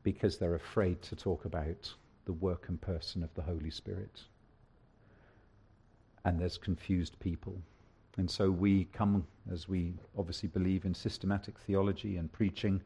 because 0.04 0.38
they're 0.38 0.54
afraid 0.54 1.02
to 1.02 1.16
talk 1.16 1.46
about 1.46 1.92
the 2.26 2.32
work 2.32 2.68
and 2.68 2.80
person 2.80 3.24
of 3.24 3.34
the 3.34 3.42
Holy 3.42 3.72
Spirit. 3.72 4.22
And 6.24 6.38
there's 6.38 6.56
confused 6.56 7.18
people. 7.18 7.60
And 8.18 8.30
so 8.30 8.52
we 8.52 8.84
come, 8.92 9.26
as 9.50 9.68
we 9.68 9.94
obviously 10.16 10.48
believe 10.48 10.84
in 10.84 10.94
systematic 10.94 11.58
theology 11.58 12.18
and 12.18 12.30
preaching, 12.30 12.80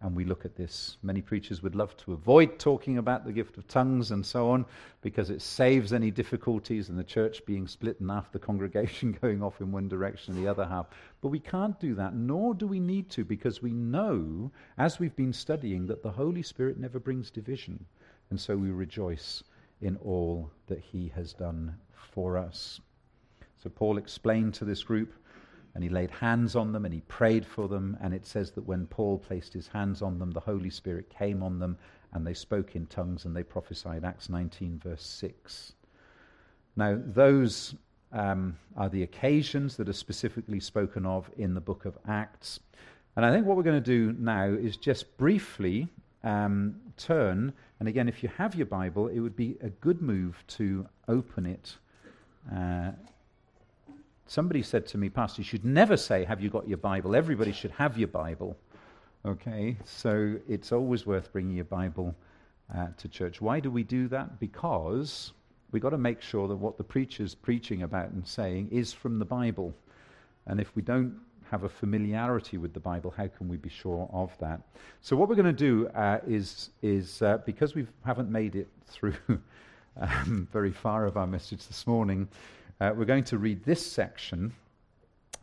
and 0.00 0.14
we 0.14 0.24
look 0.24 0.44
at 0.44 0.54
this. 0.54 0.96
Many 1.02 1.20
preachers 1.20 1.62
would 1.62 1.74
love 1.74 1.96
to 1.98 2.12
avoid 2.12 2.58
talking 2.58 2.98
about 2.98 3.24
the 3.24 3.32
gift 3.32 3.58
of 3.58 3.66
tongues 3.66 4.12
and 4.12 4.24
so 4.24 4.50
on 4.50 4.64
because 5.00 5.28
it 5.28 5.42
saves 5.42 5.92
any 5.92 6.12
difficulties 6.12 6.88
and 6.88 6.96
the 6.96 7.04
church 7.04 7.44
being 7.46 7.66
split 7.66 7.98
and 7.98 8.10
half 8.10 8.30
the 8.30 8.38
congregation 8.38 9.18
going 9.20 9.42
off 9.42 9.60
in 9.60 9.72
one 9.72 9.88
direction 9.88 10.34
and 10.34 10.44
the 10.44 10.48
other 10.48 10.64
half. 10.64 10.86
But 11.20 11.28
we 11.28 11.40
can't 11.40 11.78
do 11.80 11.96
that, 11.96 12.14
nor 12.14 12.54
do 12.54 12.66
we 12.68 12.78
need 12.78 13.10
to, 13.10 13.24
because 13.24 13.60
we 13.60 13.72
know, 13.72 14.52
as 14.76 15.00
we've 15.00 15.16
been 15.16 15.32
studying, 15.32 15.86
that 15.88 16.02
the 16.04 16.12
Holy 16.12 16.42
Spirit 16.42 16.78
never 16.78 17.00
brings 17.00 17.30
division. 17.30 17.84
And 18.30 18.40
so 18.40 18.56
we 18.56 18.70
rejoice 18.70 19.42
in 19.80 19.96
all 19.96 20.50
that 20.68 20.78
He 20.78 21.08
has 21.16 21.32
done 21.32 21.74
for 22.12 22.38
us. 22.38 22.80
So 23.60 23.68
Paul 23.68 23.98
explained 23.98 24.54
to 24.54 24.64
this 24.64 24.84
group 24.84 25.12
and 25.78 25.84
he 25.84 25.90
laid 25.90 26.10
hands 26.10 26.56
on 26.56 26.72
them 26.72 26.84
and 26.84 26.92
he 26.92 27.02
prayed 27.02 27.46
for 27.46 27.68
them. 27.68 27.96
And 28.00 28.12
it 28.12 28.26
says 28.26 28.50
that 28.50 28.66
when 28.66 28.88
Paul 28.88 29.16
placed 29.16 29.52
his 29.52 29.68
hands 29.68 30.02
on 30.02 30.18
them, 30.18 30.32
the 30.32 30.40
Holy 30.40 30.70
Spirit 30.70 31.08
came 31.08 31.40
on 31.40 31.60
them 31.60 31.78
and 32.12 32.26
they 32.26 32.34
spoke 32.34 32.74
in 32.74 32.86
tongues 32.86 33.24
and 33.24 33.36
they 33.36 33.44
prophesied. 33.44 34.04
Acts 34.04 34.28
19, 34.28 34.80
verse 34.82 35.04
6. 35.04 35.74
Now, 36.74 36.98
those 37.00 37.76
um, 38.10 38.58
are 38.76 38.88
the 38.88 39.04
occasions 39.04 39.76
that 39.76 39.88
are 39.88 39.92
specifically 39.92 40.58
spoken 40.58 41.06
of 41.06 41.30
in 41.38 41.54
the 41.54 41.60
book 41.60 41.84
of 41.84 41.96
Acts. 42.08 42.58
And 43.14 43.24
I 43.24 43.30
think 43.30 43.46
what 43.46 43.56
we're 43.56 43.62
going 43.62 43.80
to 43.80 43.80
do 43.80 44.16
now 44.18 44.46
is 44.46 44.76
just 44.76 45.16
briefly 45.16 45.86
um, 46.24 46.74
turn. 46.96 47.52
And 47.78 47.88
again, 47.88 48.08
if 48.08 48.24
you 48.24 48.30
have 48.30 48.56
your 48.56 48.66
Bible, 48.66 49.06
it 49.06 49.20
would 49.20 49.36
be 49.36 49.56
a 49.62 49.68
good 49.68 50.02
move 50.02 50.42
to 50.48 50.88
open 51.06 51.46
it. 51.46 51.76
Uh, 52.52 52.90
Somebody 54.28 54.60
said 54.62 54.86
to 54.88 54.98
me, 54.98 55.08
Pastor, 55.08 55.40
you 55.40 55.44
should 55.44 55.64
never 55.64 55.96
say, 55.96 56.22
Have 56.22 56.42
you 56.42 56.50
got 56.50 56.68
your 56.68 56.76
Bible? 56.76 57.16
Everybody 57.16 57.50
should 57.50 57.70
have 57.70 57.96
your 57.96 58.08
Bible. 58.08 58.58
Okay, 59.24 59.74
so 59.84 60.36
it's 60.46 60.70
always 60.70 61.06
worth 61.06 61.32
bringing 61.32 61.56
your 61.56 61.64
Bible 61.64 62.14
uh, 62.76 62.88
to 62.98 63.08
church. 63.08 63.40
Why 63.40 63.58
do 63.58 63.70
we 63.70 63.82
do 63.82 64.06
that? 64.08 64.38
Because 64.38 65.32
we've 65.72 65.80
got 65.80 65.90
to 65.90 65.98
make 65.98 66.20
sure 66.20 66.46
that 66.46 66.56
what 66.56 66.76
the 66.76 66.84
preacher's 66.84 67.34
preaching 67.34 67.84
about 67.84 68.10
and 68.10 68.26
saying 68.26 68.68
is 68.70 68.92
from 68.92 69.18
the 69.18 69.24
Bible. 69.24 69.74
And 70.46 70.60
if 70.60 70.76
we 70.76 70.82
don't 70.82 71.18
have 71.50 71.64
a 71.64 71.68
familiarity 71.70 72.58
with 72.58 72.74
the 72.74 72.80
Bible, 72.80 73.10
how 73.16 73.28
can 73.28 73.48
we 73.48 73.56
be 73.56 73.70
sure 73.70 74.10
of 74.12 74.30
that? 74.40 74.60
So, 75.00 75.16
what 75.16 75.30
we're 75.30 75.36
going 75.36 75.46
to 75.46 75.52
do 75.54 75.88
uh, 75.88 76.18
is, 76.28 76.68
is 76.82 77.22
uh, 77.22 77.38
because 77.46 77.74
we 77.74 77.86
haven't 78.04 78.30
made 78.30 78.56
it 78.56 78.68
through 78.88 79.16
um, 79.98 80.46
very 80.52 80.72
far 80.72 81.06
of 81.06 81.16
our 81.16 81.26
message 81.26 81.66
this 81.66 81.86
morning, 81.86 82.28
uh, 82.80 82.92
we're 82.96 83.04
going 83.04 83.24
to 83.24 83.38
read 83.38 83.64
this 83.64 83.84
section, 83.84 84.52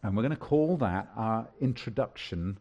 and 0.03 0.15
we're 0.15 0.23
going 0.23 0.31
to 0.31 0.37
call 0.37 0.77
that 0.77 1.09
our 1.15 1.47
introduction, 1.59 2.57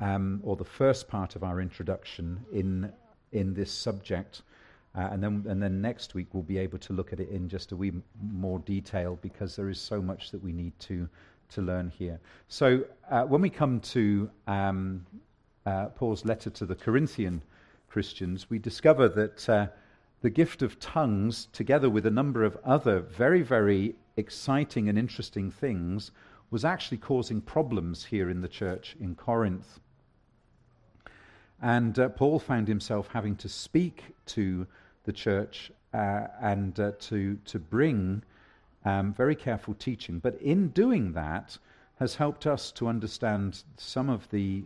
um, 0.00 0.40
or 0.42 0.56
the 0.56 0.64
first 0.64 1.08
part 1.08 1.34
of 1.36 1.42
our 1.42 1.60
introduction 1.60 2.44
in, 2.52 2.92
in 3.32 3.54
this 3.54 3.72
subject. 3.72 4.42
Uh, 4.94 5.08
and, 5.12 5.22
then, 5.22 5.44
and 5.48 5.62
then 5.62 5.80
next 5.80 6.14
week 6.14 6.26
we'll 6.34 6.42
be 6.42 6.58
able 6.58 6.78
to 6.78 6.92
look 6.92 7.14
at 7.14 7.20
it 7.20 7.30
in 7.30 7.48
just 7.48 7.72
a 7.72 7.76
wee 7.76 7.92
more 8.30 8.58
detail 8.58 9.18
because 9.22 9.56
there 9.56 9.70
is 9.70 9.80
so 9.80 10.02
much 10.02 10.30
that 10.30 10.42
we 10.42 10.52
need 10.52 10.78
to, 10.78 11.08
to 11.48 11.62
learn 11.62 11.88
here. 11.88 12.20
So 12.48 12.84
uh, 13.10 13.22
when 13.22 13.40
we 13.40 13.48
come 13.48 13.80
to 13.80 14.30
um, 14.46 15.06
uh, 15.64 15.86
Paul's 15.86 16.26
letter 16.26 16.50
to 16.50 16.66
the 16.66 16.74
Corinthian 16.74 17.40
Christians, 17.88 18.50
we 18.50 18.58
discover 18.58 19.08
that 19.08 19.48
uh, 19.48 19.66
the 20.20 20.30
gift 20.30 20.60
of 20.60 20.78
tongues, 20.78 21.48
together 21.52 21.88
with 21.88 22.04
a 22.04 22.10
number 22.10 22.44
of 22.44 22.58
other 22.64 23.00
very, 23.00 23.42
very 23.42 23.94
exciting 24.16 24.88
and 24.88 24.98
interesting 24.98 25.50
things 25.50 26.10
was 26.50 26.64
actually 26.64 26.98
causing 26.98 27.40
problems 27.40 28.04
here 28.04 28.28
in 28.28 28.40
the 28.40 28.48
church 28.48 28.96
in 29.00 29.14
Corinth. 29.14 29.80
And 31.60 31.98
uh, 31.98 32.08
Paul 32.10 32.38
found 32.38 32.68
himself 32.68 33.08
having 33.12 33.36
to 33.36 33.48
speak 33.48 34.14
to 34.26 34.66
the 35.04 35.12
church 35.12 35.70
uh, 35.94 36.26
and 36.40 36.78
uh, 36.78 36.92
to, 37.00 37.38
to 37.44 37.58
bring 37.58 38.22
um, 38.84 39.14
very 39.14 39.36
careful 39.36 39.74
teaching. 39.74 40.18
But 40.18 40.40
in 40.42 40.68
doing 40.68 41.12
that, 41.12 41.58
has 41.98 42.16
helped 42.16 42.46
us 42.46 42.72
to 42.72 42.88
understand 42.88 43.62
some 43.76 44.10
of 44.10 44.28
the 44.30 44.64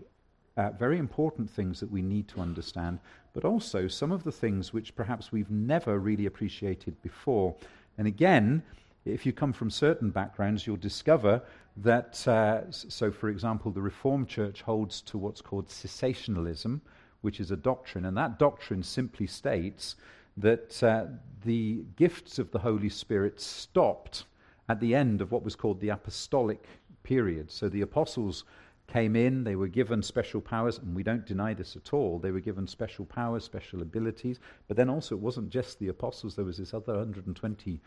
uh, 0.57 0.71
very 0.71 0.99
important 0.99 1.51
things 1.51 1.81
that 1.81 1.91
we 1.91 2.01
need 2.01 2.27
to 2.29 2.41
understand, 2.41 2.99
but 3.35 3.45
also 3.45 3.89
some 3.89 4.11
of 4.11 4.25
the 4.25 4.33
things 4.33 4.73
which 4.73 4.97
perhaps 4.97 5.31
we've 5.31 5.51
never 5.51 5.99
really 5.99 6.25
appreciated 6.25 7.01
before. 7.03 7.55
And 7.99 8.07
again, 8.07 8.63
if 9.07 9.25
you 9.25 9.33
come 9.33 9.53
from 9.53 9.71
certain 9.71 10.11
backgrounds, 10.11 10.67
you'll 10.67 10.77
discover 10.77 11.43
that, 11.79 12.27
uh, 12.27 12.71
so 12.71 13.13
for 13.13 13.29
example, 13.29 13.71
the 13.71 13.81
Reformed 13.81 14.29
Church 14.29 14.63
holds 14.63 15.01
to 15.03 15.17
what's 15.17 15.41
called 15.41 15.69
cessationalism, 15.69 16.81
which 17.21 17.39
is 17.39 17.51
a 17.51 17.57
doctrine, 17.57 18.07
and 18.07 18.17
that 18.17 18.39
doctrine 18.39 18.83
simply 18.83 19.27
states 19.27 19.97
that 20.37 20.83
uh, 20.83 21.07
the 21.45 21.85
gifts 21.97 22.39
of 22.39 22.51
the 22.51 22.59
Holy 22.59 22.89
Spirit 22.89 23.41
stopped 23.41 24.25
at 24.69 24.81
the 24.81 24.95
end 24.95 25.21
of 25.21 25.31
what 25.31 25.45
was 25.45 25.55
called 25.55 25.81
the 25.81 25.91
apostolic 25.91 26.67
period. 27.03 27.51
So 27.51 27.69
the 27.69 27.83
apostles 27.83 28.45
came 28.89 29.17
in, 29.17 29.45
they 29.45 29.57
were 29.57 29.69
given 29.69 30.03
special 30.03 30.41
powers, 30.41 30.79
and 30.79 30.95
we 30.95 31.03
don't 31.03 31.27
deny 31.27 31.55
this 31.55 31.77
at 31.77 31.93
all. 31.93 32.19
They 32.19 32.33
were 32.33 32.41
given 32.41 32.67
special 32.67 33.05
powers, 33.05 33.45
special 33.45 33.83
abilities, 33.83 34.41
but 34.69 34.77
then 34.77 34.91
also 34.91 35.15
it 35.15 35.21
wasn't 35.21 35.51
just 35.51 35.79
the 35.79 35.89
apostles, 35.89 36.35
there 36.35 36.45
was 36.45 36.59
this 36.59 36.75
other 36.75 36.95
120 36.95 37.81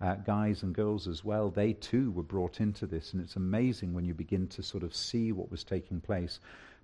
uh, 0.00 0.14
guys 0.16 0.62
and 0.62 0.74
girls 0.74 1.08
as 1.08 1.24
well, 1.24 1.50
they 1.50 1.72
too 1.72 2.10
were 2.10 2.22
brought 2.22 2.60
into 2.60 2.86
this. 2.86 3.12
And 3.12 3.22
it's 3.22 3.36
amazing 3.36 3.94
when 3.94 4.04
you 4.04 4.14
begin 4.14 4.46
to 4.48 4.62
sort 4.62 4.82
of 4.82 4.94
see 4.94 5.32
what 5.32 5.50
was 5.50 5.64
taking 5.64 6.00
place. 6.00 6.40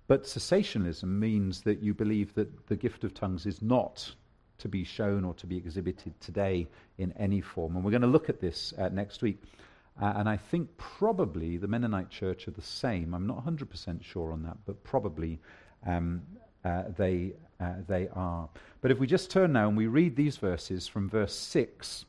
But 0.07 0.23
cessationism 0.23 1.03
means 1.03 1.61
that 1.61 1.81
you 1.81 1.93
believe 1.93 2.33
that 2.35 2.67
the 2.67 2.75
gift 2.75 3.03
of 3.03 3.13
tongues 3.13 3.45
is 3.45 3.61
not 3.61 4.13
to 4.57 4.67
be 4.67 4.83
shown 4.83 5.23
or 5.23 5.33
to 5.35 5.47
be 5.47 5.57
exhibited 5.57 6.19
today 6.19 6.67
in 6.97 7.11
any 7.13 7.41
form. 7.41 7.75
And 7.75 7.85
we're 7.85 7.91
going 7.91 8.01
to 8.01 8.07
look 8.07 8.29
at 8.29 8.41
this 8.41 8.73
uh, 8.77 8.89
next 8.89 9.21
week. 9.21 9.41
Uh, 10.01 10.13
and 10.15 10.27
I 10.27 10.37
think 10.37 10.75
probably 10.77 11.57
the 11.57 11.67
Mennonite 11.67 12.09
church 12.09 12.47
are 12.47 12.51
the 12.51 12.61
same. 12.61 13.13
I'm 13.13 13.27
not 13.27 13.45
100% 13.45 14.03
sure 14.03 14.31
on 14.31 14.41
that, 14.43 14.57
but 14.65 14.83
probably 14.83 15.39
um, 15.85 16.23
uh, 16.65 16.83
they, 16.97 17.33
uh, 17.59 17.73
they 17.87 18.07
are. 18.15 18.49
But 18.81 18.91
if 18.91 18.99
we 18.99 19.05
just 19.05 19.29
turn 19.29 19.53
now 19.53 19.67
and 19.67 19.77
we 19.77 19.87
read 19.87 20.15
these 20.15 20.37
verses 20.37 20.87
from 20.87 21.09
verse 21.09 21.35
6 21.35 22.05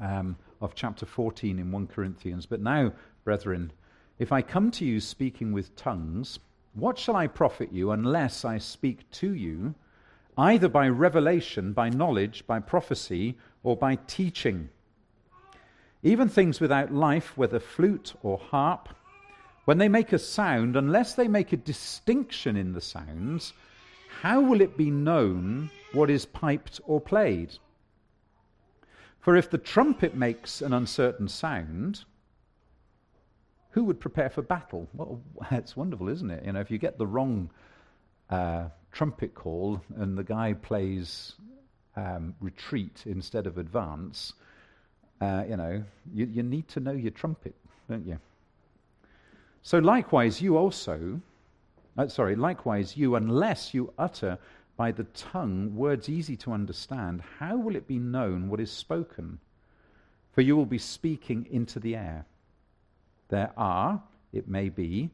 um, 0.00 0.36
of 0.60 0.74
chapter 0.74 1.06
14 1.06 1.58
in 1.58 1.70
1 1.70 1.86
Corinthians. 1.88 2.46
But 2.46 2.60
now 2.60 2.92
Brethren, 3.24 3.72
if 4.18 4.32
I 4.32 4.42
come 4.42 4.70
to 4.72 4.84
you 4.84 5.00
speaking 5.00 5.52
with 5.52 5.74
tongues, 5.76 6.38
what 6.74 6.98
shall 6.98 7.16
I 7.16 7.26
profit 7.26 7.72
you 7.72 7.90
unless 7.90 8.44
I 8.44 8.58
speak 8.58 9.10
to 9.12 9.32
you, 9.32 9.74
either 10.36 10.68
by 10.68 10.88
revelation, 10.88 11.72
by 11.72 11.88
knowledge, 11.88 12.46
by 12.46 12.60
prophecy, 12.60 13.38
or 13.62 13.76
by 13.76 13.96
teaching? 14.06 14.68
Even 16.02 16.28
things 16.28 16.60
without 16.60 16.92
life, 16.92 17.36
whether 17.36 17.58
flute 17.58 18.12
or 18.22 18.36
harp, 18.36 18.90
when 19.64 19.78
they 19.78 19.88
make 19.88 20.12
a 20.12 20.18
sound, 20.18 20.76
unless 20.76 21.14
they 21.14 21.28
make 21.28 21.54
a 21.54 21.56
distinction 21.56 22.56
in 22.56 22.74
the 22.74 22.82
sounds, 22.82 23.54
how 24.20 24.40
will 24.40 24.60
it 24.60 24.76
be 24.76 24.90
known 24.90 25.70
what 25.94 26.10
is 26.10 26.26
piped 26.26 26.80
or 26.84 27.00
played? 27.00 27.56
For 29.24 29.36
if 29.36 29.48
the 29.48 29.56
trumpet 29.56 30.14
makes 30.14 30.60
an 30.60 30.74
uncertain 30.74 31.28
sound, 31.28 32.04
who 33.70 33.84
would 33.84 33.98
prepare 33.98 34.28
for 34.28 34.42
battle? 34.42 34.86
Well, 34.92 35.18
it's 35.50 35.74
wonderful, 35.74 36.10
isn't 36.10 36.30
it? 36.30 36.44
You 36.44 36.52
know, 36.52 36.60
if 36.60 36.70
you 36.70 36.76
get 36.76 36.98
the 36.98 37.06
wrong 37.06 37.48
uh, 38.28 38.66
trumpet 38.92 39.34
call 39.34 39.80
and 39.96 40.18
the 40.18 40.24
guy 40.24 40.52
plays 40.52 41.36
um, 41.96 42.34
retreat 42.38 43.04
instead 43.06 43.46
of 43.46 43.56
advance, 43.56 44.34
uh, 45.22 45.44
you 45.48 45.56
know, 45.56 45.82
you, 46.12 46.26
you 46.26 46.42
need 46.42 46.68
to 46.68 46.80
know 46.80 46.92
your 46.92 47.12
trumpet, 47.12 47.54
don't 47.88 48.06
you? 48.06 48.18
So 49.62 49.78
likewise, 49.78 50.42
you 50.42 50.58
also, 50.58 51.18
uh, 51.96 52.08
sorry, 52.08 52.36
likewise, 52.36 52.94
you, 52.94 53.14
unless 53.14 53.72
you 53.72 53.90
utter 53.96 54.36
by 54.76 54.90
the 54.90 55.04
tongue 55.04 55.74
words 55.76 56.08
easy 56.08 56.36
to 56.36 56.52
understand, 56.52 57.22
how 57.38 57.56
will 57.56 57.76
it 57.76 57.86
be 57.86 57.98
known 57.98 58.48
what 58.48 58.60
is 58.60 58.70
spoken? 58.70 59.38
For 60.32 60.40
you 60.40 60.56
will 60.56 60.66
be 60.66 60.78
speaking 60.78 61.46
into 61.50 61.78
the 61.78 61.94
air. 61.94 62.26
There 63.28 63.52
are, 63.56 64.02
it 64.32 64.48
may 64.48 64.68
be, 64.68 65.10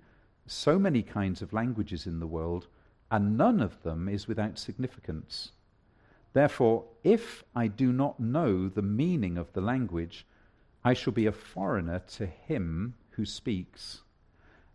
so 0.47 0.79
many 0.79 1.03
kinds 1.03 1.43
of 1.43 1.53
languages 1.53 2.07
in 2.07 2.21
the 2.21 2.27
world, 2.27 2.67
and 3.11 3.37
none 3.37 3.61
of 3.61 3.83
them 3.83 4.09
is 4.09 4.27
without 4.27 4.59
significance. 4.59 5.53
Therefore, 6.33 6.85
if 7.03 7.45
I 7.55 7.67
do 7.67 7.93
not 7.93 8.21
know 8.21 8.69
the 8.69 8.83
meaning 8.83 9.37
of 9.37 9.53
the 9.53 9.61
language, 9.61 10.27
I 10.85 10.95
shall 10.95 11.13
be 11.13 11.27
a 11.27 11.33
foreigner 11.33 11.99
to 12.17 12.27
him 12.27 12.95
who 13.11 13.27
speaks, 13.27 14.03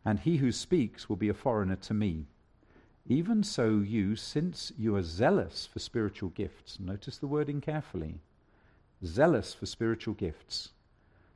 and 0.03 0.19
he 0.19 0.37
who 0.37 0.51
speaks 0.51 1.09
will 1.09 1.15
be 1.15 1.29
a 1.29 1.33
foreigner 1.33 1.77
to 1.77 1.93
me. 1.93 2.27
Even 3.07 3.43
so, 3.43 3.79
you, 3.79 4.15
since 4.15 4.71
you 4.77 4.95
are 4.95 5.03
zealous 5.03 5.67
for 5.71 5.79
spiritual 5.79 6.29
gifts, 6.29 6.79
notice 6.79 7.17
the 7.17 7.27
wording 7.27 7.61
carefully 7.61 8.19
zealous 9.03 9.53
for 9.53 9.65
spiritual 9.65 10.13
gifts, 10.13 10.69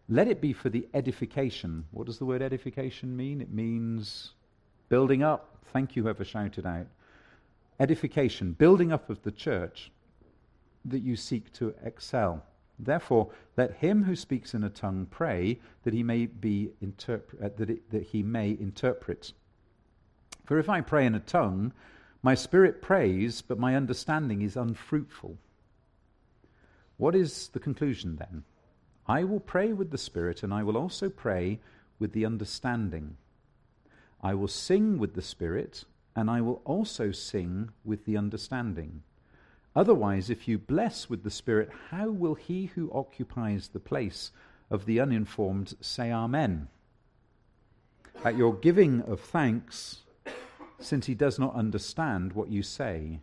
let 0.08 0.28
it 0.28 0.42
be 0.42 0.54
for 0.54 0.70
the 0.70 0.88
edification. 0.94 1.86
What 1.92 2.08
does 2.08 2.18
the 2.18 2.26
word 2.26 2.42
edification 2.42 3.16
mean? 3.16 3.42
It 3.42 3.52
means 3.52 4.32
building 4.90 5.22
up. 5.22 5.58
Thank 5.72 5.96
you, 5.96 6.04
whoever 6.04 6.26
shouted 6.26 6.66
out. 6.66 6.88
Edification, 7.80 8.54
building 8.54 8.92
up 8.92 9.10
of 9.10 9.22
the 9.22 9.32
church 9.32 9.92
that 10.86 11.00
you 11.00 11.16
seek 11.16 11.54
to 11.54 11.76
excel. 11.84 12.44
Therefore, 12.80 13.30
let 13.58 13.76
him 13.76 14.04
who 14.04 14.16
speaks 14.16 14.54
in 14.54 14.64
a 14.64 14.70
tongue 14.70 15.06
pray 15.12 15.60
that 15.84 15.94
he 15.94 16.02
may 16.02 16.26
be 16.26 16.72
uh, 16.82 17.18
that, 17.58 17.70
it, 17.70 17.92
that 17.92 18.04
he 18.04 18.24
may 18.24 18.52
interpret. 18.52 19.34
For 20.50 20.58
if 20.58 20.68
I 20.68 20.82
pray 20.82 21.06
in 21.06 21.14
a 21.14 21.20
tongue, 21.20 21.74
my 22.24 22.34
spirit 22.34 22.82
prays, 22.82 23.44
but 23.44 23.60
my 23.60 23.76
understanding 23.76 24.42
is 24.42 24.58
unfruitful. 24.58 25.38
What 26.98 27.14
is 27.14 27.50
the 27.50 27.60
conclusion 27.60 28.16
then? 28.16 28.46
I 29.06 29.26
will 29.26 29.42
pray 29.42 29.74
with 29.74 29.92
the 29.92 29.98
Spirit, 30.00 30.42
and 30.42 30.52
I 30.52 30.64
will 30.64 30.76
also 30.76 31.08
pray 31.08 31.60
with 32.00 32.14
the 32.14 32.26
understanding. 32.26 33.18
I 34.24 34.34
will 34.34 34.48
sing 34.48 34.98
with 34.98 35.14
the 35.14 35.22
Spirit, 35.22 35.84
and 36.16 36.32
I 36.32 36.42
will 36.42 36.64
also 36.66 37.12
sing 37.12 37.70
with 37.86 38.06
the 38.06 38.18
understanding. 38.18 39.04
Otherwise, 39.76 40.32
if 40.32 40.48
you 40.48 40.58
bless 40.58 41.12
with 41.12 41.24
the 41.24 41.30
Spirit, 41.30 41.70
how 41.92 42.10
will 42.10 42.34
he 42.34 42.72
who 42.74 42.92
occupies 42.92 43.68
the 43.68 43.80
place 43.80 44.32
of 44.72 44.88
the 44.88 45.00
uninformed 45.00 45.76
say 45.80 46.12
Amen? 46.12 46.70
At 48.26 48.36
your 48.36 48.56
giving 48.56 49.04
of 49.04 49.20
thanks, 49.20 50.06
since 50.80 51.06
he 51.06 51.16
does 51.16 51.38
not 51.38 51.56
understand 51.56 52.34
what 52.34 52.50
you 52.50 52.64
say. 52.64 53.20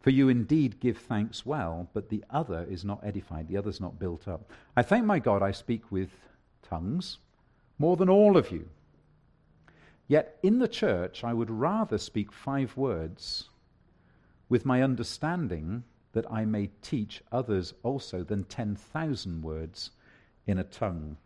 For 0.00 0.10
you 0.10 0.28
indeed 0.28 0.80
give 0.80 0.98
thanks 0.98 1.44
well, 1.44 1.88
but 1.92 2.08
the 2.08 2.24
other 2.30 2.66
is 2.70 2.84
not 2.84 3.04
edified, 3.04 3.48
the 3.48 3.56
other 3.56 3.70
is 3.70 3.80
not 3.80 3.98
built 3.98 4.28
up. 4.28 4.50
I 4.76 4.82
thank 4.82 5.04
my 5.04 5.18
God 5.18 5.42
I 5.42 5.50
speak 5.50 5.90
with 5.90 6.10
tongues 6.62 7.18
more 7.78 7.96
than 7.96 8.08
all 8.08 8.36
of 8.36 8.50
you. 8.50 8.68
Yet 10.06 10.38
in 10.42 10.58
the 10.58 10.68
church 10.68 11.24
I 11.24 11.34
would 11.34 11.50
rather 11.50 11.98
speak 11.98 12.32
five 12.32 12.76
words 12.76 13.50
with 14.48 14.64
my 14.64 14.82
understanding 14.82 15.84
that 16.12 16.30
I 16.30 16.44
may 16.44 16.70
teach 16.80 17.22
others 17.30 17.74
also 17.82 18.22
than 18.24 18.44
10,000 18.44 19.42
words 19.42 19.90
in 20.46 20.58
a 20.58 20.64
tongue. 20.64 21.18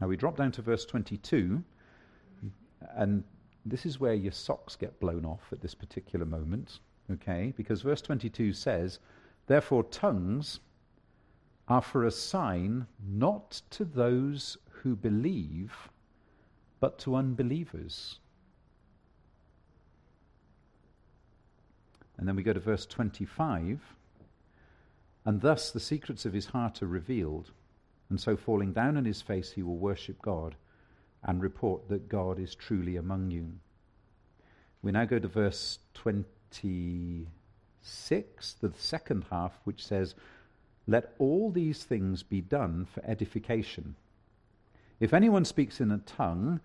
Now 0.00 0.08
we 0.08 0.16
drop 0.16 0.36
down 0.36 0.52
to 0.52 0.62
verse 0.62 0.86
22, 0.86 1.62
and 2.96 3.24
this 3.70 3.86
is 3.86 4.00
where 4.00 4.14
your 4.14 4.32
socks 4.32 4.76
get 4.76 5.00
blown 5.00 5.24
off 5.24 5.52
at 5.52 5.60
this 5.60 5.74
particular 5.74 6.24
moment, 6.24 6.80
okay? 7.10 7.52
Because 7.56 7.82
verse 7.82 8.00
22 8.02 8.52
says, 8.52 8.98
Therefore, 9.46 9.84
tongues 9.84 10.60
are 11.66 11.82
for 11.82 12.04
a 12.04 12.10
sign 12.10 12.86
not 13.06 13.62
to 13.70 13.84
those 13.84 14.56
who 14.70 14.96
believe, 14.96 15.90
but 16.80 16.98
to 17.00 17.16
unbelievers. 17.16 18.18
And 22.16 22.26
then 22.26 22.36
we 22.36 22.42
go 22.42 22.52
to 22.52 22.60
verse 22.60 22.86
25. 22.86 23.80
And 25.24 25.40
thus 25.40 25.70
the 25.70 25.80
secrets 25.80 26.24
of 26.24 26.32
his 26.32 26.46
heart 26.46 26.82
are 26.82 26.86
revealed. 26.86 27.50
And 28.10 28.20
so, 28.20 28.36
falling 28.36 28.72
down 28.72 28.96
on 28.96 29.04
his 29.04 29.20
face, 29.20 29.52
he 29.52 29.62
will 29.62 29.76
worship 29.76 30.20
God 30.22 30.56
and 31.24 31.42
report 31.42 31.88
that 31.88 32.08
God 32.08 32.38
is 32.38 32.54
truly 32.54 32.96
among 32.96 33.30
you. 33.30 33.52
We 34.82 34.92
now 34.92 35.04
go 35.04 35.18
to 35.18 35.28
verse 35.28 35.80
26, 35.94 37.26
the 38.60 38.72
second 38.76 39.24
half, 39.30 39.58
which 39.64 39.84
says, 39.84 40.14
Let 40.86 41.14
all 41.18 41.50
these 41.50 41.82
things 41.84 42.22
be 42.22 42.40
done 42.40 42.86
for 42.92 43.04
edification. 43.04 43.96
If 45.00 45.12
anyone 45.12 45.44
speaks 45.44 45.80
in 45.80 45.90
a 45.90 45.98
tongue, 45.98 46.60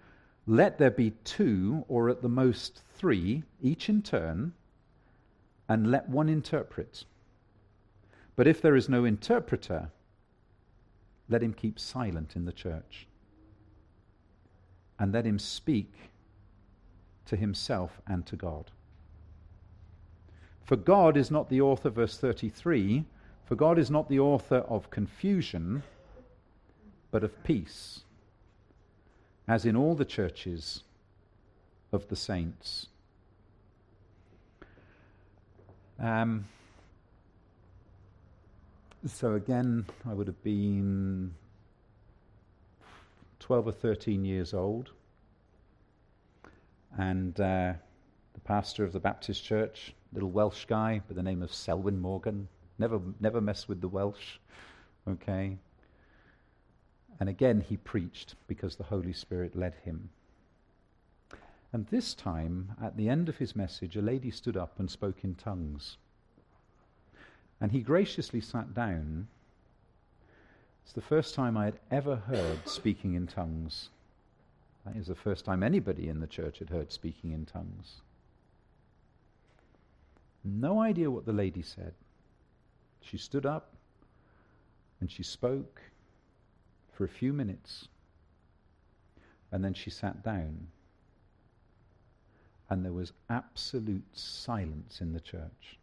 let 0.46 0.78
there 0.78 0.92
be 0.92 1.12
two, 1.24 1.86
or 1.88 2.10
at 2.10 2.22
the 2.22 2.30
most 2.30 2.82
three, 2.96 3.44
each 3.62 3.90
in 3.90 4.02
turn, 4.02 4.54
and 5.68 5.90
let 5.90 6.10
one 6.10 6.30
interpret. 6.30 7.06
But 8.36 8.48
if 8.48 8.62
there 8.62 8.76
is 8.76 8.90
no 8.90 9.06
interpreter, 9.06 9.90
let 11.30 11.42
him 11.42 11.54
keep 11.54 11.80
silent 11.80 12.36
in 12.36 12.46
the 12.46 12.52
church 12.52 13.08
and 15.04 15.12
let 15.12 15.26
him 15.26 15.38
speak 15.38 15.92
to 17.26 17.36
himself 17.36 18.00
and 18.08 18.26
to 18.26 18.38
God. 18.38 18.72
For 20.64 20.78
God 20.78 21.18
is 21.18 21.30
not 21.30 21.50
the 21.50 21.60
author, 21.60 21.90
verse 21.90 22.18
33, 22.18 23.04
for 23.44 23.56
God 23.56 23.78
is 23.78 23.92
not 23.92 24.08
the 24.08 24.22
author 24.22 24.60
of 24.60 24.90
confusion, 24.92 25.84
but 27.12 27.22
of 27.22 27.44
peace, 27.44 28.06
as 29.46 29.66
in 29.66 29.76
all 29.76 29.94
the 29.94 30.06
churches 30.06 30.84
of 31.92 32.08
the 32.08 32.16
saints. 32.16 32.88
Um, 36.00 36.46
so 39.06 39.34
again, 39.34 39.86
I 40.10 40.14
would 40.14 40.28
have 40.28 40.42
been 40.46 41.34
12 43.44 43.68
or 43.68 43.72
13 43.74 44.24
years 44.24 44.54
old. 44.54 44.92
And 46.98 47.38
uh, 47.42 47.74
the 48.34 48.40
pastor 48.46 48.86
of 48.86 48.94
the 48.94 49.02
Baptist 49.02 49.44
church, 49.44 49.94
little 50.14 50.32
Welsh 50.32 50.64
guy 50.64 51.02
by 51.10 51.14
the 51.14 51.22
name 51.22 51.44
of 51.44 51.54
Selwyn 51.54 52.00
Morgan, 52.00 52.48
never, 52.80 53.02
never 53.20 53.42
mess 53.42 53.68
with 53.68 53.82
the 53.82 53.90
Welsh, 53.90 54.38
okay? 55.10 55.58
And 57.20 57.28
again, 57.28 57.60
he 57.60 57.76
preached 57.76 58.36
because 58.48 58.78
the 58.78 58.86
Holy 58.86 59.12
Spirit 59.12 59.58
led 59.58 59.76
him. 59.84 60.10
And 61.74 61.86
this 61.88 62.14
time, 62.14 62.72
at 62.82 62.96
the 62.96 63.10
end 63.10 63.28
of 63.28 63.40
his 63.40 63.58
message, 63.58 63.98
a 63.98 64.02
lady 64.02 64.32
stood 64.32 64.56
up 64.56 64.80
and 64.80 64.90
spoke 64.90 65.26
in 65.26 65.36
tongues. 65.36 65.98
And 67.60 67.74
he 67.74 67.82
graciously 67.82 68.40
sat 68.40 68.74
down 68.74 69.28
it's 70.84 70.94
the 70.94 71.02
first 71.02 71.34
time 71.34 71.58
I 71.58 71.66
had 71.66 71.80
ever 71.92 72.16
heard 72.16 72.68
speaking 72.68 73.14
in 73.16 73.28
tongues. 73.28 73.90
That 74.86 74.96
is 74.98 75.08
the 75.08 75.16
first 75.16 75.46
time 75.46 75.64
anybody 75.64 76.10
in 76.10 76.20
the 76.20 76.28
church 76.28 76.60
had 76.60 76.70
heard 76.70 76.92
speaking 76.92 77.32
in 77.32 77.46
tongues. 77.46 78.02
No 80.44 80.82
idea 80.82 81.10
what 81.10 81.26
the 81.26 81.34
lady 81.34 81.62
said. 81.62 81.94
She 83.02 83.18
stood 83.18 83.46
up 83.46 83.70
and 85.00 85.10
she 85.10 85.24
spoke 85.24 85.82
for 86.92 87.06
a 87.06 87.10
few 87.10 87.34
minutes. 87.34 87.88
And 89.52 89.64
then 89.64 89.74
she 89.74 89.90
sat 89.90 90.24
down. 90.24 90.68
And 92.70 92.84
there 92.84 92.94
was 92.94 93.14
absolute 93.30 94.06
silence 94.14 95.00
in 95.00 95.14
the 95.14 95.20
church. 95.20 95.78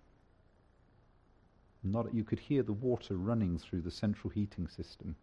Not, 1.82 2.14
you 2.14 2.24
could 2.24 2.40
hear 2.40 2.62
the 2.62 2.72
water 2.72 3.16
running 3.16 3.58
through 3.58 3.80
the 3.80 3.90
central 3.90 4.30
heating 4.30 4.68
system. 4.68 5.16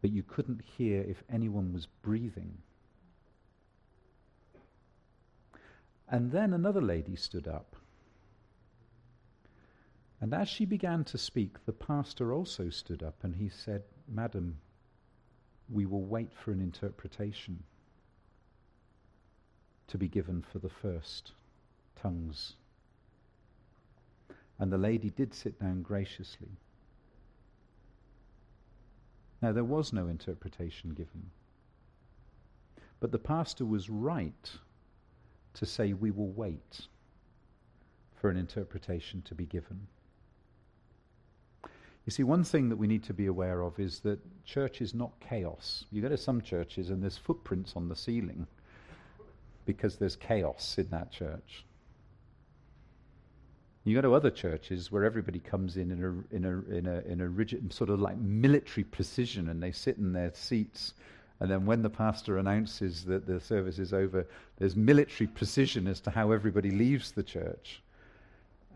But 0.00 0.10
you 0.10 0.22
couldn't 0.22 0.62
hear 0.76 1.02
if 1.02 1.22
anyone 1.30 1.72
was 1.72 1.86
breathing. 1.86 2.58
And 6.08 6.32
then 6.32 6.52
another 6.52 6.82
lady 6.82 7.16
stood 7.16 7.46
up. 7.46 7.76
And 10.20 10.34
as 10.34 10.48
she 10.48 10.64
began 10.64 11.04
to 11.04 11.18
speak, 11.18 11.64
the 11.64 11.72
pastor 11.72 12.32
also 12.32 12.70
stood 12.70 13.02
up 13.02 13.16
and 13.22 13.34
he 13.34 13.48
said, 13.48 13.82
Madam, 14.08 14.58
we 15.68 15.86
will 15.86 16.04
wait 16.04 16.32
for 16.32 16.52
an 16.52 16.60
interpretation 16.60 17.62
to 19.88 19.98
be 19.98 20.08
given 20.08 20.42
for 20.42 20.58
the 20.58 20.68
first 20.68 21.32
tongues. 21.96 22.54
And 24.62 24.70
the 24.70 24.78
lady 24.78 25.10
did 25.10 25.34
sit 25.34 25.58
down 25.58 25.82
graciously. 25.82 26.52
Now, 29.42 29.50
there 29.50 29.64
was 29.64 29.92
no 29.92 30.06
interpretation 30.06 30.90
given. 30.90 31.32
But 33.00 33.10
the 33.10 33.18
pastor 33.18 33.64
was 33.64 33.90
right 33.90 34.52
to 35.54 35.66
say, 35.66 35.94
We 35.94 36.12
will 36.12 36.30
wait 36.30 36.82
for 38.14 38.30
an 38.30 38.36
interpretation 38.36 39.20
to 39.22 39.34
be 39.34 39.46
given. 39.46 39.88
You 42.06 42.12
see, 42.12 42.22
one 42.22 42.44
thing 42.44 42.68
that 42.68 42.76
we 42.76 42.86
need 42.86 43.02
to 43.02 43.12
be 43.12 43.26
aware 43.26 43.62
of 43.62 43.80
is 43.80 43.98
that 44.00 44.20
church 44.44 44.80
is 44.80 44.94
not 44.94 45.18
chaos. 45.18 45.86
You 45.90 46.02
go 46.02 46.08
to 46.08 46.16
some 46.16 46.40
churches 46.40 46.90
and 46.90 47.02
there's 47.02 47.18
footprints 47.18 47.72
on 47.74 47.88
the 47.88 47.96
ceiling 47.96 48.46
because 49.66 49.96
there's 49.96 50.14
chaos 50.14 50.78
in 50.78 50.88
that 50.90 51.10
church. 51.10 51.64
You 53.84 53.96
go 53.96 54.00
to 54.02 54.14
other 54.14 54.30
churches 54.30 54.92
where 54.92 55.04
everybody 55.04 55.40
comes 55.40 55.76
in 55.76 55.90
in 55.90 56.04
a, 56.04 56.36
in 56.36 56.44
a, 56.44 56.76
in 56.76 56.86
a, 56.86 57.00
in 57.00 57.20
a 57.20 57.28
rigid, 57.28 57.72
sort 57.72 57.90
of 57.90 58.00
like 58.00 58.16
military 58.16 58.84
precision, 58.84 59.48
and 59.48 59.62
they 59.62 59.72
sit 59.72 59.96
in 59.96 60.12
their 60.12 60.32
seats. 60.34 60.94
And 61.40 61.50
then 61.50 61.66
when 61.66 61.82
the 61.82 61.90
pastor 61.90 62.38
announces 62.38 63.04
that 63.06 63.26
the 63.26 63.40
service 63.40 63.80
is 63.80 63.92
over, 63.92 64.26
there's 64.58 64.76
military 64.76 65.26
precision 65.26 65.88
as 65.88 66.00
to 66.02 66.10
how 66.10 66.30
everybody 66.30 66.70
leaves 66.70 67.10
the 67.10 67.24
church. 67.24 67.82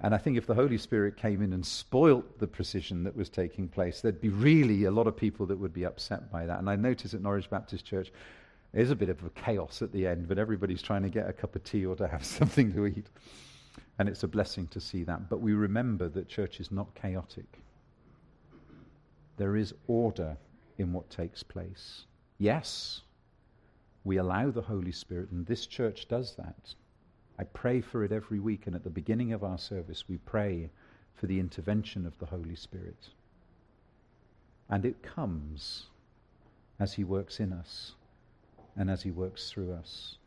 And 0.03 0.15
I 0.15 0.19
think 0.19 0.37
if 0.37 0.47
the 0.47 0.55
Holy 0.55 0.77
Spirit 0.77 1.17
came 1.17 1.41
in 1.41 1.53
and 1.53 1.65
spoilt 1.65 2.39
the 2.39 2.47
precision 2.47 3.05
that 3.05 3.17
was 3.17 3.29
taking 3.29 3.69
place, 3.69 4.01
there'd 4.01 4.21
be 4.21 4.29
really 4.29 4.85
a 4.85 4.91
lot 4.91 5.07
of 5.07 5.17
people 5.17 5.47
that 5.47 5.59
would 5.59 5.73
be 5.73 5.87
upset 5.87 6.31
by 6.31 6.45
that. 6.47 6.59
And 6.59 6.69
I 6.69 6.77
notice 6.77 7.15
at 7.15 7.23
Norwich 7.23 7.49
Baptist 7.49 7.85
Church, 7.85 8.13
there's 8.73 8.91
a 8.91 8.97
bit 8.97 9.09
of 9.09 9.25
a 9.25 9.31
chaos 9.31 9.81
at 9.81 9.93
the 9.93 10.07
end, 10.07 10.29
but 10.29 10.39
everybody's 10.39 10.83
trying 10.83 11.03
to 11.05 11.09
get 11.09 11.29
a 11.29 11.33
cup 11.33 11.57
of 11.57 11.65
tea 11.65 11.87
or 11.87 11.97
to 11.97 12.09
have 12.09 12.25
something 12.39 12.73
to 12.75 12.87
eat. 12.87 13.07
And 13.99 14.09
it's 14.09 14.23
a 14.23 14.29
blessing 14.29 14.67
to 14.69 14.81
see 14.81 15.05
that. 15.05 15.29
But 15.29 15.41
we 15.41 15.55
remember 15.55 16.09
that 16.11 16.29
church 16.29 16.61
is 16.61 16.71
not 16.71 16.95
chaotic. 16.95 17.61
There 19.37 19.57
is 19.57 19.75
order 19.87 20.37
in 20.79 20.93
what 20.93 21.11
takes 21.11 21.43
place. 21.43 22.05
Yes, 22.39 23.03
we 24.05 24.19
allow 24.19 24.51
the 24.51 24.63
Holy 24.63 24.93
Spirit, 24.93 25.31
and 25.31 25.47
this 25.47 25.67
church 25.67 26.09
does 26.09 26.35
that. 26.37 26.75
I 27.39 27.45
pray 27.45 27.81
for 27.81 28.05
it 28.05 28.13
every 28.13 28.39
week, 28.39 28.67
and 28.67 28.77
at 28.77 28.85
the 28.85 28.91
beginning 28.91 29.33
of 29.33 29.45
our 29.45 29.59
service, 29.59 30.09
we 30.09 30.19
pray 30.19 30.71
for 31.15 31.27
the 31.27 31.41
intervention 31.41 32.07
of 32.07 32.19
the 32.19 32.27
Holy 32.27 32.55
Spirit. 32.55 33.11
And 34.69 34.85
it 34.85 35.03
comes 35.03 35.87
as 36.79 36.95
He 36.95 37.05
works 37.05 37.41
in 37.41 37.53
us 37.53 37.93
and 38.77 38.91
as 38.91 39.03
He 39.03 39.11
works 39.11 39.51
through 39.51 39.73
us. 39.73 40.19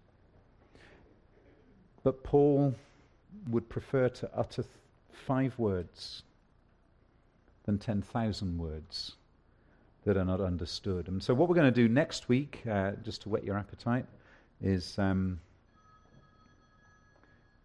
But 2.04 2.24
Paul 2.24 2.76
would 3.50 3.70
prefer 3.70 4.10
to 4.10 4.30
utter 4.36 4.64
th- 4.64 4.74
five 5.12 5.58
words 5.58 6.24
than 7.66 7.78
10,000 7.78 8.58
words 8.58 9.16
that 10.06 10.18
are 10.18 10.26
not 10.26 10.42
understood. 10.42 11.08
And 11.08 11.22
so, 11.22 11.34
what 11.34 11.50
we're 11.50 11.56
going 11.56 11.72
to 11.72 11.82
do 11.82 11.88
next 11.88 12.30
week, 12.30 12.64
uh, 12.70 12.92
just 13.04 13.24
to 13.24 13.30
whet 13.30 13.44
your 13.44 13.58
appetite, 13.58 14.06
is. 14.62 14.98
Um, 14.98 15.40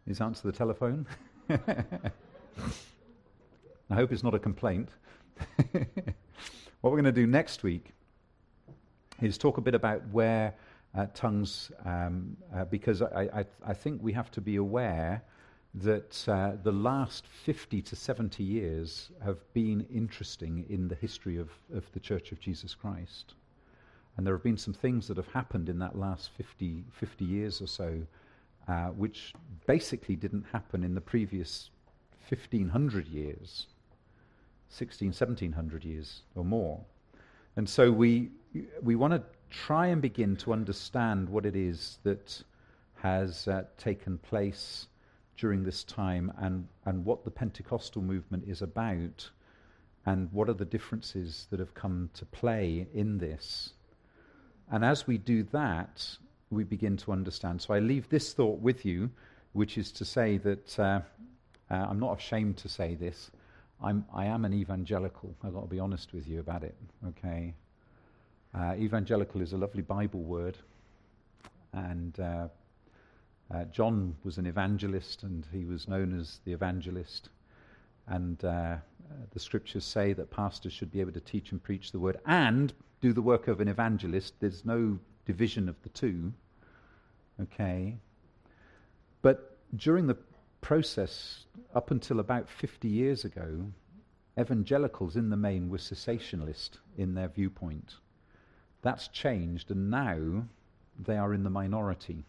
is 0.06 0.20
answer 0.20 0.46
the 0.46 0.52
telephone. 0.52 1.06
I 1.50 1.56
hope 3.90 4.12
it's 4.12 4.22
not 4.22 4.34
a 4.34 4.38
complaint. 4.38 4.90
what 5.56 5.82
we're 6.82 6.90
going 6.90 7.04
to 7.04 7.12
do 7.12 7.26
next 7.26 7.62
week 7.62 7.92
is 9.22 9.38
talk 9.38 9.58
a 9.58 9.60
bit 9.60 9.74
about 9.74 10.02
where 10.10 10.54
uh, 10.96 11.06
tongues, 11.14 11.72
um, 11.84 12.36
uh, 12.54 12.64
because 12.64 13.02
I, 13.02 13.28
I, 13.34 13.44
I, 13.66 13.74
think 13.74 14.00
we 14.02 14.12
have 14.12 14.30
to 14.32 14.40
be 14.40 14.56
aware 14.56 15.24
that 15.74 16.28
uh, 16.28 16.52
the 16.62 16.72
last 16.72 17.26
50 17.26 17.82
to 17.82 17.96
70 17.96 18.42
years 18.42 19.10
have 19.24 19.38
been 19.52 19.86
interesting 19.92 20.64
in 20.68 20.88
the 20.88 20.94
history 20.94 21.36
of, 21.36 21.50
of 21.74 21.84
the 21.92 22.00
Church 22.00 22.30
of 22.30 22.38
Jesus 22.40 22.74
Christ. 22.74 23.34
And 24.16 24.24
there 24.24 24.34
have 24.34 24.44
been 24.44 24.56
some 24.56 24.74
things 24.74 25.08
that 25.08 25.16
have 25.16 25.26
happened 25.28 25.68
in 25.68 25.80
that 25.80 25.98
last 25.98 26.30
50, 26.36 26.84
50 26.92 27.24
years 27.24 27.60
or 27.60 27.66
so 27.66 28.02
uh, 28.66 28.86
which 28.88 29.34
basically 29.66 30.16
didn't 30.16 30.44
happen 30.52 30.84
in 30.84 30.94
the 30.94 31.00
previous 31.00 31.70
1500 32.28 33.06
years, 33.06 33.66
16, 34.70 35.08
1700 35.08 35.84
years 35.84 36.22
or 36.34 36.44
more. 36.44 36.80
And 37.56 37.68
so 37.68 37.92
we, 37.92 38.30
we 38.82 38.96
want 38.96 39.12
to 39.12 39.22
try 39.50 39.88
and 39.88 40.00
begin 40.00 40.36
to 40.36 40.52
understand 40.52 41.28
what 41.28 41.44
it 41.44 41.54
is 41.54 41.98
that 42.04 42.42
has 42.96 43.46
uh, 43.48 43.64
taken 43.76 44.18
place 44.18 44.86
during 45.36 45.64
this 45.64 45.84
time 45.84 46.32
and, 46.38 46.66
and 46.84 47.04
what 47.04 47.24
the 47.24 47.30
Pentecostal 47.30 48.02
movement 48.02 48.44
is 48.46 48.62
about 48.62 49.30
and 50.06 50.30
what 50.32 50.48
are 50.48 50.54
the 50.54 50.64
differences 50.64 51.46
that 51.50 51.60
have 51.60 51.74
come 51.74 52.10
to 52.14 52.24
play 52.26 52.86
in 52.94 53.18
this. 53.18 53.72
And 54.70 54.84
as 54.84 55.06
we 55.06 55.18
do 55.18 55.42
that, 55.44 56.06
we 56.50 56.64
begin 56.64 56.96
to 56.98 57.12
understand. 57.12 57.60
So 57.62 57.74
I 57.74 57.80
leave 57.80 58.08
this 58.08 58.32
thought 58.32 58.60
with 58.60 58.84
you, 58.84 59.10
which 59.52 59.78
is 59.78 59.90
to 59.92 60.04
say 60.04 60.38
that 60.38 60.78
uh, 60.78 61.00
uh, 61.70 61.74
I'm 61.74 61.98
not 61.98 62.18
ashamed 62.18 62.56
to 62.58 62.68
say 62.68 62.94
this. 62.94 63.30
I'm, 63.82 64.04
I 64.14 64.26
am 64.26 64.44
an 64.44 64.54
evangelical. 64.54 65.34
I've 65.42 65.54
got 65.54 65.62
to 65.62 65.68
be 65.68 65.80
honest 65.80 66.12
with 66.12 66.28
you 66.28 66.40
about 66.40 66.62
it, 66.62 66.74
okay? 67.08 67.54
Uh, 68.54 68.74
evangelical 68.76 69.40
is 69.40 69.52
a 69.52 69.56
lovely 69.56 69.82
Bible 69.82 70.20
word. 70.20 70.56
And 71.72 72.18
uh, 73.54 73.64
John 73.66 74.16
was 74.24 74.38
an 74.38 74.46
evangelist, 74.46 75.22
and 75.22 75.46
he 75.52 75.64
was 75.64 75.86
known 75.86 76.18
as 76.18 76.40
the 76.44 76.52
evangelist. 76.52 77.28
And 78.08 78.44
uh, 78.44 78.76
the 79.32 79.38
scriptures 79.38 79.84
say 79.84 80.12
that 80.12 80.30
pastors 80.30 80.72
should 80.72 80.90
be 80.90 81.00
able 81.00 81.12
to 81.12 81.20
teach 81.20 81.52
and 81.52 81.62
preach 81.62 81.92
the 81.92 82.00
word 82.00 82.18
and 82.26 82.72
do 83.00 83.12
the 83.12 83.22
work 83.22 83.46
of 83.46 83.60
an 83.60 83.68
evangelist. 83.68 84.34
There's 84.40 84.64
no 84.64 84.98
division 85.24 85.68
of 85.68 85.80
the 85.82 85.88
two. 85.90 86.32
Okay? 87.40 87.96
But 89.22 89.56
during 89.76 90.08
the 90.08 90.18
process, 90.60 91.44
up 91.74 91.90
until 91.90 92.18
about 92.18 92.48
50 92.48 92.88
years 92.88 93.24
ago, 93.24 93.66
evangelicals 94.38 95.16
in 95.16 95.30
the 95.30 95.36
main 95.36 95.70
were 95.70 95.78
cessationist 95.78 96.78
in 96.96 97.14
their 97.14 97.28
viewpoint. 97.28 97.94
That's 98.82 99.06
changed, 99.08 99.70
and 99.70 99.90
now 99.90 100.44
they 100.98 101.16
are 101.16 101.32
in 101.32 101.44
the 101.44 101.50
minority. 101.50 102.26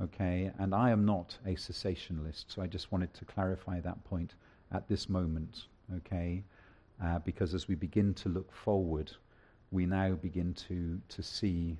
Okay, 0.00 0.50
and 0.58 0.74
I 0.74 0.90
am 0.90 1.04
not 1.04 1.36
a 1.44 1.50
cessationist, 1.50 2.46
so 2.48 2.62
I 2.62 2.66
just 2.66 2.90
wanted 2.90 3.12
to 3.14 3.24
clarify 3.24 3.80
that 3.80 4.02
point 4.04 4.34
at 4.72 4.88
this 4.88 5.08
moment. 5.08 5.66
Okay, 5.96 6.44
uh, 7.02 7.18
because 7.20 7.54
as 7.54 7.68
we 7.68 7.74
begin 7.74 8.14
to 8.14 8.28
look 8.28 8.52
forward, 8.52 9.12
we 9.70 9.86
now 9.86 10.12
begin 10.12 10.54
to, 10.54 11.00
to 11.08 11.22
see 11.22 11.76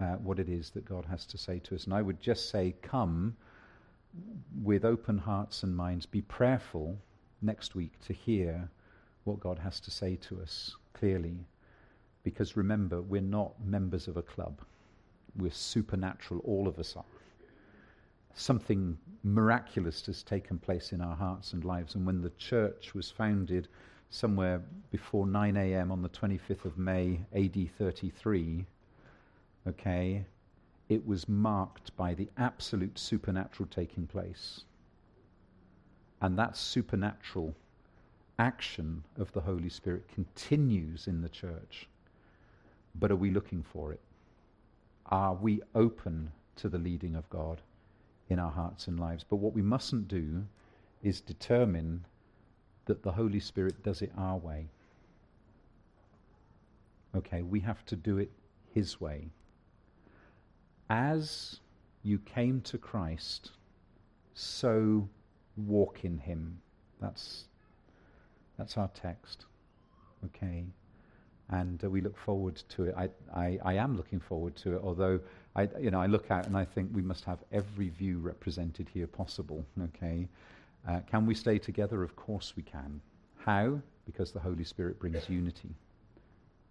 uh, 0.00 0.14
what 0.16 0.38
it 0.38 0.48
is 0.48 0.70
that 0.70 0.84
God 0.84 1.04
has 1.06 1.24
to 1.26 1.38
say 1.38 1.58
to 1.60 1.74
us. 1.74 1.84
And 1.84 1.94
I 1.94 2.02
would 2.02 2.20
just 2.20 2.50
say, 2.50 2.74
come 2.82 3.36
with 4.62 4.84
open 4.84 5.18
hearts 5.18 5.62
and 5.62 5.76
minds, 5.76 6.06
be 6.06 6.22
prayerful 6.22 6.96
next 7.42 7.74
week 7.74 7.92
to 8.00 8.12
hear 8.12 8.68
what 9.24 9.40
God 9.40 9.58
has 9.58 9.80
to 9.80 9.90
say 9.90 10.16
to 10.16 10.40
us 10.40 10.76
clearly. 10.92 11.46
Because 12.22 12.56
remember, 12.56 13.02
we're 13.02 13.20
not 13.20 13.52
members 13.64 14.08
of 14.08 14.16
a 14.16 14.22
club. 14.22 14.60
We're 15.36 15.50
supernatural, 15.50 16.40
all 16.44 16.68
of 16.68 16.78
us 16.78 16.94
are. 16.96 17.04
Something 18.34 18.98
miraculous 19.22 20.04
has 20.06 20.22
taken 20.22 20.58
place 20.58 20.92
in 20.92 21.00
our 21.00 21.16
hearts 21.16 21.52
and 21.52 21.64
lives. 21.64 21.94
And 21.94 22.04
when 22.06 22.20
the 22.22 22.30
church 22.30 22.94
was 22.94 23.10
founded 23.10 23.68
somewhere 24.10 24.62
before 24.90 25.26
9 25.26 25.56
a.m. 25.56 25.90
on 25.92 26.02
the 26.02 26.08
25th 26.08 26.64
of 26.64 26.78
May, 26.78 27.20
AD 27.34 27.70
33, 27.78 28.66
okay, 29.68 30.24
it 30.88 31.06
was 31.06 31.28
marked 31.28 31.96
by 31.96 32.14
the 32.14 32.28
absolute 32.36 32.98
supernatural 32.98 33.68
taking 33.70 34.06
place. 34.06 34.64
And 36.20 36.38
that 36.38 36.56
supernatural 36.56 37.54
action 38.38 39.04
of 39.16 39.32
the 39.32 39.40
Holy 39.40 39.68
Spirit 39.68 40.08
continues 40.08 41.06
in 41.06 41.22
the 41.22 41.28
church. 41.28 41.88
but 42.94 43.10
are 43.10 43.16
we 43.16 43.30
looking 43.30 43.62
for 43.62 43.92
it? 43.92 44.00
Are 45.06 45.34
we 45.34 45.60
open 45.74 46.32
to 46.56 46.68
the 46.68 46.78
leading 46.78 47.14
of 47.16 47.28
God 47.30 47.60
in 48.28 48.38
our 48.38 48.50
hearts 48.50 48.88
and 48.88 48.98
lives? 48.98 49.24
But 49.28 49.36
what 49.36 49.54
we 49.54 49.62
mustn't 49.62 50.08
do 50.08 50.44
is 51.02 51.20
determine 51.20 52.04
that 52.86 53.02
the 53.02 53.12
Holy 53.12 53.40
Spirit 53.40 53.82
does 53.82 54.02
it 54.02 54.12
our 54.16 54.36
way. 54.36 54.66
Okay, 57.16 57.42
we 57.42 57.60
have 57.60 57.84
to 57.86 57.96
do 57.96 58.18
it 58.18 58.30
His 58.72 59.00
way. 59.00 59.30
As 60.90 61.60
you 62.02 62.18
came 62.18 62.60
to 62.62 62.78
Christ, 62.78 63.52
so 64.34 65.08
walk 65.56 66.04
in 66.04 66.18
Him. 66.18 66.60
That's, 67.00 67.44
that's 68.58 68.76
our 68.76 68.90
text. 68.94 69.46
Okay? 70.26 70.64
And 71.50 71.82
uh, 71.84 71.90
we 71.90 72.00
look 72.00 72.16
forward 72.16 72.56
to 72.70 72.84
it. 72.84 72.94
I, 72.96 73.08
I, 73.34 73.58
I 73.64 73.74
am 73.74 73.96
looking 73.96 74.20
forward 74.20 74.56
to 74.56 74.74
it, 74.76 74.80
although 74.82 75.20
I, 75.56 75.68
you 75.80 75.90
know, 75.90 76.00
I 76.00 76.06
look 76.06 76.30
out 76.30 76.46
and 76.46 76.56
I 76.56 76.64
think 76.64 76.90
we 76.92 77.02
must 77.02 77.24
have 77.24 77.38
every 77.52 77.88
view 77.88 78.18
represented 78.18 78.88
here 78.92 79.06
possible. 79.06 79.64
Okay? 79.82 80.28
Uh, 80.88 81.00
can 81.10 81.26
we 81.26 81.34
stay 81.34 81.58
together? 81.58 82.02
Of 82.02 82.16
course 82.16 82.54
we 82.56 82.62
can. 82.62 83.00
How? 83.36 83.80
Because 84.04 84.32
the 84.32 84.40
Holy 84.40 84.64
Spirit 84.64 84.98
brings 84.98 85.28
unity. 85.28 85.70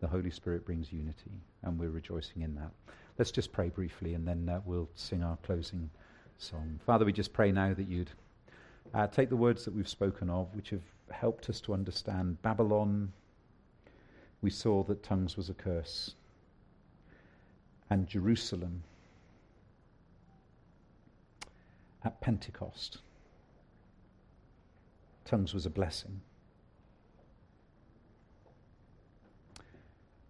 The 0.02 0.08
Holy 0.08 0.32
Spirit 0.32 0.66
brings 0.66 0.92
unity, 0.92 1.32
and 1.62 1.80
we're 1.80 1.90
rejoicing 1.90 2.42
in 2.42 2.56
that. 2.56 2.72
Let's 3.18 3.32
just 3.32 3.54
pray 3.54 3.70
briefly, 3.70 4.16
and 4.16 4.28
then 4.28 4.50
uh, 4.50 4.60
we'll 4.66 4.90
sing 4.96 5.24
our 5.24 5.38
closing 5.38 5.90
song. 6.38 6.80
Father, 6.86 7.06
we 7.06 7.14
just 7.14 7.32
pray 7.32 7.52
now 7.52 7.74
that 7.74 7.88
you'd 7.88 8.12
uh, 8.94 9.08
take 9.08 9.30
the 9.30 9.36
words 9.38 9.64
that 9.66 9.74
we've 9.74 9.88
spoken 9.88 10.30
of, 10.30 10.54
which 10.56 10.72
have 10.72 10.82
helped 11.10 11.50
us 11.50 11.62
to 11.62 11.74
understand 11.74 12.42
Babylon. 12.42 13.14
We 14.42 14.50
saw 14.50 14.84
that 14.84 15.04
tongues 15.04 15.38
was 15.38 15.50
a 15.50 15.54
curse, 15.54 16.16
and 17.94 18.08
Jerusalem 18.08 18.82
at 22.04 22.20
Pentecost 22.22 22.98
tongues 25.26 25.54
was 25.54 25.68
a 25.68 25.70
blessing. 25.70 26.20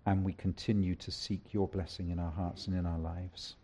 And 0.05 0.25
we 0.25 0.33
continue 0.33 0.95
to 0.95 1.09
seek 1.09 1.53
your 1.53 1.69
blessing 1.69 2.09
in 2.09 2.19
our 2.19 2.31
hearts 2.31 2.67
and 2.67 2.75
in 2.75 2.85
our 2.85 2.99
lives. 2.99 3.55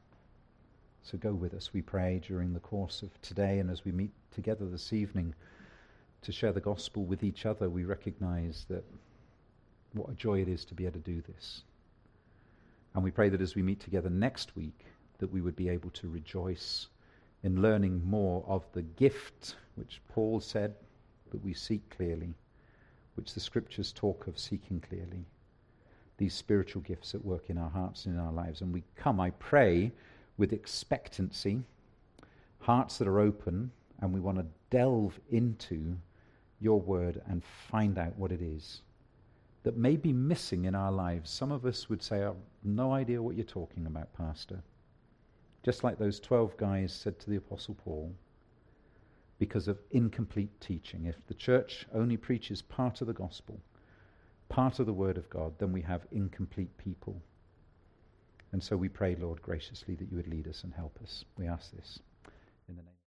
So 1.03 1.17
go 1.17 1.33
with 1.33 1.53
us, 1.53 1.73
we 1.73 1.81
pray, 1.81 2.21
during 2.25 2.53
the 2.53 2.61
course 2.61 3.01
of 3.01 3.21
today 3.21 3.59
and 3.59 3.69
as 3.69 3.83
we 3.83 3.91
meet 3.91 4.11
together 4.31 4.65
this 4.65 4.93
evening 4.93 5.35
to 6.21 6.31
share 6.31 6.53
the 6.53 6.61
gospel 6.61 7.03
with 7.03 7.21
each 7.21 7.45
other, 7.45 7.69
we 7.69 7.83
recognize 7.83 8.65
that 8.69 8.85
what 9.91 10.09
a 10.09 10.13
joy 10.13 10.41
it 10.41 10.47
is 10.47 10.63
to 10.63 10.73
be 10.73 10.85
able 10.85 11.01
to 11.01 11.11
do 11.11 11.21
this. 11.27 11.63
And 12.99 13.03
we 13.05 13.11
pray 13.11 13.29
that 13.29 13.39
as 13.39 13.55
we 13.55 13.63
meet 13.63 13.79
together 13.79 14.09
next 14.09 14.57
week, 14.57 14.83
that 15.19 15.31
we 15.31 15.39
would 15.39 15.55
be 15.55 15.69
able 15.69 15.89
to 15.91 16.09
rejoice 16.09 16.87
in 17.43 17.61
learning 17.61 18.01
more 18.03 18.43
of 18.45 18.65
the 18.73 18.81
gift 18.81 19.55
which 19.75 20.01
Paul 20.09 20.41
said 20.41 20.75
that 21.31 21.41
we 21.41 21.53
seek 21.53 21.89
clearly, 21.91 22.33
which 23.15 23.33
the 23.33 23.39
scriptures 23.39 23.93
talk 23.93 24.27
of 24.27 24.37
seeking 24.37 24.81
clearly. 24.81 25.23
These 26.17 26.33
spiritual 26.33 26.81
gifts 26.81 27.15
at 27.15 27.23
work 27.23 27.49
in 27.49 27.57
our 27.57 27.69
hearts 27.69 28.05
and 28.05 28.15
in 28.15 28.19
our 28.19 28.33
lives. 28.33 28.59
And 28.59 28.73
we 28.73 28.83
come, 28.97 29.21
I 29.21 29.29
pray, 29.29 29.93
with 30.37 30.51
expectancy, 30.51 31.63
hearts 32.59 32.97
that 32.97 33.07
are 33.07 33.21
open, 33.21 33.71
and 34.01 34.11
we 34.11 34.19
want 34.19 34.39
to 34.39 34.45
delve 34.71 35.17
into 35.31 35.95
your 36.59 36.81
word 36.81 37.21
and 37.29 37.45
find 37.45 37.97
out 37.97 38.17
what 38.17 38.33
it 38.33 38.41
is 38.41 38.81
that 39.63 39.77
may 39.77 39.97
be 39.97 40.13
missing 40.13 40.65
in 40.65 40.75
our 40.75 40.91
lives. 40.91 41.29
Some 41.29 41.51
of 41.51 41.65
us 41.65 41.89
would 41.89 42.01
say, 42.01 42.17
I 42.17 42.25
have 42.25 42.35
no 42.63 42.93
idea 42.93 43.21
what 43.21 43.35
you're 43.35 43.45
talking 43.45 43.85
about, 43.85 44.13
Pastor. 44.13 44.61
Just 45.63 45.83
like 45.83 45.97
those 45.97 46.19
12 46.19 46.55
guys 46.57 46.93
said 46.93 47.19
to 47.19 47.29
the 47.29 47.35
Apostle 47.35 47.75
Paul, 47.75 48.13
because 49.39 49.67
of 49.67 49.79
incomplete 49.91 50.51
teaching. 50.59 51.05
If 51.05 51.15
the 51.27 51.33
church 51.33 51.87
only 51.93 52.17
preaches 52.17 52.61
part 52.61 53.01
of 53.01 53.07
the 53.07 53.13
gospel, 53.13 53.59
part 54.49 54.79
of 54.79 54.85
the 54.85 54.93
word 54.93 55.17
of 55.17 55.29
God, 55.29 55.53
then 55.57 55.71
we 55.71 55.81
have 55.81 56.05
incomplete 56.11 56.77
people. 56.77 57.21
And 58.51 58.61
so 58.61 58.75
we 58.75 58.89
pray, 58.89 59.15
Lord, 59.15 59.41
graciously 59.41 59.95
that 59.95 60.09
you 60.11 60.17
would 60.17 60.27
lead 60.27 60.47
us 60.47 60.63
and 60.63 60.73
help 60.73 60.99
us. 61.01 61.23
We 61.37 61.47
ask 61.47 61.71
this 61.71 61.99
in 62.67 62.75
the 62.75 62.81
name 62.81 62.98